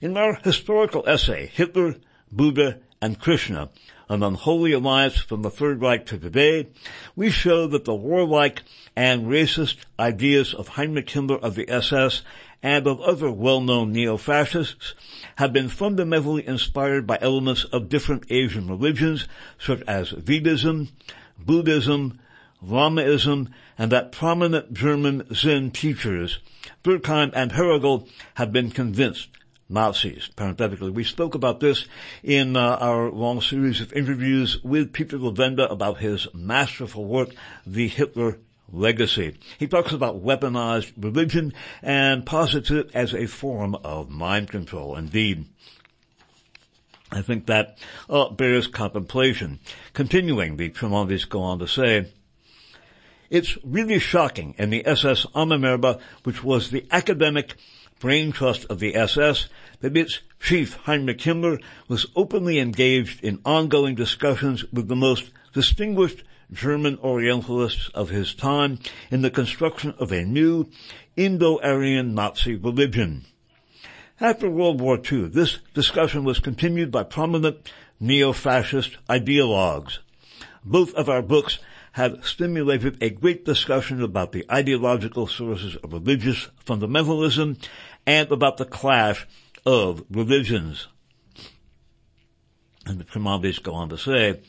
In 0.00 0.16
our 0.16 0.34
historical 0.34 1.04
essay, 1.06 1.46
Hitler, 1.46 1.96
Buddha, 2.30 2.80
and 3.00 3.18
Krishna, 3.18 3.70
an 4.08 4.22
unholy 4.22 4.72
alliance 4.72 5.16
from 5.16 5.42
the 5.42 5.50
Third 5.50 5.80
Reich 5.80 6.06
to 6.06 6.18
today, 6.18 6.68
we 7.16 7.30
show 7.30 7.66
that 7.66 7.84
the 7.84 7.94
warlike 7.94 8.62
and 8.96 9.26
racist 9.26 9.76
ideas 9.98 10.54
of 10.54 10.68
Heinrich 10.68 11.08
Himmler 11.08 11.40
of 11.42 11.54
the 11.54 11.68
SS 11.68 12.22
and 12.64 12.86
of 12.86 12.98
other 13.02 13.30
well-known 13.30 13.92
neo-fascists 13.92 14.94
have 15.36 15.52
been 15.52 15.68
fundamentally 15.68 16.44
inspired 16.46 17.06
by 17.06 17.18
elements 17.20 17.64
of 17.64 17.90
different 17.90 18.24
Asian 18.30 18.66
religions 18.66 19.28
such 19.58 19.82
as 19.82 20.12
Vedism, 20.12 20.90
Buddhism, 21.38 22.18
Lamaism, 22.64 23.50
and 23.76 23.92
that 23.92 24.12
prominent 24.12 24.72
German 24.72 25.26
Zen 25.34 25.72
teachers, 25.72 26.38
Durkheim 26.82 27.30
and 27.34 27.52
Hegel, 27.52 28.08
have 28.36 28.50
been 28.50 28.70
convinced 28.70 29.28
Nazis, 29.68 30.30
parenthetically. 30.34 30.90
We 30.90 31.04
spoke 31.04 31.34
about 31.34 31.60
this 31.60 31.84
in 32.22 32.56
uh, 32.56 32.78
our 32.80 33.10
long 33.10 33.42
series 33.42 33.82
of 33.82 33.92
interviews 33.92 34.64
with 34.64 34.94
Peter 34.94 35.18
Levenda 35.18 35.70
about 35.70 35.98
his 35.98 36.28
masterful 36.32 37.04
work, 37.04 37.28
The 37.66 37.88
Hitler 37.88 38.38
legacy. 38.74 39.36
He 39.58 39.66
talks 39.66 39.92
about 39.92 40.22
weaponized 40.22 40.92
religion 40.96 41.52
and 41.82 42.26
posits 42.26 42.70
it 42.70 42.90
as 42.94 43.14
a 43.14 43.26
form 43.26 43.74
of 43.76 44.10
mind 44.10 44.50
control. 44.50 44.96
Indeed, 44.96 45.46
I 47.10 47.22
think 47.22 47.46
that 47.46 47.78
uh, 48.10 48.30
bears 48.30 48.66
contemplation. 48.66 49.60
Continuing, 49.92 50.56
the 50.56 50.70
Trimondis 50.70 51.28
go 51.28 51.42
on 51.42 51.60
to 51.60 51.68
say, 51.68 52.12
it's 53.30 53.56
really 53.64 53.98
shocking 53.98 54.54
in 54.58 54.70
the 54.70 54.86
SS 54.86 55.26
Ahnenerbe, 55.34 56.00
which 56.24 56.44
was 56.44 56.70
the 56.70 56.86
academic 56.90 57.54
brain 58.00 58.32
trust 58.32 58.66
of 58.66 58.80
the 58.80 58.94
SS, 58.96 59.48
that 59.80 59.96
its 59.96 60.20
chief, 60.40 60.74
Heinrich 60.84 61.18
Himmler, 61.18 61.62
was 61.88 62.06
openly 62.14 62.58
engaged 62.58 63.24
in 63.24 63.40
ongoing 63.44 63.94
discussions 63.94 64.64
with 64.72 64.88
the 64.88 64.96
most 64.96 65.30
distinguished 65.52 66.22
German 66.52 66.98
Orientalists 66.98 67.88
of 67.94 68.10
his 68.10 68.34
time 68.34 68.78
in 69.10 69.22
the 69.22 69.30
construction 69.30 69.94
of 69.98 70.12
a 70.12 70.24
new 70.24 70.68
Indo-Aryan 71.16 72.14
Nazi 72.14 72.54
religion. 72.54 73.24
After 74.20 74.48
World 74.48 74.80
War 74.80 74.98
II, 74.98 75.28
this 75.28 75.58
discussion 75.74 76.24
was 76.24 76.38
continued 76.38 76.90
by 76.90 77.02
prominent 77.02 77.72
neo-fascist 77.98 78.96
ideologues. 79.08 79.98
Both 80.64 80.94
of 80.94 81.08
our 81.08 81.22
books 81.22 81.58
have 81.92 82.26
stimulated 82.26 83.02
a 83.02 83.10
great 83.10 83.44
discussion 83.44 84.02
about 84.02 84.32
the 84.32 84.44
ideological 84.50 85.26
sources 85.26 85.76
of 85.76 85.92
religious 85.92 86.48
fundamentalism 86.64 87.56
and 88.06 88.32
about 88.32 88.56
the 88.56 88.64
clash 88.64 89.26
of 89.64 90.04
religions. 90.10 90.88
And 92.86 92.98
the 92.98 93.04
Trimondis 93.04 93.62
go 93.62 93.74
on 93.74 93.88
to 93.90 93.98
say, 93.98 94.40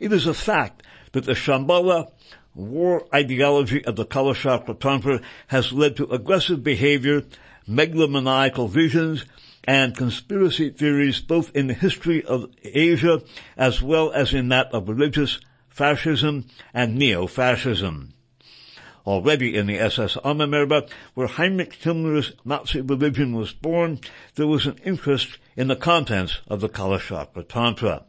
it 0.00 0.12
is 0.12 0.26
a 0.26 0.34
fact 0.34 0.82
that 1.12 1.24
the 1.24 1.32
Shambhala 1.32 2.10
war 2.54 3.06
ideology 3.14 3.84
of 3.84 3.96
the 3.96 4.04
Kalachakra 4.04 4.78
Tantra 4.78 5.20
has 5.48 5.72
led 5.72 5.96
to 5.96 6.10
aggressive 6.10 6.62
behavior, 6.64 7.22
megalomaniacal 7.68 8.68
visions, 8.68 9.24
and 9.64 9.96
conspiracy 9.96 10.70
theories 10.70 11.20
both 11.20 11.54
in 11.54 11.66
the 11.66 11.74
history 11.74 12.24
of 12.24 12.50
Asia 12.64 13.22
as 13.56 13.82
well 13.82 14.10
as 14.12 14.34
in 14.34 14.48
that 14.48 14.72
of 14.72 14.88
religious 14.88 15.38
fascism 15.68 16.46
and 16.74 16.96
neo-fascism. 16.96 18.12
Already 19.06 19.56
in 19.56 19.66
the 19.66 19.78
SS 19.78 20.16
Ahnenerbe, 20.16 20.88
where 21.14 21.26
Heinrich 21.26 21.80
Himmler's 21.80 22.32
Nazi 22.44 22.80
religion 22.80 23.34
was 23.34 23.52
born, 23.52 24.00
there 24.34 24.46
was 24.46 24.66
an 24.66 24.78
interest 24.84 25.38
in 25.56 25.68
the 25.68 25.76
contents 25.76 26.40
of 26.48 26.60
the 26.60 26.68
Kalachakra 26.68 27.48
Tantra. 27.48 28.04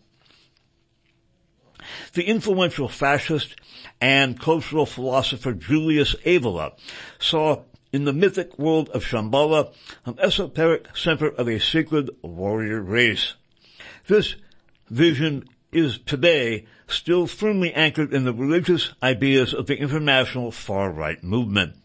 The 2.14 2.24
influential 2.24 2.88
fascist 2.88 3.56
and 4.00 4.40
cultural 4.40 4.86
philosopher 4.86 5.54
Julius 5.54 6.16
Evola 6.26 6.74
saw 7.20 7.64
in 7.92 8.06
the 8.06 8.14
mythic 8.14 8.58
world 8.58 8.90
of 8.90 9.04
Shambhala 9.04 9.74
an 10.06 10.18
esoteric 10.20 10.96
center 10.96 11.28
of 11.28 11.48
a 11.48 11.60
sacred 11.60 12.10
warrior 12.22 12.82
race. 12.82 13.36
This 14.08 14.36
vision 14.90 15.48
is 15.72 16.00
today 16.00 16.66
still 16.88 17.28
firmly 17.28 17.74
anchored 17.74 18.14
in 18.14 18.26
the 18.26 18.34
religious 18.34 18.94
ideas 19.02 19.54
of 19.54 19.68
the 19.68 19.78
international 19.78 20.52
far-right 20.52 21.24
movement. 21.24 21.76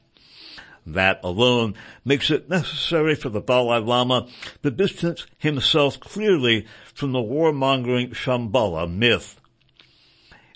That 0.84 1.20
alone 1.24 1.74
makes 2.04 2.30
it 2.30 2.48
necessary 2.48 3.16
for 3.16 3.28
the 3.28 3.40
Dalai 3.40 3.80
Lama 3.80 4.28
to 4.62 4.70
distance 4.70 5.26
himself 5.36 5.98
clearly 5.98 6.66
from 6.94 7.12
the 7.12 7.18
warmongering 7.18 8.14
Shambhala 8.14 8.88
myth. 8.88 9.40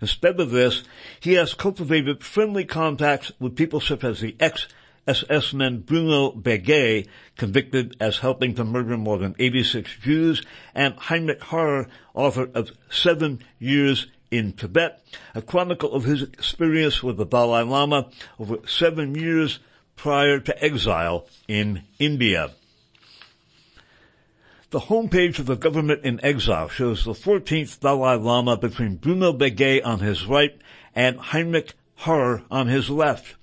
Instead 0.01 0.41
of 0.41 0.51
this, 0.51 0.83
he 1.21 1.35
has 1.35 1.55
cultivated 1.55 2.25
friendly 2.25 2.65
contacts 2.65 3.33
with 3.39 3.57
people 3.57 3.81
such 3.81 4.03
as 4.03 4.21
the 4.21 4.35
ex-SS-man 4.41 5.81
Bruno 5.81 6.33
Beger, 6.33 7.05
convicted 7.37 7.97
as 8.01 8.19
helping 8.19 8.55
to 8.55 8.65
murder 8.65 8.97
more 8.97 9.19
than 9.19 9.35
86 9.39 9.97
Jews, 10.03 10.43
and 10.75 10.95
Heinrich 10.95 11.43
Harrer, 11.43 11.89
author 12.15 12.49
of 12.55 12.71
Seven 12.91 13.41
Years 13.59 14.07
in 14.31 14.53
Tibet, 14.53 15.03
a 15.35 15.43
chronicle 15.43 15.93
of 15.93 16.05
his 16.05 16.23
experience 16.23 17.03
with 17.03 17.17
the 17.17 17.27
Dalai 17.27 17.63
Lama 17.63 18.09
over 18.39 18.59
seven 18.67 19.15
years 19.15 19.59
prior 19.97 20.39
to 20.39 20.65
exile 20.65 21.27
in 21.49 21.83
India. 21.99 22.53
The 24.71 24.79
homepage 24.79 25.41
of 25.41 25.47
the 25.47 25.57
government 25.57 26.05
in 26.05 26.25
exile 26.25 26.69
shows 26.69 27.05
the 27.05 27.11
14th 27.11 27.81
Dalai 27.81 28.15
Lama 28.15 28.57
between 28.57 28.99
Bruno 28.99 29.33
Beger 29.33 29.81
on 29.85 29.99
his 29.99 30.27
right 30.27 30.57
and 30.95 31.19
Heinrich 31.19 31.75
Harrer 31.97 32.45
on 32.53 32.69
his 32.69 32.89
left. 32.89 33.35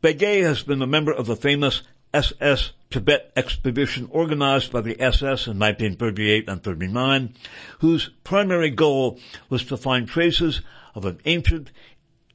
Beger 0.00 0.46
has 0.46 0.62
been 0.62 0.80
a 0.80 0.86
member 0.86 1.10
of 1.12 1.26
the 1.26 1.34
famous 1.34 1.82
SS 2.14 2.70
Tibet 2.88 3.32
expedition 3.34 4.06
organized 4.12 4.70
by 4.70 4.80
the 4.80 5.00
SS 5.00 5.48
in 5.48 5.58
1938 5.58 6.48
and 6.48 6.62
39, 6.62 7.34
whose 7.80 8.10
primary 8.22 8.70
goal 8.70 9.18
was 9.48 9.64
to 9.64 9.76
find 9.76 10.06
traces 10.06 10.60
of 10.94 11.04
an 11.04 11.18
ancient, 11.24 11.72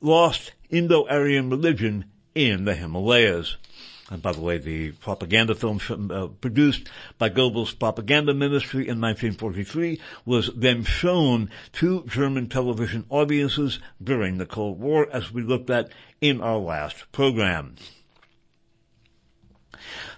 lost 0.01 0.51
Indo-Aryan 0.69 1.49
religion 1.49 2.03
in 2.35 2.65
the 2.65 2.75
Himalayas. 2.75 3.55
And 4.09 4.21
by 4.21 4.33
the 4.33 4.41
way, 4.41 4.59
the 4.59 4.91
propaganda 4.91 5.55
film 5.55 5.79
uh, 6.11 6.27
produced 6.27 6.89
by 7.17 7.29
Goebbels' 7.29 7.77
propaganda 7.77 8.35
ministry 8.35 8.81
in 8.81 9.01
1943 9.01 9.99
was 10.25 10.51
then 10.55 10.83
shown 10.83 11.49
to 11.73 12.03
German 12.07 12.47
television 12.47 13.05
audiences 13.09 13.79
during 14.03 14.37
the 14.37 14.45
Cold 14.45 14.79
War, 14.79 15.07
as 15.11 15.31
we 15.31 15.41
looked 15.41 15.71
at 15.71 15.89
in 16.21 16.39
our 16.39 16.57
last 16.57 17.11
program. 17.11 17.75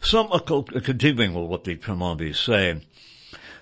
Some 0.01 0.31
occult, 0.33 0.75
uh, 0.75 0.81
continuing 0.81 1.33
with 1.33 1.49
what 1.49 1.63
the 1.63 1.77
Trimondis 1.77 2.43
say, 2.43 2.81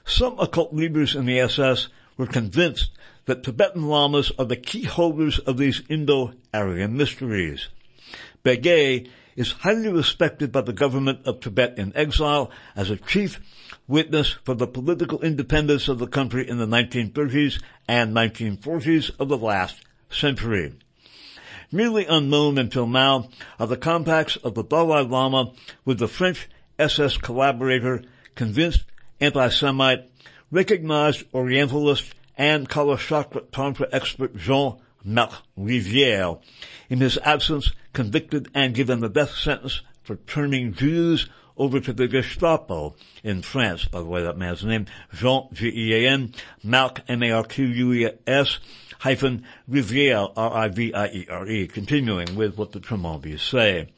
some 0.05 0.39
occult 0.39 0.73
leaders 0.73 1.15
in 1.15 1.27
the 1.27 1.39
SS 1.39 1.87
were 2.17 2.27
convinced 2.27 2.91
that 3.25 3.43
Tibetan 3.43 3.87
lamas 3.87 4.31
are 4.39 4.45
the 4.45 4.55
key 4.55 4.83
holders 4.83 5.37
of 5.39 5.57
these 5.57 5.83
Indo-Aryan 5.87 6.97
mysteries. 6.97 7.69
Beger 8.43 9.07
is 9.35 9.51
highly 9.51 9.89
respected 9.89 10.51
by 10.51 10.61
the 10.61 10.73
government 10.73 11.19
of 11.25 11.39
Tibet 11.39 11.77
in 11.77 11.95
exile 11.95 12.51
as 12.75 12.89
a 12.89 12.97
chief 12.97 13.39
witness 13.87 14.31
for 14.43 14.55
the 14.55 14.67
political 14.67 15.21
independence 15.21 15.87
of 15.87 15.99
the 15.99 16.07
country 16.07 16.47
in 16.47 16.57
the 16.57 16.65
1930s 16.65 17.61
and 17.87 18.15
1940s 18.15 19.11
of 19.19 19.29
the 19.29 19.37
last 19.37 19.75
century. 20.09 20.73
Nearly 21.71 22.05
unknown 22.05 22.57
until 22.57 22.87
now 22.87 23.29
are 23.59 23.67
the 23.67 23.77
compacts 23.77 24.37
of 24.37 24.55
the 24.55 24.63
Dalai 24.63 25.03
Lama 25.03 25.51
with 25.83 25.99
the 25.99 26.07
French 26.07 26.47
SS 26.79 27.17
collaborator, 27.17 28.03
convinced 28.35 28.85
anti-Semite, 29.19 30.09
recognized 30.51 31.25
Orientalist, 31.33 32.13
and 32.37 32.69
Kalachakra 32.69 33.49
Tantra 33.51 33.87
expert 33.91 34.35
Jean 35.05 35.29
Marquès-Rivière, 35.57 36.41
in 36.89 36.99
his 36.99 37.17
absence 37.19 37.71
convicted 37.93 38.49
and 38.53 38.73
given 38.73 38.99
the 38.99 39.09
death 39.09 39.35
sentence 39.35 39.81
for 40.03 40.15
turning 40.15 40.73
Jews 40.73 41.29
over 41.57 41.79
to 41.79 41.93
the 41.93 42.07
Gestapo 42.07 42.95
in 43.23 43.41
France. 43.41 43.85
By 43.85 43.99
the 43.99 44.05
way, 44.05 44.23
that 44.23 44.37
man's 44.37 44.63
name, 44.63 44.87
Jean, 45.13 45.47
G-E-A-N, 45.53 46.33
Marc, 46.63 47.01
M-A-R-Q-U-E-S, 47.07 48.59
hyphen, 48.99 49.45
Riviere, 49.67 50.27
R-I-V-I-E-R-E, 50.35 51.67
continuing 51.67 52.35
with 52.35 52.57
what 52.57 52.71
the 52.71 52.79
Trimondis 52.79 53.39
say. 53.39 53.89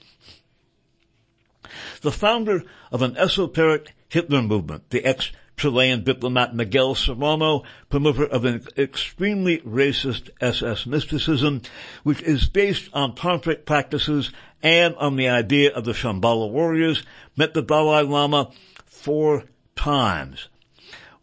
The 2.01 2.11
founder 2.11 2.63
of 2.91 3.01
an 3.01 3.17
esoteric 3.17 3.93
Hitler 4.09 4.41
movement, 4.41 4.89
the 4.89 5.03
ex 5.03 5.31
Chilean 5.57 6.03
diplomat 6.03 6.53
Miguel 6.53 6.93
Serrano, 6.93 7.63
promoter 7.89 8.25
of 8.25 8.45
an 8.45 8.63
extremely 8.77 9.57
racist 9.61 10.29
SS 10.39 10.85
mysticism, 10.85 11.63
which 12.03 12.21
is 12.21 12.47
based 12.47 12.89
on 12.93 13.15
tantric 13.15 13.65
practices 13.65 14.31
and 14.61 14.95
on 14.97 15.15
the 15.15 15.27
idea 15.27 15.73
of 15.73 15.83
the 15.83 15.93
Shambhala 15.93 16.47
warriors, 16.51 17.01
met 17.35 17.55
the 17.55 17.63
Dalai 17.63 18.03
Lama 18.03 18.51
four 18.85 19.45
times. 19.75 20.47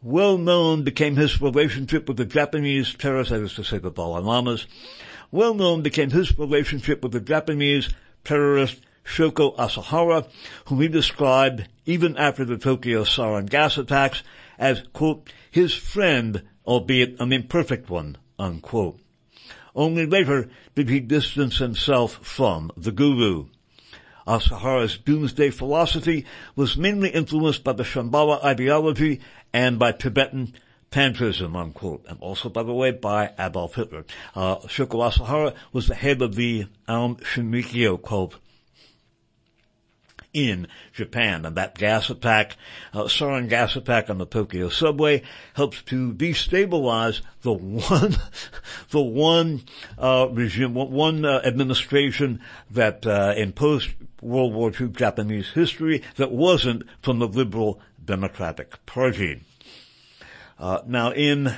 Well 0.02 0.36
known 0.36 0.82
became 0.82 1.14
his 1.14 1.40
relationship 1.40 2.08
with 2.08 2.16
the 2.16 2.24
Japanese 2.24 2.92
terrorist, 2.92 3.30
that 3.30 3.40
is 3.40 3.54
to 3.54 3.62
say 3.62 3.78
the 3.78 3.90
Dalai 3.90 4.20
Lamas. 4.20 4.66
Well 5.30 5.54
known 5.54 5.82
became 5.82 6.10
his 6.10 6.36
relationship 6.36 7.04
with 7.04 7.12
the 7.12 7.20
Japanese 7.20 7.88
terrorist 8.24 8.80
Shoko 9.04 9.56
Asahara, 9.56 10.26
whom 10.66 10.80
he 10.80 10.88
described, 10.88 11.68
even 11.86 12.16
after 12.16 12.44
the 12.44 12.58
Tokyo 12.58 13.04
sarin 13.04 13.48
gas 13.48 13.76
attacks, 13.78 14.22
as, 14.58 14.82
quote, 14.92 15.32
his 15.50 15.74
friend, 15.74 16.42
albeit 16.66 17.20
an 17.20 17.32
imperfect 17.32 17.90
one, 17.90 18.16
unquote. 18.38 18.98
Only 19.74 20.06
later 20.06 20.48
did 20.74 20.88
he 20.88 21.00
distance 21.00 21.58
himself 21.58 22.24
from 22.24 22.70
the 22.76 22.92
guru. 22.92 23.46
Asahara's 24.26 24.96
doomsday 24.96 25.50
philosophy 25.50 26.24
was 26.56 26.76
mainly 26.76 27.10
influenced 27.10 27.62
by 27.62 27.72
the 27.72 27.82
Shambhala 27.82 28.42
ideology 28.42 29.20
and 29.52 29.78
by 29.78 29.92
Tibetan 29.92 30.54
Tantrism, 30.90 31.56
unquote, 31.56 32.06
and 32.08 32.18
also, 32.20 32.48
by 32.48 32.62
the 32.62 32.72
way, 32.72 32.92
by 32.92 33.32
Adolf 33.38 33.74
Hitler. 33.74 34.04
Uh, 34.34 34.58
Shoko 34.58 35.10
Asahara 35.10 35.54
was 35.72 35.88
the 35.88 35.94
head 35.94 36.22
of 36.22 36.36
the 36.36 36.66
Aum 36.86 37.16
Shinrikyo 37.16 38.02
cult 38.02 38.36
in 40.34 40.66
Japan. 40.92 41.46
And 41.46 41.56
that 41.56 41.78
gas 41.78 42.10
attack, 42.10 42.56
uh, 42.92 43.04
sarin 43.04 43.48
gas 43.48 43.76
attack 43.76 44.10
on 44.10 44.18
the 44.18 44.26
Tokyo 44.26 44.68
subway 44.68 45.22
helps 45.54 45.80
to 45.84 46.12
destabilize 46.12 47.22
the 47.42 47.52
one, 47.52 48.16
the 48.90 49.00
one, 49.00 49.62
uh, 49.96 50.28
regime, 50.30 50.74
one, 50.74 51.24
uh, 51.24 51.40
administration 51.44 52.40
that, 52.70 53.06
uh, 53.06 53.32
in 53.36 53.52
post 53.52 53.90
World 54.20 54.54
War 54.54 54.72
II 54.78 54.88
Japanese 54.88 55.50
history 55.50 56.02
that 56.16 56.32
wasn't 56.32 56.82
from 57.00 57.20
the 57.20 57.28
liberal 57.28 57.80
Democratic 58.04 58.84
Party. 58.86 59.42
Uh, 60.58 60.80
now 60.86 61.12
in, 61.12 61.54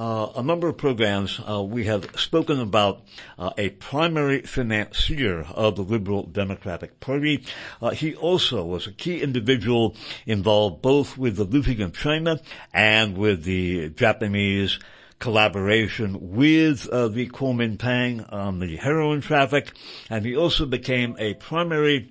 uh, 0.00 0.32
a 0.36 0.42
number 0.42 0.66
of 0.66 0.78
programs, 0.78 1.38
uh, 1.46 1.62
we 1.62 1.84
have 1.84 2.08
spoken 2.18 2.58
about 2.58 3.02
uh, 3.38 3.50
a 3.58 3.68
primary 3.68 4.40
financier 4.40 5.42
of 5.54 5.76
the 5.76 5.82
Liberal 5.82 6.22
Democratic 6.22 7.00
Party. 7.00 7.44
Uh, 7.82 7.90
he 7.90 8.14
also 8.14 8.64
was 8.64 8.86
a 8.86 8.92
key 8.92 9.20
individual 9.20 9.94
involved 10.24 10.80
both 10.80 11.18
with 11.18 11.36
the 11.36 11.44
looting 11.44 11.82
of 11.82 11.94
China 11.94 12.40
and 12.72 13.18
with 13.18 13.44
the 13.44 13.90
Japanese 13.90 14.78
collaboration 15.18 16.34
with 16.34 16.88
uh, 16.88 17.08
the 17.08 17.28
Kuomintang 17.28 18.32
on 18.32 18.58
the 18.58 18.76
heroin 18.76 19.20
traffic, 19.20 19.70
and 20.08 20.24
he 20.24 20.34
also 20.34 20.64
became 20.64 21.14
a 21.18 21.34
primary 21.34 22.10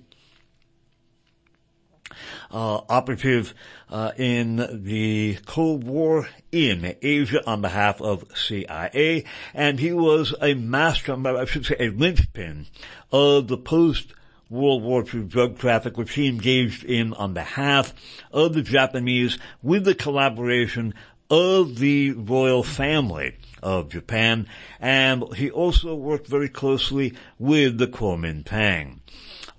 uh, 2.50 2.80
operative 2.88 3.54
uh, 3.88 4.12
in 4.16 4.84
the 4.84 5.38
Cold 5.46 5.84
War 5.84 6.28
in 6.52 6.96
Asia 7.02 7.42
on 7.46 7.62
behalf 7.62 8.00
of 8.00 8.24
CIA, 8.34 9.24
and 9.54 9.78
he 9.78 9.92
was 9.92 10.34
a 10.40 10.54
master, 10.54 11.14
I 11.26 11.44
should 11.44 11.66
say, 11.66 11.76
a 11.78 11.90
linchpin 11.90 12.66
of 13.12 13.48
the 13.48 13.58
post 13.58 14.14
World 14.48 14.82
War 14.82 15.04
II 15.04 15.22
drug 15.22 15.58
traffic, 15.58 15.96
which 15.96 16.14
he 16.14 16.26
engaged 16.26 16.84
in 16.84 17.12
on 17.14 17.34
behalf 17.34 17.94
of 18.32 18.52
the 18.52 18.62
Japanese 18.62 19.38
with 19.62 19.84
the 19.84 19.94
collaboration 19.94 20.92
of 21.30 21.78
the 21.78 22.10
royal 22.10 22.64
family 22.64 23.36
of 23.62 23.90
Japan, 23.90 24.48
and 24.80 25.32
he 25.36 25.50
also 25.50 25.94
worked 25.94 26.26
very 26.26 26.48
closely 26.48 27.14
with 27.38 27.78
the 27.78 27.86
Kuomintang 27.86 28.99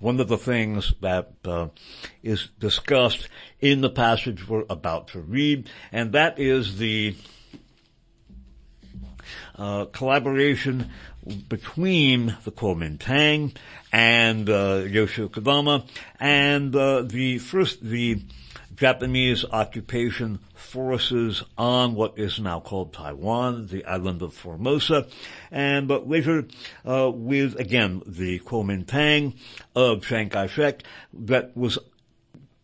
one 0.02 0.18
of 0.18 0.26
the 0.26 0.36
things 0.36 0.94
that 1.00 1.30
uh, 1.44 1.68
is 2.24 2.48
discussed 2.58 3.28
in 3.60 3.82
the 3.82 3.88
passage 3.88 4.48
we're 4.48 4.64
about 4.68 5.06
to 5.06 5.20
read, 5.20 5.70
and 5.92 6.12
that 6.12 6.40
is 6.40 6.78
the 6.78 7.14
uh, 9.56 9.84
collaboration 9.86 10.90
between 11.48 12.36
the 12.42 12.50
Kuomintang 12.50 13.54
and 13.92 14.50
uh, 14.50 14.82
Yoshio 14.88 15.28
Kodama 15.28 15.86
and 16.18 16.74
uh, 16.74 17.02
the 17.02 17.38
first 17.38 17.80
the 17.80 18.20
Japanese 18.74 19.44
occupation 19.50 20.38
forces 20.54 21.42
on 21.58 21.94
what 21.94 22.18
is 22.18 22.38
now 22.38 22.60
called 22.60 22.92
Taiwan, 22.92 23.66
the 23.66 23.84
island 23.84 24.22
of 24.22 24.34
Formosa, 24.34 25.06
and 25.50 25.86
but 25.86 26.08
later 26.08 26.46
uh, 26.86 27.10
with 27.12 27.58
again 27.58 28.02
the 28.06 28.38
Kuomintang 28.40 29.34
of 29.74 30.06
Chiang 30.06 30.30
Kai-shek 30.30 30.82
that 31.12 31.56
was 31.56 31.78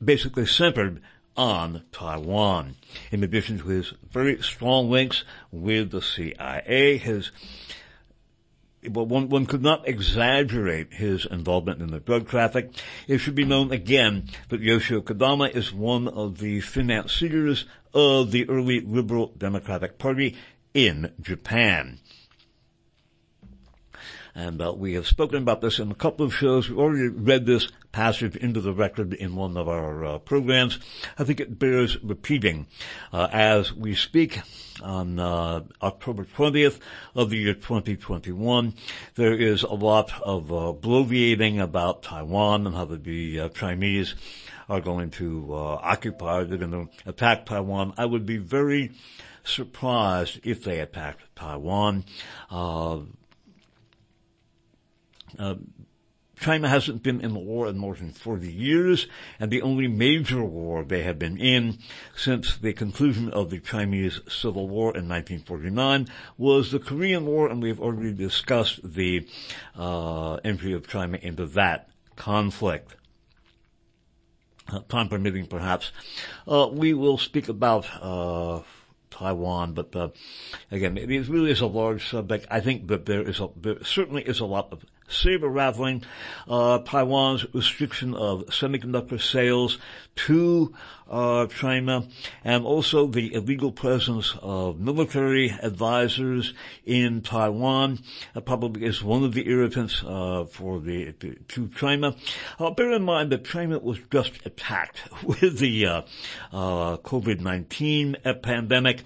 basically 0.02 0.46
centered 0.46 1.02
on 1.36 1.84
Taiwan. 1.92 2.74
In 3.12 3.22
addition 3.22 3.58
to 3.58 3.68
his 3.68 3.92
very 4.10 4.42
strong 4.42 4.90
links 4.90 5.24
with 5.52 5.90
the 5.90 6.02
CIA, 6.02 6.98
his 6.98 7.30
but 8.82 9.04
one, 9.04 9.28
one 9.28 9.46
could 9.46 9.62
not 9.62 9.88
exaggerate 9.88 10.92
his 10.94 11.26
involvement 11.26 11.82
in 11.82 11.90
the 11.90 12.00
drug 12.00 12.28
traffic. 12.28 12.70
It 13.06 13.18
should 13.18 13.34
be 13.34 13.44
known 13.44 13.72
again 13.72 14.28
that 14.50 14.60
Yoshio 14.60 15.00
Kodama 15.00 15.54
is 15.54 15.72
one 15.72 16.06
of 16.08 16.38
the 16.38 16.60
financiers 16.60 17.66
of 17.92 18.30
the 18.30 18.48
early 18.48 18.80
Liberal 18.80 19.32
Democratic 19.36 19.98
Party 19.98 20.36
in 20.74 21.12
Japan. 21.20 21.98
And 24.38 24.62
uh, 24.62 24.72
we 24.72 24.94
have 24.94 25.08
spoken 25.08 25.38
about 25.38 25.62
this 25.62 25.80
in 25.80 25.90
a 25.90 25.96
couple 25.96 26.24
of 26.24 26.32
shows. 26.32 26.68
We've 26.68 26.78
already 26.78 27.08
read 27.08 27.44
this 27.44 27.66
passage 27.90 28.36
into 28.36 28.60
the 28.60 28.72
record 28.72 29.12
in 29.12 29.34
one 29.34 29.56
of 29.56 29.68
our 29.68 30.04
uh, 30.04 30.18
programs. 30.18 30.78
I 31.18 31.24
think 31.24 31.40
it 31.40 31.58
bears 31.58 32.00
repeating 32.04 32.68
uh, 33.12 33.26
as 33.32 33.74
we 33.74 33.96
speak 33.96 34.40
on 34.80 35.18
uh, 35.18 35.64
October 35.82 36.24
20th 36.24 36.78
of 37.16 37.30
the 37.30 37.36
year 37.36 37.54
2021. 37.54 38.74
There 39.16 39.34
is 39.34 39.64
a 39.64 39.74
lot 39.74 40.12
of 40.22 40.52
uh, 40.52 40.72
bloviating 40.72 41.60
about 41.60 42.04
Taiwan 42.04 42.68
and 42.68 42.76
how 42.76 42.84
the 42.84 43.40
uh, 43.40 43.48
Chinese 43.48 44.14
are 44.68 44.80
going 44.80 45.10
to 45.10 45.52
occupy, 45.52 46.44
they're 46.44 46.58
going 46.58 46.70
to 46.70 46.88
attack 47.06 47.46
Taiwan. 47.46 47.92
I 47.96 48.06
would 48.06 48.24
be 48.24 48.36
very 48.36 48.92
surprised 49.42 50.40
if 50.44 50.62
they 50.62 50.78
attacked 50.78 51.22
Taiwan. 51.34 52.04
Uh, 52.50 53.00
uh, 55.38 55.54
China 56.40 56.68
hasn't 56.68 57.02
been 57.02 57.20
in 57.20 57.34
war 57.34 57.68
in 57.68 57.78
more 57.78 57.94
than 57.94 58.12
40 58.12 58.50
years, 58.50 59.06
and 59.40 59.50
the 59.50 59.62
only 59.62 59.88
major 59.88 60.42
war 60.44 60.84
they 60.84 61.02
have 61.02 61.18
been 61.18 61.36
in 61.36 61.78
since 62.16 62.56
the 62.56 62.72
conclusion 62.72 63.30
of 63.30 63.50
the 63.50 63.58
Chinese 63.58 64.20
Civil 64.28 64.68
War 64.68 64.90
in 64.96 65.08
1949 65.08 66.08
was 66.36 66.70
the 66.70 66.78
Korean 66.78 67.26
War, 67.26 67.48
and 67.48 67.62
we've 67.62 67.80
already 67.80 68.12
discussed 68.12 68.80
the 68.84 69.26
uh, 69.76 70.34
entry 70.36 70.72
of 70.72 70.86
China 70.86 71.18
into 71.20 71.46
that 71.46 71.88
conflict. 72.16 72.94
Uh, 74.70 74.80
time 74.88 75.08
permitting, 75.08 75.46
perhaps, 75.46 75.92
uh, 76.46 76.68
we 76.70 76.92
will 76.92 77.16
speak 77.16 77.48
about 77.48 77.86
uh, 78.02 78.60
Taiwan, 79.10 79.72
but 79.72 79.96
uh, 79.96 80.08
again, 80.70 80.98
it 80.98 81.28
really 81.28 81.50
is 81.50 81.62
a 81.62 81.66
large 81.66 82.06
subject. 82.10 82.46
I 82.50 82.60
think 82.60 82.86
that 82.88 83.06
there 83.06 83.22
is 83.22 83.40
a 83.40 83.48
there 83.56 83.82
certainly 83.82 84.22
is 84.22 84.40
a 84.40 84.44
lot 84.44 84.68
of 84.70 84.84
saber 85.08 85.48
rattling. 85.48 86.04
Uh, 86.48 86.78
Taiwan's 86.78 87.46
restriction 87.54 88.14
of 88.14 88.46
semiconductor 88.46 89.20
sales 89.20 89.78
to 90.26 90.74
uh, 91.08 91.46
China, 91.46 92.06
and 92.44 92.64
also 92.64 93.06
the 93.06 93.34
illegal 93.34 93.72
presence 93.72 94.34
of 94.42 94.78
military 94.78 95.50
advisors 95.50 96.52
in 96.84 97.22
Taiwan 97.22 98.00
uh, 98.34 98.40
probably 98.40 98.84
is 98.84 99.02
one 99.02 99.24
of 99.24 99.32
the 99.32 99.48
irritants 99.48 100.02
uh, 100.04 100.44
for 100.50 100.80
the 100.80 101.12
to 101.12 101.68
China. 101.68 102.14
Uh, 102.58 102.70
bear 102.70 102.92
in 102.92 103.02
mind 103.02 103.32
that 103.32 103.44
China 103.44 103.78
was 103.78 103.98
just 104.10 104.44
attacked 104.44 105.00
with 105.22 105.58
the 105.58 105.86
uh, 105.86 106.02
uh, 106.52 106.96
COVID-19 106.98 108.42
pandemic. 108.42 109.02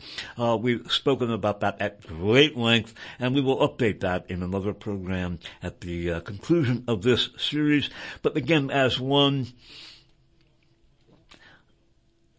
we've 0.60 0.90
spoken 0.90 1.30
about 1.30 1.60
that 1.60 1.80
at 1.80 2.04
great 2.06 2.56
length, 2.56 2.94
and 3.18 3.34
we 3.34 3.40
will 3.40 3.58
update 3.58 4.00
that 4.00 4.28
in 4.28 4.42
another 4.42 4.72
program 4.72 5.38
at 5.62 5.80
the 5.80 6.20
conclusion 6.22 6.84
of 6.88 7.02
this 7.02 7.28
series. 7.38 7.90
But 8.22 8.36
again, 8.36 8.70
as 8.70 8.98
one 8.98 9.46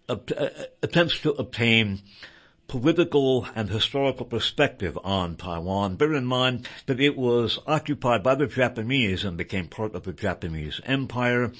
attempts 0.09 1.19
to 1.19 1.31
obtain 1.31 2.01
political 2.67 3.45
and 3.55 3.69
historical 3.69 4.25
perspective 4.25 4.97
on 5.03 5.35
Taiwan. 5.35 5.95
Bear 5.95 6.13
in 6.13 6.25
mind 6.25 6.67
that 6.87 6.99
it 6.99 7.15
was 7.15 7.59
occupied 7.67 8.23
by 8.23 8.35
the 8.35 8.47
Japanese 8.47 9.23
and 9.23 9.37
became 9.37 9.67
part 9.67 9.93
of 9.93 10.03
the 10.03 10.13
Japanese 10.13 10.81
Empire. 10.85 11.51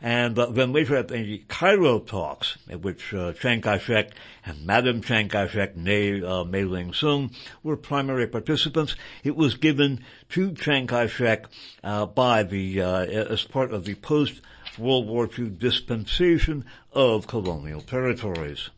And 0.00 0.38
uh, 0.38 0.46
then 0.46 0.72
later 0.72 0.96
at 0.96 1.08
the 1.08 1.38
Cairo 1.48 1.98
talks, 1.98 2.56
at 2.68 2.82
which 2.82 3.12
uh, 3.12 3.32
Chiang 3.32 3.62
Kai-shek 3.62 4.12
and 4.46 4.64
Madam 4.64 5.02
Chiang 5.02 5.28
Kai-shek, 5.28 5.76
nay 5.76 6.22
uh, 6.22 6.44
Mei-ling 6.44 6.92
Soong, 6.92 7.34
were 7.62 7.76
primary 7.76 8.28
participants, 8.28 8.94
it 9.24 9.34
was 9.34 9.54
given 9.54 10.04
to 10.28 10.52
Chiang 10.52 10.86
Kai-shek 10.86 11.46
uh, 11.82 12.06
by 12.06 12.42
the 12.44 12.80
uh, 12.80 13.00
as 13.02 13.42
part 13.42 13.72
of 13.72 13.84
the 13.84 13.94
post 13.94 14.40
World 14.80 15.06
War 15.06 15.28
II 15.38 15.50
dispensation 15.50 16.64
of 16.92 17.26
colonial 17.26 17.80
territories. 17.80 18.70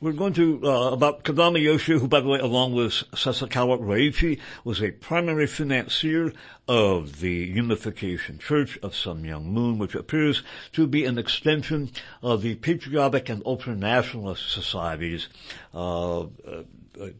We're 0.00 0.12
going 0.12 0.34
to, 0.34 0.60
uh, 0.62 0.90
about 0.92 1.24
Kodama 1.24 1.60
Yoshio, 1.60 1.98
who 1.98 2.06
by 2.06 2.20
the 2.20 2.28
way, 2.28 2.38
along 2.38 2.72
with 2.72 2.92
Sasakawa 2.92 3.80
Ryuichi, 3.80 4.38
was 4.62 4.80
a 4.80 4.92
primary 4.92 5.48
financier 5.48 6.32
of 6.68 7.18
the 7.18 7.32
Unification 7.32 8.38
Church 8.38 8.78
of 8.80 8.94
Sun 8.94 9.24
Myung 9.24 9.46
Moon, 9.46 9.76
which 9.76 9.96
appears 9.96 10.44
to 10.74 10.86
be 10.86 11.04
an 11.04 11.18
extension 11.18 11.90
of 12.22 12.42
the 12.42 12.54
patriotic 12.54 13.28
and 13.28 13.42
ultranationalist 13.42 14.48
societies, 14.48 15.26
uh 15.74 16.20
uh, 16.20 16.26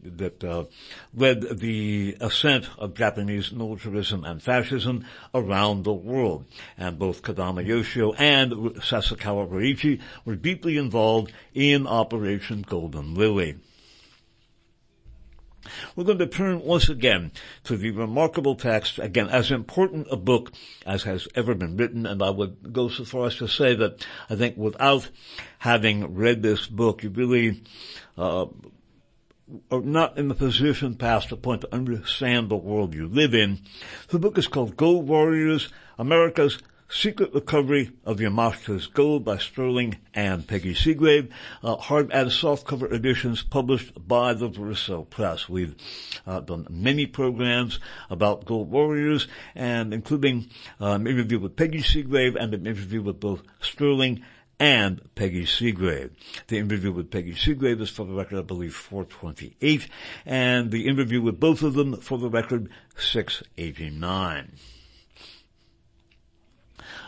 that 0.03 0.43
uh, 0.43 0.65
led 1.13 1.59
the 1.59 2.17
ascent 2.19 2.69
of 2.77 2.93
Japanese 2.93 3.51
militarism 3.51 4.23
and 4.23 4.41
fascism 4.41 5.05
around 5.33 5.83
the 5.83 5.93
world. 5.93 6.45
And 6.77 6.99
both 6.99 7.21
Kodama 7.21 7.65
Yoshio 7.65 8.13
and 8.13 8.51
Sasakawa 8.51 9.49
Ryuichi 9.49 10.01
were 10.25 10.35
deeply 10.35 10.77
involved 10.77 11.31
in 11.53 11.87
Operation 11.87 12.63
Golden 12.67 13.15
Lily. 13.15 13.57
We're 15.95 16.05
going 16.05 16.19
to 16.19 16.27
turn 16.27 16.61
once 16.61 16.89
again 16.89 17.31
to 17.65 17.77
the 17.77 17.91
remarkable 17.91 18.55
text, 18.55 18.97
again, 18.99 19.27
as 19.29 19.51
important 19.51 20.07
a 20.09 20.17
book 20.17 20.51
as 20.85 21.03
has 21.03 21.27
ever 21.35 21.53
been 21.53 21.77
written, 21.77 22.05
and 22.05 22.23
I 22.23 22.29
would 22.29 22.73
go 22.73 22.87
so 22.87 23.03
far 23.03 23.27
as 23.27 23.35
to 23.37 23.47
say 23.47 23.75
that 23.75 24.05
I 24.29 24.35
think 24.35 24.57
without 24.57 25.09
having 25.59 26.15
read 26.15 26.41
this 26.41 26.65
book, 26.65 27.03
you 27.03 27.09
really 27.09 27.61
uh, 28.17 28.47
are 29.71 29.81
not 29.81 30.17
in 30.17 30.27
the 30.27 30.35
position 30.35 30.95
past 30.95 31.29
the 31.29 31.37
point 31.37 31.61
to 31.61 31.73
understand 31.73 32.49
the 32.49 32.55
world 32.55 32.93
you 32.93 33.07
live 33.07 33.33
in. 33.33 33.59
The 34.09 34.19
book 34.19 34.37
is 34.37 34.47
called 34.47 34.77
Gold 34.77 35.07
Warriors, 35.07 35.69
America's 35.97 36.59
Secret 36.91 37.31
Recovery 37.35 37.91
of 38.03 38.17
Yamashita's 38.17 38.87
Gold 38.87 39.23
by 39.23 39.37
Sterling 39.37 39.97
and 40.15 40.47
Peggy 40.47 40.73
Seagrave, 40.73 41.29
uh, 41.61 41.75
hard 41.75 42.11
and 42.11 42.29
softcover 42.29 42.91
editions 42.91 43.43
published 43.43 43.91
by 44.07 44.33
the 44.33 44.47
Verso 44.47 45.03
Press. 45.03 45.47
We've 45.47 45.75
uh, 46.25 46.39
done 46.39 46.65
many 46.67 47.05
programs 47.05 47.79
about 48.09 48.45
gold 48.45 48.71
warriors 48.71 49.27
and 49.53 49.93
including 49.93 50.49
um, 50.79 51.05
an 51.05 51.07
interview 51.07 51.37
with 51.37 51.55
Peggy 51.55 51.83
Seagrave 51.83 52.35
and 52.35 52.55
an 52.55 52.65
interview 52.65 53.03
with 53.03 53.19
both 53.19 53.43
Sterling 53.61 54.23
and 54.59 55.01
Peggy 55.15 55.45
Seagrave. 55.45 56.11
The 56.47 56.57
interview 56.57 56.91
with 56.91 57.11
Peggy 57.11 57.33
Seagrave 57.33 57.81
is 57.81 57.89
for 57.89 58.05
the 58.05 58.13
record, 58.13 58.39
I 58.39 58.41
believe, 58.41 58.75
428, 58.75 59.87
and 60.25 60.71
the 60.71 60.87
interview 60.87 61.21
with 61.21 61.39
both 61.39 61.63
of 61.63 61.73
them 61.73 61.95
for 61.95 62.17
the 62.17 62.29
record, 62.29 62.69
689 62.97 64.53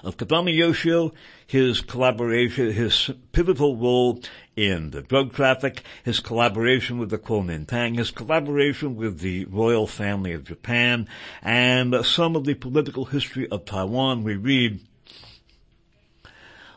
of 0.04 0.18
Kodama 0.18 0.56
Yoshio, 0.56 1.14
his 1.46 1.82
collaboration, 1.82 2.72
his 2.72 3.12
pivotal 3.32 3.78
role 3.78 4.20
in 4.56 4.92
the 4.92 5.02
drug 5.02 5.34
traffic, 5.34 5.84
his 6.04 6.20
collaboration 6.20 6.98
with 6.98 7.10
the 7.10 7.18
Kuomintang, 7.18 7.98
his 7.98 8.12
collaboration 8.12 8.96
with 8.96 9.20
the 9.20 9.46
royal 9.46 9.88
family 9.88 10.34
of 10.34 10.44
Japan, 10.44 11.08
and 11.42 12.06
some 12.06 12.36
of 12.36 12.46
the 12.46 12.56
political 12.56 13.06
history 13.06 13.48
of 13.50 13.66
Taiwan 13.66 14.24
we 14.24 14.36
read 14.36 14.80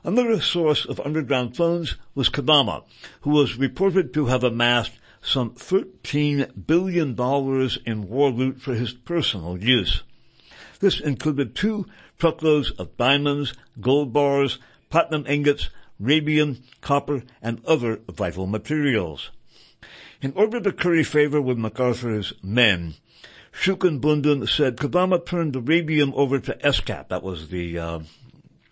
Another 0.07 0.39
source 0.39 0.85
of 0.85 1.01
underground 1.01 1.57
funds 1.57 1.97
was 2.15 2.29
Kodama, 2.29 2.85
who 3.23 3.31
was 3.31 3.57
reported 3.57 4.13
to 4.13 4.27
have 4.27 4.45
amassed 4.45 4.93
some 5.23 5.53
$13 5.53 6.67
billion 6.67 7.19
in 7.87 8.09
war 8.11 8.31
loot 8.31 8.61
for 8.61 8.75
his 8.75 8.93
personal 8.93 9.57
use. 9.57 10.03
This 10.81 11.01
included 11.01 11.55
two 11.55 11.87
truckloads 12.19 12.71
of 12.73 12.95
diamonds, 12.99 13.55
gold 13.81 14.13
bars, 14.13 14.59
platinum 14.91 15.25
ingots, 15.27 15.71
radium, 15.99 16.63
copper, 16.83 17.23
and 17.41 17.65
other 17.65 18.01
vital 18.07 18.47
materials. 18.47 19.31
In 20.21 20.35
order 20.37 20.61
to 20.61 20.73
curry 20.73 21.05
favor 21.05 21.41
with 21.41 21.57
MacArthur's 21.57 22.35
men, 22.43 22.97
Shukan 23.53 24.01
Bunshun 24.01 24.47
said 24.47 24.77
Kodama 24.77 25.25
turned 25.25 25.55
the 25.55 26.13
over 26.15 26.39
to 26.41 26.55
ESCAP, 26.57 27.09
that 27.09 27.23
was 27.23 27.49
the 27.49 27.79
uh, 27.79 28.01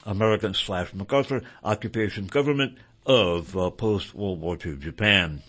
American 0.04 0.54
slash 0.54 0.92
MacArthur 0.94 1.42
occupation 1.62 2.26
government 2.26 2.78
of 3.06 3.56
uh, 3.56 3.70
post-World 3.70 4.40
War 4.40 4.56
II 4.64 4.76
Japan. 4.76 5.42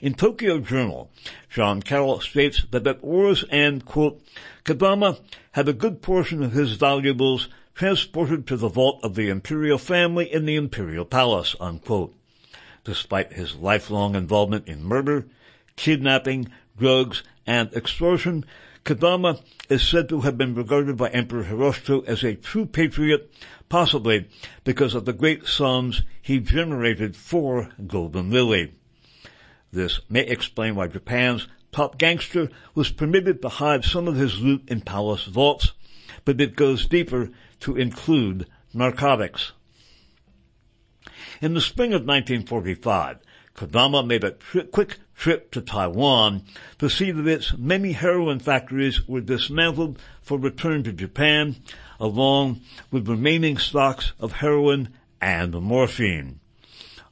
In 0.00 0.14
Tokyo 0.14 0.60
Journal, 0.60 1.10
John 1.50 1.82
Carroll 1.82 2.20
states 2.20 2.64
that 2.70 2.86
at 2.86 3.02
war's 3.02 3.44
end, 3.50 3.84
quote, 3.84 4.22
Kodama 4.64 5.18
had 5.52 5.68
a 5.68 5.72
good 5.72 6.02
portion 6.02 6.42
of 6.42 6.52
his 6.52 6.74
valuables 6.74 7.48
transported 7.74 8.46
to 8.46 8.56
the 8.56 8.68
vault 8.68 9.00
of 9.02 9.16
the 9.16 9.28
imperial 9.28 9.78
family 9.78 10.32
in 10.32 10.46
the 10.46 10.56
imperial 10.56 11.04
palace, 11.04 11.56
unquote. 11.60 12.14
Despite 12.84 13.32
his 13.32 13.56
lifelong 13.56 14.14
involvement 14.14 14.68
in 14.68 14.84
murder, 14.84 15.26
kidnapping, 15.74 16.50
drugs, 16.78 17.22
and 17.46 17.72
extortion, 17.74 18.44
Kodama 18.86 19.42
is 19.68 19.82
said 19.82 20.08
to 20.08 20.20
have 20.20 20.38
been 20.38 20.54
regarded 20.54 20.96
by 20.96 21.08
Emperor 21.08 21.42
Hirohito 21.42 22.06
as 22.06 22.22
a 22.22 22.36
true 22.36 22.66
patriot, 22.66 23.28
possibly 23.68 24.28
because 24.62 24.94
of 24.94 25.04
the 25.04 25.12
great 25.12 25.44
sums 25.44 26.02
he 26.22 26.38
generated 26.38 27.16
for 27.16 27.68
Golden 27.84 28.30
Lily. 28.30 28.74
This 29.72 29.98
may 30.08 30.20
explain 30.20 30.76
why 30.76 30.86
Japan's 30.86 31.48
top 31.72 31.98
gangster 31.98 32.48
was 32.76 32.92
permitted 32.92 33.42
to 33.42 33.48
hide 33.48 33.84
some 33.84 34.06
of 34.06 34.14
his 34.14 34.38
loot 34.38 34.62
in 34.68 34.82
palace 34.82 35.24
vaults, 35.24 35.72
but 36.24 36.40
it 36.40 36.54
goes 36.54 36.86
deeper 36.86 37.30
to 37.58 37.74
include 37.74 38.46
narcotics. 38.72 39.50
In 41.40 41.54
the 41.54 41.60
spring 41.60 41.92
of 41.92 42.06
1945, 42.06 43.18
Kodama 43.56 44.06
made 44.06 44.22
a 44.22 44.36
quick 44.70 45.00
trip 45.16 45.50
to 45.52 45.60
Taiwan 45.60 46.42
to 46.78 46.88
see 46.88 47.10
that 47.10 47.26
its 47.26 47.56
many 47.56 47.92
heroin 47.92 48.38
factories 48.38 49.08
were 49.08 49.20
dismantled 49.20 49.98
for 50.22 50.38
return 50.38 50.82
to 50.84 50.92
Japan, 50.92 51.56
along 51.98 52.60
with 52.90 53.08
remaining 53.08 53.56
stocks 53.56 54.12
of 54.20 54.32
heroin 54.32 54.90
and 55.20 55.54
morphine. 55.60 56.40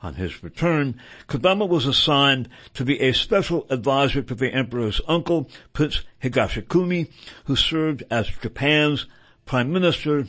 On 0.02 0.14
his 0.14 0.42
return, 0.42 1.00
Kodama 1.28 1.66
was 1.66 1.86
assigned 1.86 2.50
to 2.74 2.84
be 2.84 3.00
a 3.00 3.14
special 3.14 3.66
advisor 3.70 4.20
to 4.20 4.34
the 4.34 4.52
emperor's 4.52 5.00
uncle, 5.08 5.48
Prince 5.72 6.02
Higashikuni, 6.22 7.10
who 7.46 7.56
served 7.56 8.02
as 8.10 8.28
Japan's 8.28 9.06
prime 9.46 9.72
minister, 9.72 10.26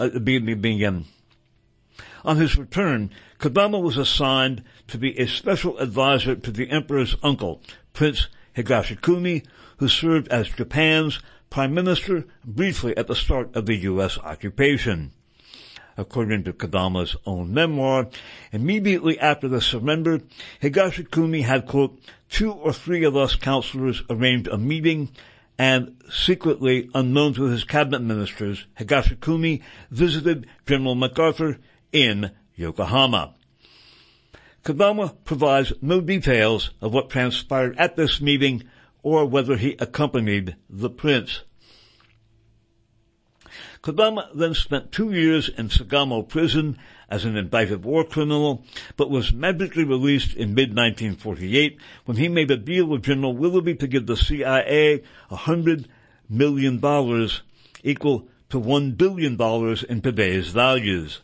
uh, 0.00 0.18
being, 0.18 0.60
being, 0.60 0.84
um, 0.84 1.04
on 2.24 2.38
his 2.38 2.56
return, 2.56 3.10
Kodama 3.38 3.80
was 3.80 3.96
assigned 3.96 4.64
to 4.88 4.98
be 4.98 5.18
a 5.18 5.26
special 5.26 5.78
advisor 5.78 6.34
to 6.36 6.50
the 6.50 6.70
emperor's 6.70 7.16
uncle, 7.22 7.60
Prince 7.92 8.28
Higashikuni, 8.56 9.44
who 9.78 9.88
served 9.88 10.28
as 10.28 10.48
Japan's 10.48 11.20
prime 11.50 11.74
minister 11.74 12.24
briefly 12.44 12.96
at 12.96 13.06
the 13.06 13.14
start 13.14 13.54
of 13.54 13.66
the 13.66 13.76
U.S. 13.76 14.18
occupation 14.18 15.12
according 15.96 16.44
to 16.44 16.52
Kodama's 16.52 17.16
own 17.24 17.54
memoir. 17.54 18.08
Immediately 18.52 19.18
after 19.20 19.48
the 19.48 19.60
surrender, 19.60 20.20
Higashikuni 20.60 21.44
had, 21.44 21.66
quote, 21.66 22.00
two 22.28 22.52
or 22.52 22.72
three 22.72 23.04
of 23.04 23.16
us 23.16 23.36
counselors 23.36 24.02
arranged 24.10 24.48
a 24.48 24.58
meeting 24.58 25.10
and 25.56 26.02
secretly, 26.10 26.90
unknown 26.94 27.34
to 27.34 27.44
his 27.44 27.62
cabinet 27.62 28.02
ministers, 28.02 28.66
Higashikuni 28.78 29.62
visited 29.90 30.48
General 30.66 30.96
MacArthur 30.96 31.58
in 31.92 32.32
Yokohama. 32.56 33.34
Kodama 34.64 35.14
provides 35.24 35.74
no 35.82 36.00
details 36.00 36.70
of 36.80 36.94
what 36.94 37.10
transpired 37.10 37.76
at 37.76 37.96
this 37.96 38.20
meeting 38.22 38.64
or 39.02 39.26
whether 39.26 39.58
he 39.58 39.76
accompanied 39.78 40.56
the 40.70 40.88
prince. 40.88 41.42
Kodama 43.82 44.30
then 44.34 44.54
spent 44.54 44.90
two 44.90 45.12
years 45.12 45.50
in 45.50 45.68
Sugamo 45.68 46.26
prison 46.26 46.78
as 47.10 47.26
an 47.26 47.36
indicted 47.36 47.84
war 47.84 48.04
criminal, 48.04 48.64
but 48.96 49.10
was 49.10 49.34
magically 49.34 49.84
released 49.84 50.34
in 50.34 50.54
mid-1948 50.54 51.76
when 52.06 52.16
he 52.16 52.28
made 52.28 52.50
a 52.50 52.56
deal 52.56 52.86
with 52.86 53.02
General 53.02 53.36
Willoughby 53.36 53.74
to 53.74 53.86
give 53.86 54.06
the 54.06 54.16
CIA 54.16 55.02
a 55.30 55.36
hundred 55.36 55.86
million 56.26 56.80
dollars, 56.80 57.42
equal 57.82 58.26
to 58.48 58.58
one 58.58 58.92
billion 58.92 59.36
dollars 59.36 59.82
in 59.82 60.00
today's 60.00 60.48
values. 60.48 61.20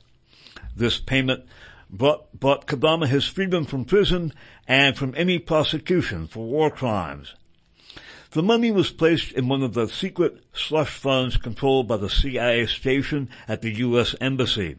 This 0.76 1.00
payment 1.00 1.44
brought, 1.92 2.32
brought 2.38 2.66
Kodama 2.66 3.06
his 3.06 3.26
freedom 3.26 3.64
from 3.64 3.84
prison 3.84 4.32
and 4.66 4.96
from 4.96 5.14
any 5.16 5.38
prosecution 5.38 6.26
for 6.26 6.46
war 6.46 6.70
crimes. 6.70 7.34
The 8.32 8.42
money 8.42 8.70
was 8.70 8.90
placed 8.90 9.32
in 9.32 9.48
one 9.48 9.62
of 9.62 9.74
the 9.74 9.88
secret 9.88 10.44
slush 10.52 10.90
funds 10.90 11.36
controlled 11.36 11.88
by 11.88 11.96
the 11.96 12.08
CIA 12.08 12.66
station 12.66 13.28
at 13.48 13.60
the 13.60 13.72
U.S. 13.78 14.14
Embassy. 14.20 14.76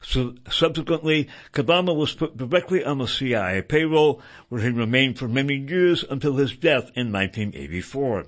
So, 0.00 0.34
subsequently, 0.50 1.28
Kodama 1.52 1.94
was 1.94 2.14
put 2.14 2.38
directly 2.38 2.82
on 2.82 2.96
the 2.96 3.06
CIA 3.06 3.60
payroll, 3.60 4.22
where 4.48 4.62
he 4.62 4.70
remained 4.70 5.18
for 5.18 5.28
many 5.28 5.56
years 5.56 6.04
until 6.08 6.36
his 6.36 6.56
death 6.56 6.90
in 6.94 7.12
1984. 7.12 8.24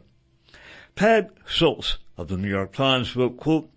Tad 0.97 1.31
Szulc 1.47 1.97
of 2.19 2.29
the 2.29 2.37
New 2.37 2.51
York 2.51 2.75
Times 2.75 3.17
wrote, 3.17 3.39
quote, 3.39 3.71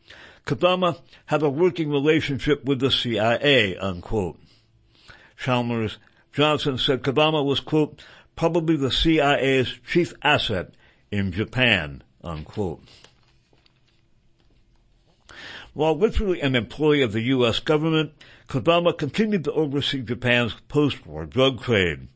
Kodama 0.46 1.00
had 1.26 1.42
a 1.42 1.50
working 1.50 1.90
relationship 1.90 2.66
with 2.66 2.80
the 2.80 2.92
CIA, 2.92 3.76
unquote. 3.78 4.40
Chalmers 5.38 5.98
Johnson 6.32 6.78
said 6.78 7.02
Kodama 7.02 7.44
was, 7.44 7.60
quote, 7.60 8.04
probably 8.36 8.76
the 8.76 8.92
CIA's 8.92 9.80
chief 9.88 10.14
asset 10.22 10.74
in 11.10 11.32
Japan, 11.32 12.04
unquote. 12.24 12.84
While 15.74 15.98
literally 15.98 16.42
an 16.42 16.56
employee 16.56 17.02
of 17.02 17.12
the 17.12 17.22
U.S. 17.22 17.60
government, 17.60 18.12
Kodama 18.48 18.98
continued 18.98 19.46
to 19.46 19.54
oversee 19.54 20.02
Japan's 20.02 20.56
post-war 20.68 21.26
drug 21.26 21.64
trade. 21.64 22.08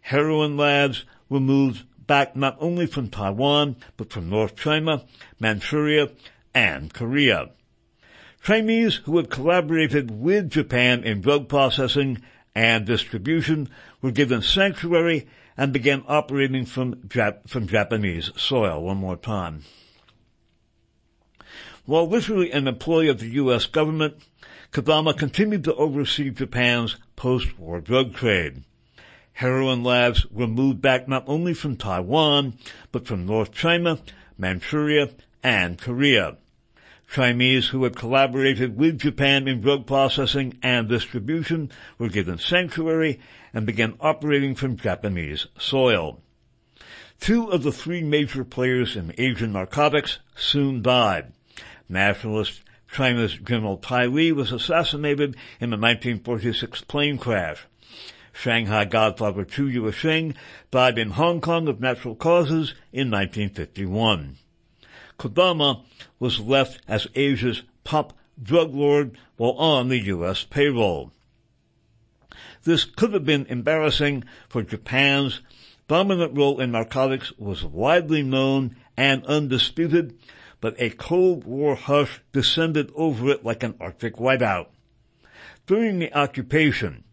Heroin 0.00 0.56
labs 0.56 1.04
were 1.28 1.40
moved 1.40 1.84
back 2.06 2.34
not 2.34 2.56
only 2.60 2.86
from 2.86 3.08
Taiwan, 3.08 3.76
but 3.96 4.12
from 4.12 4.28
North 4.28 4.56
China, 4.56 5.04
Manchuria, 5.38 6.10
and 6.52 6.92
Korea. 6.92 7.50
Chinese 8.42 8.96
who 9.04 9.16
had 9.16 9.30
collaborated 9.30 10.10
with 10.10 10.50
Japan 10.50 11.04
in 11.04 11.20
drug 11.20 11.48
processing 11.48 12.22
and 12.54 12.86
distribution 12.86 13.68
were 14.00 14.10
given 14.10 14.42
sanctuary 14.42 15.28
and 15.56 15.72
began 15.72 16.02
operating 16.08 16.64
from, 16.64 16.96
Jap- 16.96 17.48
from 17.48 17.66
Japanese 17.66 18.30
soil. 18.36 18.82
One 18.82 18.96
more 18.96 19.16
time. 19.16 19.64
While 21.84 22.08
literally 22.08 22.50
an 22.50 22.66
employee 22.66 23.08
of 23.08 23.20
the 23.20 23.28
U.S. 23.30 23.66
government, 23.66 24.14
Kodama 24.72 25.16
continued 25.16 25.64
to 25.64 25.74
oversee 25.74 26.30
Japan's 26.30 26.96
post-war 27.16 27.80
drug 27.80 28.14
trade. 28.14 28.62
Heroin 29.32 29.82
labs 29.82 30.26
were 30.30 30.46
moved 30.46 30.80
back 30.80 31.08
not 31.08 31.24
only 31.26 31.54
from 31.54 31.76
Taiwan, 31.76 32.54
but 32.92 33.06
from 33.06 33.26
North 33.26 33.52
China, 33.52 33.98
Manchuria, 34.38 35.10
and 35.42 35.78
Korea. 35.78 36.36
Chinese 37.10 37.68
who 37.68 37.82
had 37.82 37.96
collaborated 37.96 38.76
with 38.76 39.00
Japan 39.00 39.48
in 39.48 39.60
drug 39.60 39.84
processing 39.84 40.56
and 40.62 40.88
distribution 40.88 41.68
were 41.98 42.08
given 42.08 42.38
sanctuary 42.38 43.18
and 43.52 43.66
began 43.66 43.94
operating 44.00 44.54
from 44.54 44.76
Japanese 44.76 45.48
soil. 45.58 46.22
Two 47.18 47.50
of 47.50 47.64
the 47.64 47.72
three 47.72 48.02
major 48.02 48.44
players 48.44 48.94
in 48.94 49.12
Asian 49.18 49.52
narcotics 49.52 50.20
soon 50.36 50.82
died. 50.82 51.32
Nationalist 51.88 52.62
China's 52.92 53.34
General 53.34 53.76
Tai 53.76 54.06
Li 54.06 54.30
was 54.30 54.52
assassinated 54.52 55.36
in 55.60 55.70
the 55.70 55.76
1946 55.76 56.82
plane 56.82 57.18
crash. 57.18 57.66
Shanghai 58.32 58.84
Godfather 58.84 59.44
Chu 59.44 59.68
Yuesheng 59.68 60.36
died 60.70 60.96
in 60.96 61.10
Hong 61.10 61.40
Kong 61.40 61.66
of 61.66 61.80
natural 61.80 62.14
causes 62.14 62.74
in 62.92 63.10
1951. 63.10 64.36
Kodama 65.20 65.84
was 66.18 66.40
left 66.40 66.80
as 66.88 67.06
Asia's 67.14 67.62
top 67.84 68.14
drug 68.42 68.74
lord 68.74 69.18
while 69.36 69.52
on 69.52 69.88
the 69.88 69.98
U.S. 69.98 70.44
payroll. 70.44 71.12
This 72.64 72.86
could 72.86 73.12
have 73.12 73.26
been 73.26 73.44
embarrassing 73.46 74.24
for 74.48 74.62
Japan's 74.62 75.42
dominant 75.88 76.34
role 76.34 76.58
in 76.58 76.72
narcotics 76.72 77.32
was 77.36 77.62
widely 77.62 78.22
known 78.22 78.76
and 78.96 79.26
undisputed, 79.26 80.18
but 80.58 80.74
a 80.80 80.88
Cold 80.88 81.44
War 81.44 81.74
hush 81.74 82.22
descended 82.32 82.90
over 82.94 83.28
it 83.28 83.44
like 83.44 83.62
an 83.62 83.74
Arctic 83.78 84.14
whiteout. 84.16 84.68
During 85.66 85.98
the 85.98 86.14
occupation, 86.14 87.04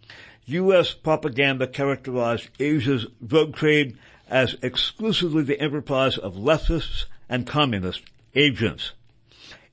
U.S. 0.45 0.93
propaganda 0.93 1.67
characterized 1.67 2.49
Asia's 2.57 3.05
drug 3.25 3.53
trade 3.53 3.97
as 4.29 4.55
exclusively 4.61 5.43
the 5.43 5.59
enterprise 5.59 6.17
of 6.17 6.35
leftists 6.35 7.05
and 7.29 7.47
communist 7.47 8.01
agents. 8.35 8.91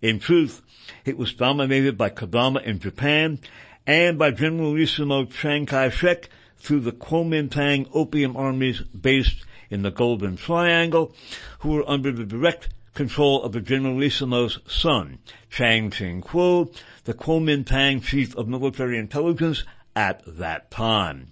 In 0.02 0.18
truth, 0.18 0.62
it 1.04 1.16
was 1.16 1.34
dominated 1.34 1.96
by 1.96 2.10
Kodama 2.10 2.62
in 2.62 2.78
Japan 2.78 3.38
and 3.86 4.18
by 4.18 4.30
Generalissimo 4.30 5.26
Chiang 5.26 5.66
Kai-shek 5.66 6.28
through 6.58 6.80
the 6.80 6.92
Kuomintang 6.92 7.88
opium 7.92 8.36
armies 8.36 8.80
based 8.80 9.44
in 9.70 9.82
the 9.82 9.90
Golden 9.90 10.36
Triangle, 10.36 11.14
who 11.60 11.70
were 11.70 11.88
under 11.88 12.12
the 12.12 12.24
direct 12.24 12.68
control 12.94 13.42
of 13.42 13.52
the 13.52 13.60
Generalissimo's 13.60 14.60
son, 14.66 15.18
Chiang 15.50 15.90
Ching-kuo, 15.90 16.74
the 17.04 17.14
Kuomintang 17.14 18.02
chief 18.02 18.36
of 18.36 18.48
military 18.48 18.98
intelligence 18.98 19.64
at 19.96 20.22
that 20.26 20.70
time. 20.70 21.28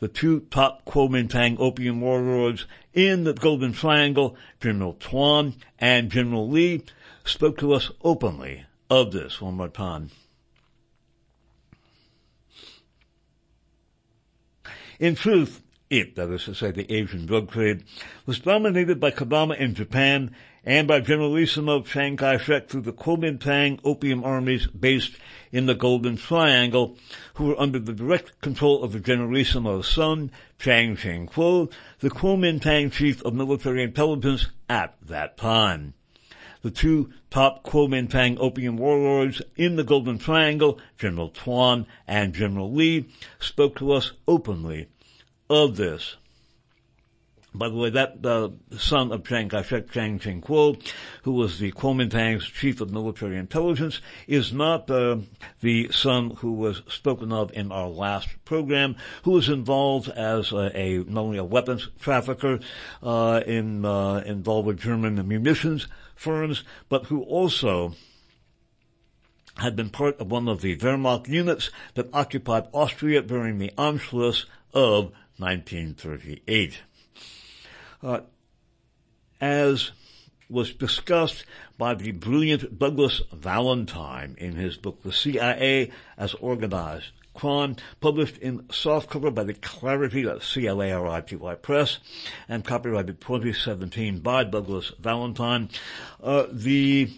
The 0.00 0.08
two 0.08 0.40
top 0.50 0.84
Kuomintang 0.84 1.58
opium 1.58 2.00
warlords 2.00 2.66
in 2.94 3.24
the 3.24 3.34
Golden 3.34 3.72
Triangle, 3.72 4.36
General 4.60 4.94
Tuan 4.94 5.54
and 5.78 6.10
General 6.10 6.48
Lee, 6.48 6.84
spoke 7.24 7.58
to 7.58 7.72
us 7.72 7.90
openly 8.02 8.64
of 8.88 9.12
this 9.12 9.40
one 9.40 9.54
more 9.54 9.68
time. 9.68 10.10
In 14.98 15.14
truth, 15.14 15.62
it, 15.90 16.16
that 16.16 16.30
is 16.30 16.44
to 16.44 16.54
say 16.54 16.70
the 16.70 16.90
Asian 16.92 17.26
drug 17.26 17.50
trade, 17.50 17.84
was 18.26 18.40
dominated 18.40 19.00
by 19.00 19.10
Kodama 19.10 19.56
in 19.56 19.74
Japan 19.74 20.34
and 20.64 20.88
by 20.88 21.00
Generalissimo 21.00 21.82
Chiang 21.82 22.16
Kai-shek 22.16 22.68
through 22.68 22.82
the 22.82 22.92
Kuomintang 22.92 23.80
opium 23.84 24.24
armies 24.24 24.66
based 24.66 25.16
in 25.52 25.66
the 25.66 25.74
Golden 25.74 26.16
Triangle, 26.16 26.96
who 27.34 27.46
were 27.46 27.60
under 27.60 27.78
the 27.78 27.92
direct 27.92 28.40
control 28.40 28.82
of 28.82 28.92
the 28.92 29.00
Generalissimo's 29.00 29.88
son, 29.88 30.30
Chiang 30.58 30.96
Ching-kuo, 30.96 31.70
the 32.00 32.10
Kuomintang 32.10 32.92
chief 32.92 33.24
of 33.24 33.34
military 33.34 33.82
intelligence 33.82 34.48
at 34.68 34.96
that 35.02 35.36
time. 35.36 35.94
The 36.62 36.70
two 36.72 37.12
top 37.30 37.62
Kuomintang 37.64 38.38
opium 38.38 38.76
warlords 38.76 39.40
in 39.56 39.76
the 39.76 39.84
Golden 39.84 40.18
Triangle, 40.18 40.80
General 40.98 41.28
Tuan 41.28 41.86
and 42.06 42.34
General 42.34 42.72
Lee, 42.72 43.08
spoke 43.38 43.76
to 43.76 43.92
us 43.92 44.12
openly 44.26 44.88
of 45.48 45.76
this. 45.76 46.16
By 47.58 47.68
the 47.70 47.74
way, 47.74 47.90
that 47.90 48.24
uh, 48.24 48.50
son 48.78 49.10
of 49.10 49.26
Chiang 49.26 49.48
Kai-shek, 49.48 49.90
Chiang 49.90 50.20
Ching-kuo, 50.20 50.80
who 51.24 51.32
was 51.32 51.58
the 51.58 51.72
Kuomintang's 51.72 52.46
chief 52.46 52.80
of 52.80 52.92
military 52.92 53.36
intelligence, 53.36 54.00
is 54.28 54.52
not 54.52 54.88
uh, 54.88 55.16
the 55.60 55.90
son 55.90 56.30
who 56.36 56.52
was 56.52 56.82
spoken 56.86 57.32
of 57.32 57.50
in 57.52 57.72
our 57.72 57.88
last 57.88 58.28
program, 58.44 58.94
who 59.24 59.32
was 59.32 59.48
involved 59.48 60.08
as 60.08 60.52
a, 60.52 60.70
a 60.72 60.98
not 60.98 61.22
only 61.22 61.38
a 61.38 61.44
weapons 61.44 61.88
trafficker 62.00 62.60
uh, 63.02 63.40
in 63.44 63.84
uh, 63.84 64.22
involved 64.24 64.68
with 64.68 64.78
German 64.78 65.16
munitions 65.26 65.88
firms, 66.14 66.62
but 66.88 67.06
who 67.06 67.22
also 67.22 67.96
had 69.56 69.74
been 69.74 69.90
part 69.90 70.20
of 70.20 70.30
one 70.30 70.46
of 70.46 70.60
the 70.60 70.76
Wehrmacht 70.76 71.26
units 71.26 71.72
that 71.94 72.08
occupied 72.12 72.68
Austria 72.72 73.20
during 73.20 73.58
the 73.58 73.72
Anschluss 73.76 74.44
of 74.72 75.10
1938 75.38 76.78
uh, 78.02 78.20
as 79.40 79.92
was 80.50 80.72
discussed 80.72 81.44
by 81.76 81.94
the 81.94 82.12
brilliant 82.12 82.78
Douglas 82.78 83.22
Valentine 83.32 84.34
in 84.38 84.54
his 84.54 84.76
book, 84.76 85.02
The 85.02 85.12
CIA 85.12 85.90
as 86.16 86.34
Organized 86.34 87.10
Crime, 87.34 87.76
published 88.00 88.38
in 88.38 88.60
softcover 88.64 89.32
by 89.32 89.44
the 89.44 89.54
Clarity, 89.54 90.26
C-L-A-R-I-T-Y 90.40 91.54
Press, 91.56 91.98
and 92.48 92.64
copyrighted 92.64 93.20
2017 93.20 94.20
by 94.20 94.44
Douglas 94.44 94.92
Valentine. 94.98 95.68
Uh, 96.22 96.46
the 96.50 97.10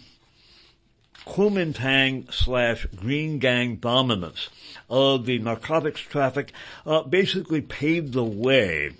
Kuomintang 1.25 2.31
slash 2.33 2.85
Green 2.95 3.39
Gang 3.39 3.77
dominance 3.77 4.49
of 4.89 5.25
the 5.25 5.39
narcotics 5.39 6.01
traffic 6.01 6.51
uh, 6.85 7.03
basically 7.03 7.61
paved 7.61 8.13
the 8.13 8.23
way 8.23 8.91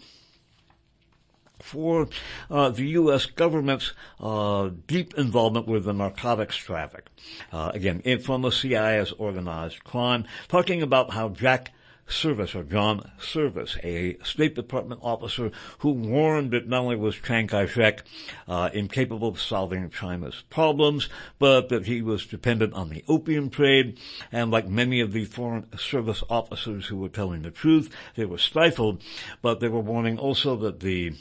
for 1.71 2.09
uh, 2.49 2.69
the 2.69 2.87
U.S. 2.89 3.25
government's 3.25 3.93
uh, 4.19 4.69
deep 4.87 5.13
involvement 5.15 5.67
with 5.67 5.85
the 5.85 5.93
narcotics 5.93 6.57
traffic. 6.57 7.07
Uh, 7.51 7.71
again, 7.73 8.01
from 8.19 8.41
the 8.41 8.51
CIA 8.51 8.99
as 8.99 9.13
organized 9.13 9.83
crime, 9.83 10.25
talking 10.49 10.81
about 10.81 11.11
how 11.11 11.29
Jack 11.29 11.71
Service 12.07 12.55
or 12.55 12.63
John 12.63 13.09
Service, 13.19 13.77
a 13.83 14.17
State 14.23 14.55
Department 14.55 14.99
officer 15.01 15.51
who 15.79 15.91
warned 15.91 16.51
that 16.51 16.67
not 16.67 16.81
only 16.81 16.97
was 16.97 17.15
Chiang 17.15 17.47
Kai-shek 17.47 18.03
uh, 18.47 18.69
incapable 18.73 19.29
of 19.29 19.39
solving 19.39 19.89
China's 19.89 20.43
problems, 20.49 21.07
but 21.39 21.69
that 21.69 21.85
he 21.85 22.01
was 22.01 22.25
dependent 22.25 22.73
on 22.73 22.89
the 22.89 23.03
opium 23.07 23.49
trade, 23.49 23.97
and 24.31 24.51
like 24.51 24.67
many 24.67 24.99
of 24.99 25.13
the 25.13 25.25
Foreign 25.25 25.65
Service 25.77 26.23
officers 26.29 26.87
who 26.87 26.97
were 26.97 27.09
telling 27.09 27.43
the 27.43 27.51
truth, 27.51 27.89
they 28.15 28.25
were 28.25 28.37
stifled, 28.37 29.01
but 29.41 29.59
they 29.61 29.69
were 29.69 29.79
warning 29.79 30.17
also 30.17 30.57
that 30.57 30.81
the 30.81 31.13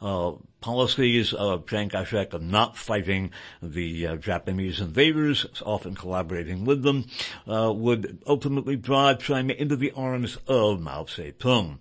uh, 0.00 0.32
policies 0.60 1.32
of 1.32 1.66
Chiang 1.66 1.88
Kai-shek 1.88 2.32
of 2.32 2.42
not 2.42 2.76
fighting 2.76 3.30
the 3.62 4.06
uh, 4.06 4.16
Japanese 4.16 4.80
invaders, 4.80 5.46
often 5.64 5.94
collaborating 5.94 6.64
with 6.64 6.82
them, 6.82 7.06
uh, 7.46 7.72
would 7.72 8.18
ultimately 8.26 8.76
drive 8.76 9.20
China 9.20 9.52
into 9.54 9.76
the 9.76 9.92
arms 9.92 10.36
of 10.46 10.80
Mao 10.80 11.04
Zedong. 11.04 11.78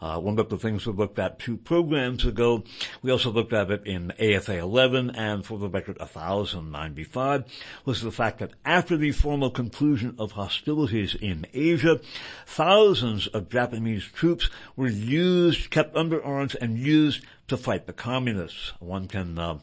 Uh, 0.00 0.20
one 0.20 0.38
of 0.38 0.48
the 0.48 0.58
things 0.58 0.86
we 0.86 0.92
looked 0.92 1.18
at 1.18 1.40
two 1.40 1.56
programs 1.56 2.24
ago, 2.24 2.62
we 3.02 3.10
also 3.10 3.32
looked 3.32 3.52
at 3.52 3.70
it 3.70 3.84
in 3.84 4.12
AFA 4.12 4.58
11 4.58 5.10
and 5.10 5.44
for 5.44 5.58
the 5.58 5.68
record 5.68 5.98
1095, 5.98 7.44
was 7.84 8.00
the 8.02 8.12
fact 8.12 8.38
that 8.38 8.52
after 8.64 8.96
the 8.96 9.10
formal 9.10 9.50
conclusion 9.50 10.14
of 10.18 10.32
hostilities 10.32 11.16
in 11.16 11.46
Asia, 11.52 12.00
thousands 12.46 13.26
of 13.28 13.48
Japanese 13.48 14.04
troops 14.04 14.48
were 14.76 14.88
used, 14.88 15.70
kept 15.70 15.96
under 15.96 16.22
arms 16.22 16.54
and 16.54 16.78
used 16.78 17.24
to 17.48 17.56
fight 17.56 17.86
the 17.86 17.92
communists. 17.92 18.72
One 18.78 19.08
can, 19.08 19.38
uh, 19.38 19.58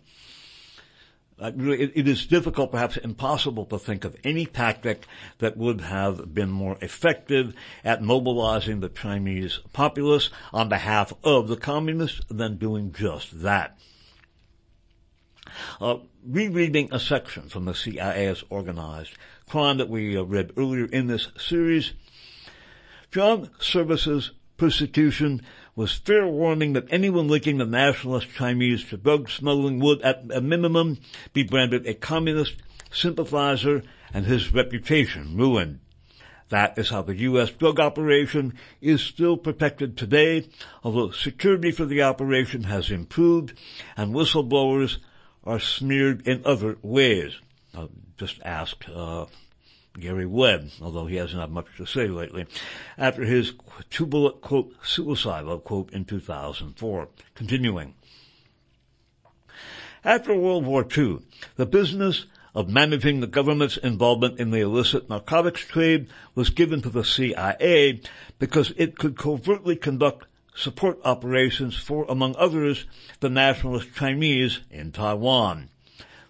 it, 1.40 1.92
it 1.96 2.08
is 2.08 2.26
difficult, 2.26 2.72
perhaps 2.72 2.98
impossible 2.98 3.66
to 3.66 3.80
think 3.80 4.06
of 4.06 4.16
any 4.24 4.46
tactic 4.46 5.06
that 5.40 5.58
would 5.58 5.82
have 5.82 6.34
been 6.34 6.50
more 6.50 6.78
effective 6.82 7.54
at 7.84 8.02
mobilizing 8.02 8.80
the 8.80 8.90
Chinese 8.90 9.60
populace 9.74 10.30
on 10.54 10.70
behalf 10.70 11.14
of 11.24 11.48
the 11.48 11.58
communists 11.58 12.22
than 12.30 12.58
doing 12.58 12.92
just 12.92 13.42
that. 13.42 13.78
Uh, 15.80 15.98
rereading 16.26 16.90
a 16.92 17.00
section 17.00 17.48
from 17.48 17.66
the 17.66 17.74
CIA's 17.74 18.44
organized 18.50 19.14
crime 19.48 19.78
that 19.78 19.90
we 19.90 20.18
uh, 20.18 20.24
read 20.24 20.52
earlier 20.58 20.86
in 20.86 21.08
this 21.08 21.30
series, 21.38 21.94
John 23.12 23.50
Service's 23.60 24.32
persecution 24.58 25.42
was 25.76 25.94
fair 25.94 26.26
warning 26.28 26.74
that 26.74 26.88
anyone 26.90 27.28
linking 27.28 27.58
the 27.58 27.66
nationalist 27.66 28.30
Chinese 28.32 28.84
to 28.86 28.98
drug 28.98 29.30
smuggling 29.30 29.80
would, 29.80 30.02
at 30.02 30.24
a 30.32 30.42
minimum, 30.42 30.98
be 31.34 31.44
branded 31.44 31.86
a 31.86 31.94
communist 31.94 32.56
sympathizer 32.92 33.84
and 34.14 34.26
his 34.26 34.54
reputation 34.54 35.36
ruined. 35.36 35.80
That 36.50 36.78
is 36.78 36.90
how 36.90 37.02
the 37.02 37.16
U.S. 37.16 37.50
drug 37.50 37.80
operation 37.80 38.54
is 38.80 39.02
still 39.02 39.36
protected 39.36 39.98
today, 39.98 40.48
although 40.84 41.12
security 41.12 41.72
for 41.72 41.86
the 41.86 42.04
operation 42.04 42.64
has 42.64 42.92
improved 42.92 43.58
and 43.98 44.14
whistleblowers 44.14 44.98
are 45.44 45.60
smeared 45.60 46.28
in 46.28 46.44
other 46.46 46.78
ways. 46.82 47.34
I'll 47.74 47.90
just 48.18 48.40
ask 48.44 48.78
uh, 48.94 49.26
Gary 50.00 50.26
Webb, 50.26 50.70
although 50.82 51.06
he 51.06 51.16
hasn't 51.16 51.40
had 51.40 51.52
much 51.52 51.68
to 51.78 51.86
say 51.86 52.08
lately, 52.08 52.46
after 52.98 53.24
his 53.24 53.54
two-bullet 53.90 54.42
quote 54.42 54.74
suicide 54.84 55.46
quote 55.64 55.92
in 55.94 56.06
2004. 56.06 57.08
Continuing. 57.34 57.94
After 60.04 60.36
World 60.36 60.66
War 60.66 60.86
II, 60.96 61.20
the 61.56 61.66
business 61.66 62.26
of 62.54 62.70
managing 62.70 63.20
the 63.20 63.28
government's 63.28 63.78
involvement 63.78 64.40
in 64.40 64.52
the 64.52 64.62
illicit 64.62 65.10
narcotics 65.10 65.62
trade 65.62 66.08
was 66.36 66.50
given 66.50 66.82
to 66.82 66.90
the 66.90 67.04
CIA 67.04 68.02
because 68.40 68.74
it 68.78 68.98
could 68.98 69.18
covertly 69.18 69.76
conduct 69.76 70.28
support 70.56 71.00
operations 71.04 71.76
for, 71.76 72.06
among 72.08 72.36
others, 72.38 72.86
the 73.20 73.30
nationalist 73.30 73.94
Chinese 73.94 74.62
in 74.72 74.92
Taiwan. 74.92 75.70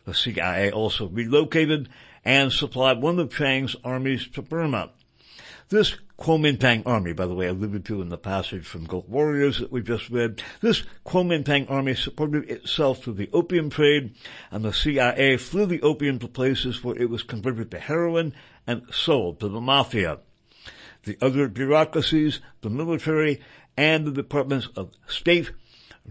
The 0.05 0.13
CIA 0.13 0.71
also 0.71 1.07
relocated 1.07 1.89
and 2.25 2.51
supplied 2.51 3.01
one 3.01 3.19
of 3.19 3.33
Chiang's 3.33 3.75
armies 3.83 4.27
to 4.29 4.41
Burma. 4.41 4.89
This 5.69 5.95
Kuomintang 6.19 6.83
army, 6.85 7.13
by 7.13 7.25
the 7.25 7.33
way, 7.33 7.47
I 7.47 7.49
alluded 7.49 7.85
to 7.85 8.01
in 8.01 8.09
the 8.09 8.17
passage 8.17 8.65
from 8.65 8.85
Gold 8.85 9.09
Warriors 9.09 9.59
that 9.59 9.71
we 9.71 9.81
just 9.81 10.09
read, 10.09 10.41
this 10.61 10.83
Kuomintang 11.05 11.69
army 11.69 11.93
supported 11.93 12.49
itself 12.49 13.03
through 13.03 13.13
the 13.13 13.29
opium 13.33 13.69
trade, 13.69 14.15
and 14.51 14.63
the 14.63 14.71
CIA 14.71 15.37
flew 15.37 15.65
the 15.65 15.81
opium 15.81 16.19
to 16.19 16.27
places 16.27 16.83
where 16.83 16.95
it 16.95 17.09
was 17.09 17.23
converted 17.23 17.71
to 17.71 17.79
heroin 17.79 18.33
and 18.65 18.83
sold 18.91 19.39
to 19.39 19.49
the 19.49 19.59
mafia. 19.59 20.19
The 21.03 21.17
other 21.21 21.47
bureaucracies, 21.47 22.39
the 22.61 22.69
military, 22.69 23.41
and 23.75 24.05
the 24.05 24.11
Departments 24.11 24.69
of 24.75 24.91
State, 25.07 25.51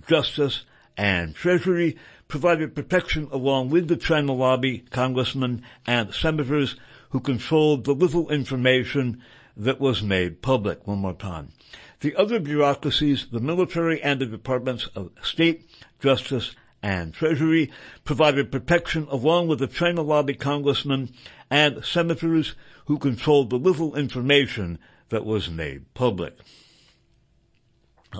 Justice, 0.06 0.64
and 0.96 1.34
Treasury 1.34 1.96
provided 2.28 2.74
protection 2.74 3.28
along 3.30 3.70
with 3.70 3.88
the 3.88 3.96
China 3.96 4.32
lobby, 4.32 4.78
congressmen, 4.90 5.62
and 5.86 6.12
senators 6.12 6.76
who 7.10 7.20
controlled 7.20 7.84
the 7.84 7.94
little 7.94 8.28
information 8.30 9.22
that 9.56 9.80
was 9.80 10.02
made 10.02 10.42
public. 10.42 10.86
One 10.86 10.98
more 10.98 11.14
time. 11.14 11.52
The 12.00 12.16
other 12.16 12.40
bureaucracies, 12.40 13.26
the 13.30 13.40
military 13.40 14.02
and 14.02 14.20
the 14.20 14.26
Departments 14.26 14.88
of 14.94 15.12
State, 15.22 15.68
Justice, 16.00 16.54
and 16.82 17.14
Treasury 17.14 17.70
provided 18.04 18.52
protection 18.52 19.06
along 19.10 19.48
with 19.48 19.58
the 19.58 19.66
China 19.66 20.02
lobby 20.02 20.34
congressmen 20.34 21.10
and 21.50 21.84
senators 21.84 22.54
who 22.86 22.98
controlled 22.98 23.48
the 23.48 23.56
little 23.56 23.96
information 23.96 24.78
that 25.08 25.24
was 25.24 25.48
made 25.48 25.94
public. 25.94 26.36